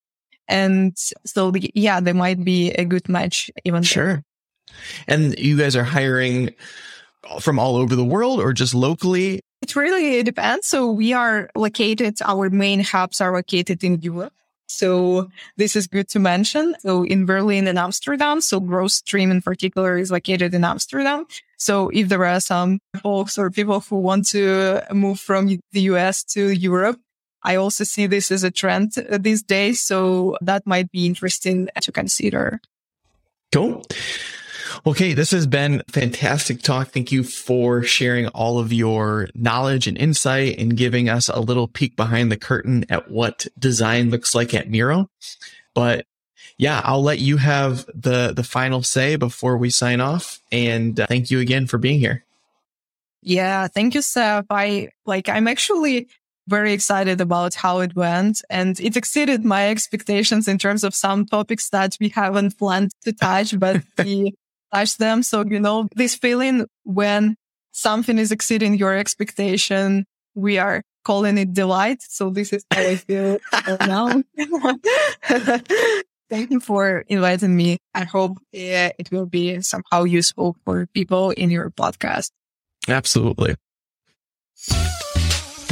And 0.48 0.96
so, 1.24 1.50
the, 1.50 1.70
yeah, 1.74 2.00
they 2.00 2.12
might 2.12 2.44
be 2.44 2.70
a 2.72 2.84
good 2.84 3.08
match 3.08 3.50
even. 3.64 3.82
Sure. 3.82 4.06
There. 4.06 4.24
And 5.08 5.38
you 5.38 5.56
guys 5.56 5.76
are 5.76 5.84
hiring 5.84 6.54
from 7.40 7.58
all 7.58 7.76
over 7.76 7.94
the 7.94 8.04
world 8.04 8.40
or 8.40 8.52
just 8.52 8.74
locally? 8.74 9.40
It 9.62 9.76
really 9.76 10.22
depends. 10.22 10.66
So 10.66 10.90
we 10.90 11.12
are 11.12 11.50
located, 11.54 12.18
our 12.24 12.50
main 12.50 12.80
hubs 12.80 13.20
are 13.20 13.32
located 13.32 13.84
in 13.84 14.00
Europe. 14.00 14.32
So 14.66 15.28
this 15.56 15.76
is 15.76 15.86
good 15.86 16.08
to 16.10 16.18
mention. 16.18 16.74
So 16.80 17.04
in 17.04 17.26
Berlin 17.26 17.68
and 17.68 17.78
Amsterdam. 17.78 18.40
So 18.40 18.58
Growth 18.58 18.92
Stream 18.92 19.30
in 19.30 19.42
particular 19.42 19.98
is 19.98 20.10
located 20.10 20.54
in 20.54 20.64
Amsterdam. 20.64 21.26
So 21.58 21.90
if 21.90 22.08
there 22.08 22.24
are 22.24 22.40
some 22.40 22.80
folks 23.02 23.38
or 23.38 23.50
people 23.50 23.80
who 23.80 23.96
want 23.96 24.26
to 24.28 24.80
move 24.90 25.20
from 25.20 25.60
the 25.72 25.80
US 25.92 26.24
to 26.34 26.50
Europe, 26.50 26.98
I 27.44 27.56
also 27.56 27.84
see 27.84 28.06
this 28.06 28.30
as 28.30 28.44
a 28.44 28.50
trend 28.50 28.92
these 29.18 29.42
days. 29.42 29.80
So 29.80 30.36
that 30.40 30.66
might 30.66 30.90
be 30.90 31.06
interesting 31.06 31.68
to 31.80 31.92
consider. 31.92 32.60
Cool. 33.52 33.84
Okay, 34.86 35.12
this 35.12 35.30
has 35.30 35.46
been 35.46 35.82
fantastic 35.88 36.62
talk. 36.62 36.88
Thank 36.88 37.12
you 37.12 37.22
for 37.22 37.82
sharing 37.82 38.26
all 38.28 38.58
of 38.58 38.72
your 38.72 39.28
knowledge 39.34 39.86
and 39.86 39.96
insight 39.98 40.58
and 40.58 40.76
giving 40.76 41.08
us 41.08 41.28
a 41.28 41.40
little 41.40 41.68
peek 41.68 41.94
behind 41.94 42.32
the 42.32 42.36
curtain 42.36 42.84
at 42.88 43.10
what 43.10 43.46
design 43.58 44.10
looks 44.10 44.34
like 44.34 44.54
at 44.54 44.70
Miro. 44.70 45.08
But 45.74 46.06
yeah, 46.58 46.80
I'll 46.84 47.02
let 47.02 47.18
you 47.18 47.36
have 47.36 47.86
the 47.94 48.32
the 48.34 48.44
final 48.44 48.82
say 48.82 49.16
before 49.16 49.56
we 49.56 49.70
sign 49.70 50.00
off. 50.00 50.40
And 50.50 50.98
uh, 50.98 51.06
thank 51.06 51.30
you 51.30 51.38
again 51.38 51.66
for 51.66 51.78
being 51.78 51.98
here. 52.00 52.24
Yeah, 53.22 53.68
thank 53.68 53.94
you, 53.94 54.02
Seth. 54.02 54.46
I 54.50 54.88
like. 55.06 55.28
I'm 55.28 55.46
actually 55.46 56.08
very 56.48 56.72
excited 56.72 57.20
about 57.20 57.54
how 57.54 57.80
it 57.80 57.94
went, 57.94 58.42
and 58.50 58.78
it 58.80 58.96
exceeded 58.96 59.44
my 59.44 59.68
expectations 59.68 60.48
in 60.48 60.58
terms 60.58 60.84
of 60.84 60.94
some 60.94 61.26
topics 61.26 61.70
that 61.70 61.96
we 62.00 62.08
haven't 62.08 62.58
planned 62.58 62.90
to 63.04 63.12
touch, 63.12 63.58
but 63.58 63.82
we 63.98 64.34
touch 64.72 64.96
them. 64.96 65.22
So, 65.22 65.44
you 65.44 65.60
know, 65.60 65.88
this 65.94 66.14
feeling 66.14 66.66
when 66.84 67.36
something 67.72 68.18
is 68.18 68.32
exceeding 68.32 68.74
your 68.74 68.96
expectation, 68.96 70.04
we 70.34 70.58
are 70.58 70.82
calling 71.04 71.38
it 71.38 71.52
delight. 71.52 72.02
So 72.02 72.30
this 72.30 72.52
is 72.52 72.64
how 72.70 72.80
I 72.80 72.96
feel 72.96 73.38
now. 73.86 74.22
Thank 76.30 76.50
you 76.50 76.60
for 76.60 77.04
inviting 77.08 77.54
me. 77.54 77.78
I 77.94 78.04
hope 78.04 78.38
yeah, 78.52 78.90
it 78.98 79.10
will 79.10 79.26
be 79.26 79.60
somehow 79.60 80.04
useful 80.04 80.56
for 80.64 80.86
people 80.86 81.30
in 81.30 81.50
your 81.50 81.70
podcast. 81.70 82.30
Absolutely. 82.88 83.56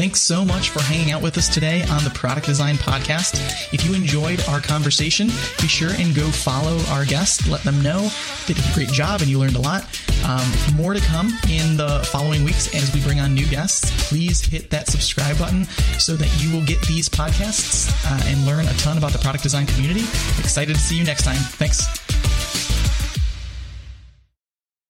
Thanks 0.01 0.23
so 0.23 0.47
much 0.47 0.71
for 0.71 0.81
hanging 0.81 1.13
out 1.13 1.21
with 1.21 1.37
us 1.37 1.47
today 1.47 1.83
on 1.91 2.03
the 2.05 2.11
Product 2.15 2.47
Design 2.47 2.77
Podcast. 2.77 3.35
If 3.75 3.85
you 3.85 3.93
enjoyed 3.93 4.43
our 4.49 4.59
conversation, 4.59 5.27
be 5.61 5.69
sure 5.69 5.91
and 5.91 6.15
go 6.15 6.27
follow 6.31 6.79
our 6.89 7.05
guests. 7.05 7.47
Let 7.47 7.63
them 7.65 7.83
know 7.83 8.09
they 8.47 8.55
did 8.55 8.65
a 8.65 8.73
great 8.73 8.89
job 8.89 9.21
and 9.21 9.29
you 9.29 9.39
learned 9.39 9.57
a 9.57 9.61
lot. 9.61 9.85
Um, 10.27 10.51
more 10.75 10.95
to 10.95 11.01
come 11.01 11.29
in 11.51 11.77
the 11.77 12.01
following 12.11 12.45
weeks 12.45 12.75
as 12.75 12.95
we 12.95 13.03
bring 13.03 13.21
on 13.21 13.35
new 13.35 13.47
guests. 13.49 14.09
Please 14.09 14.41
hit 14.43 14.71
that 14.71 14.87
subscribe 14.87 15.37
button 15.37 15.67
so 15.99 16.17
that 16.17 16.43
you 16.43 16.51
will 16.51 16.65
get 16.65 16.81
these 16.87 17.11
podcasts 17.11 17.93
uh, 18.11 18.23
and 18.25 18.47
learn 18.47 18.67
a 18.69 18.75
ton 18.79 18.97
about 18.97 19.13
the 19.13 19.19
product 19.19 19.43
design 19.43 19.67
community. 19.67 20.05
Excited 20.39 20.77
to 20.77 20.81
see 20.81 20.97
you 20.97 21.05
next 21.05 21.25
time. 21.25 21.37
Thanks. 21.37 22.20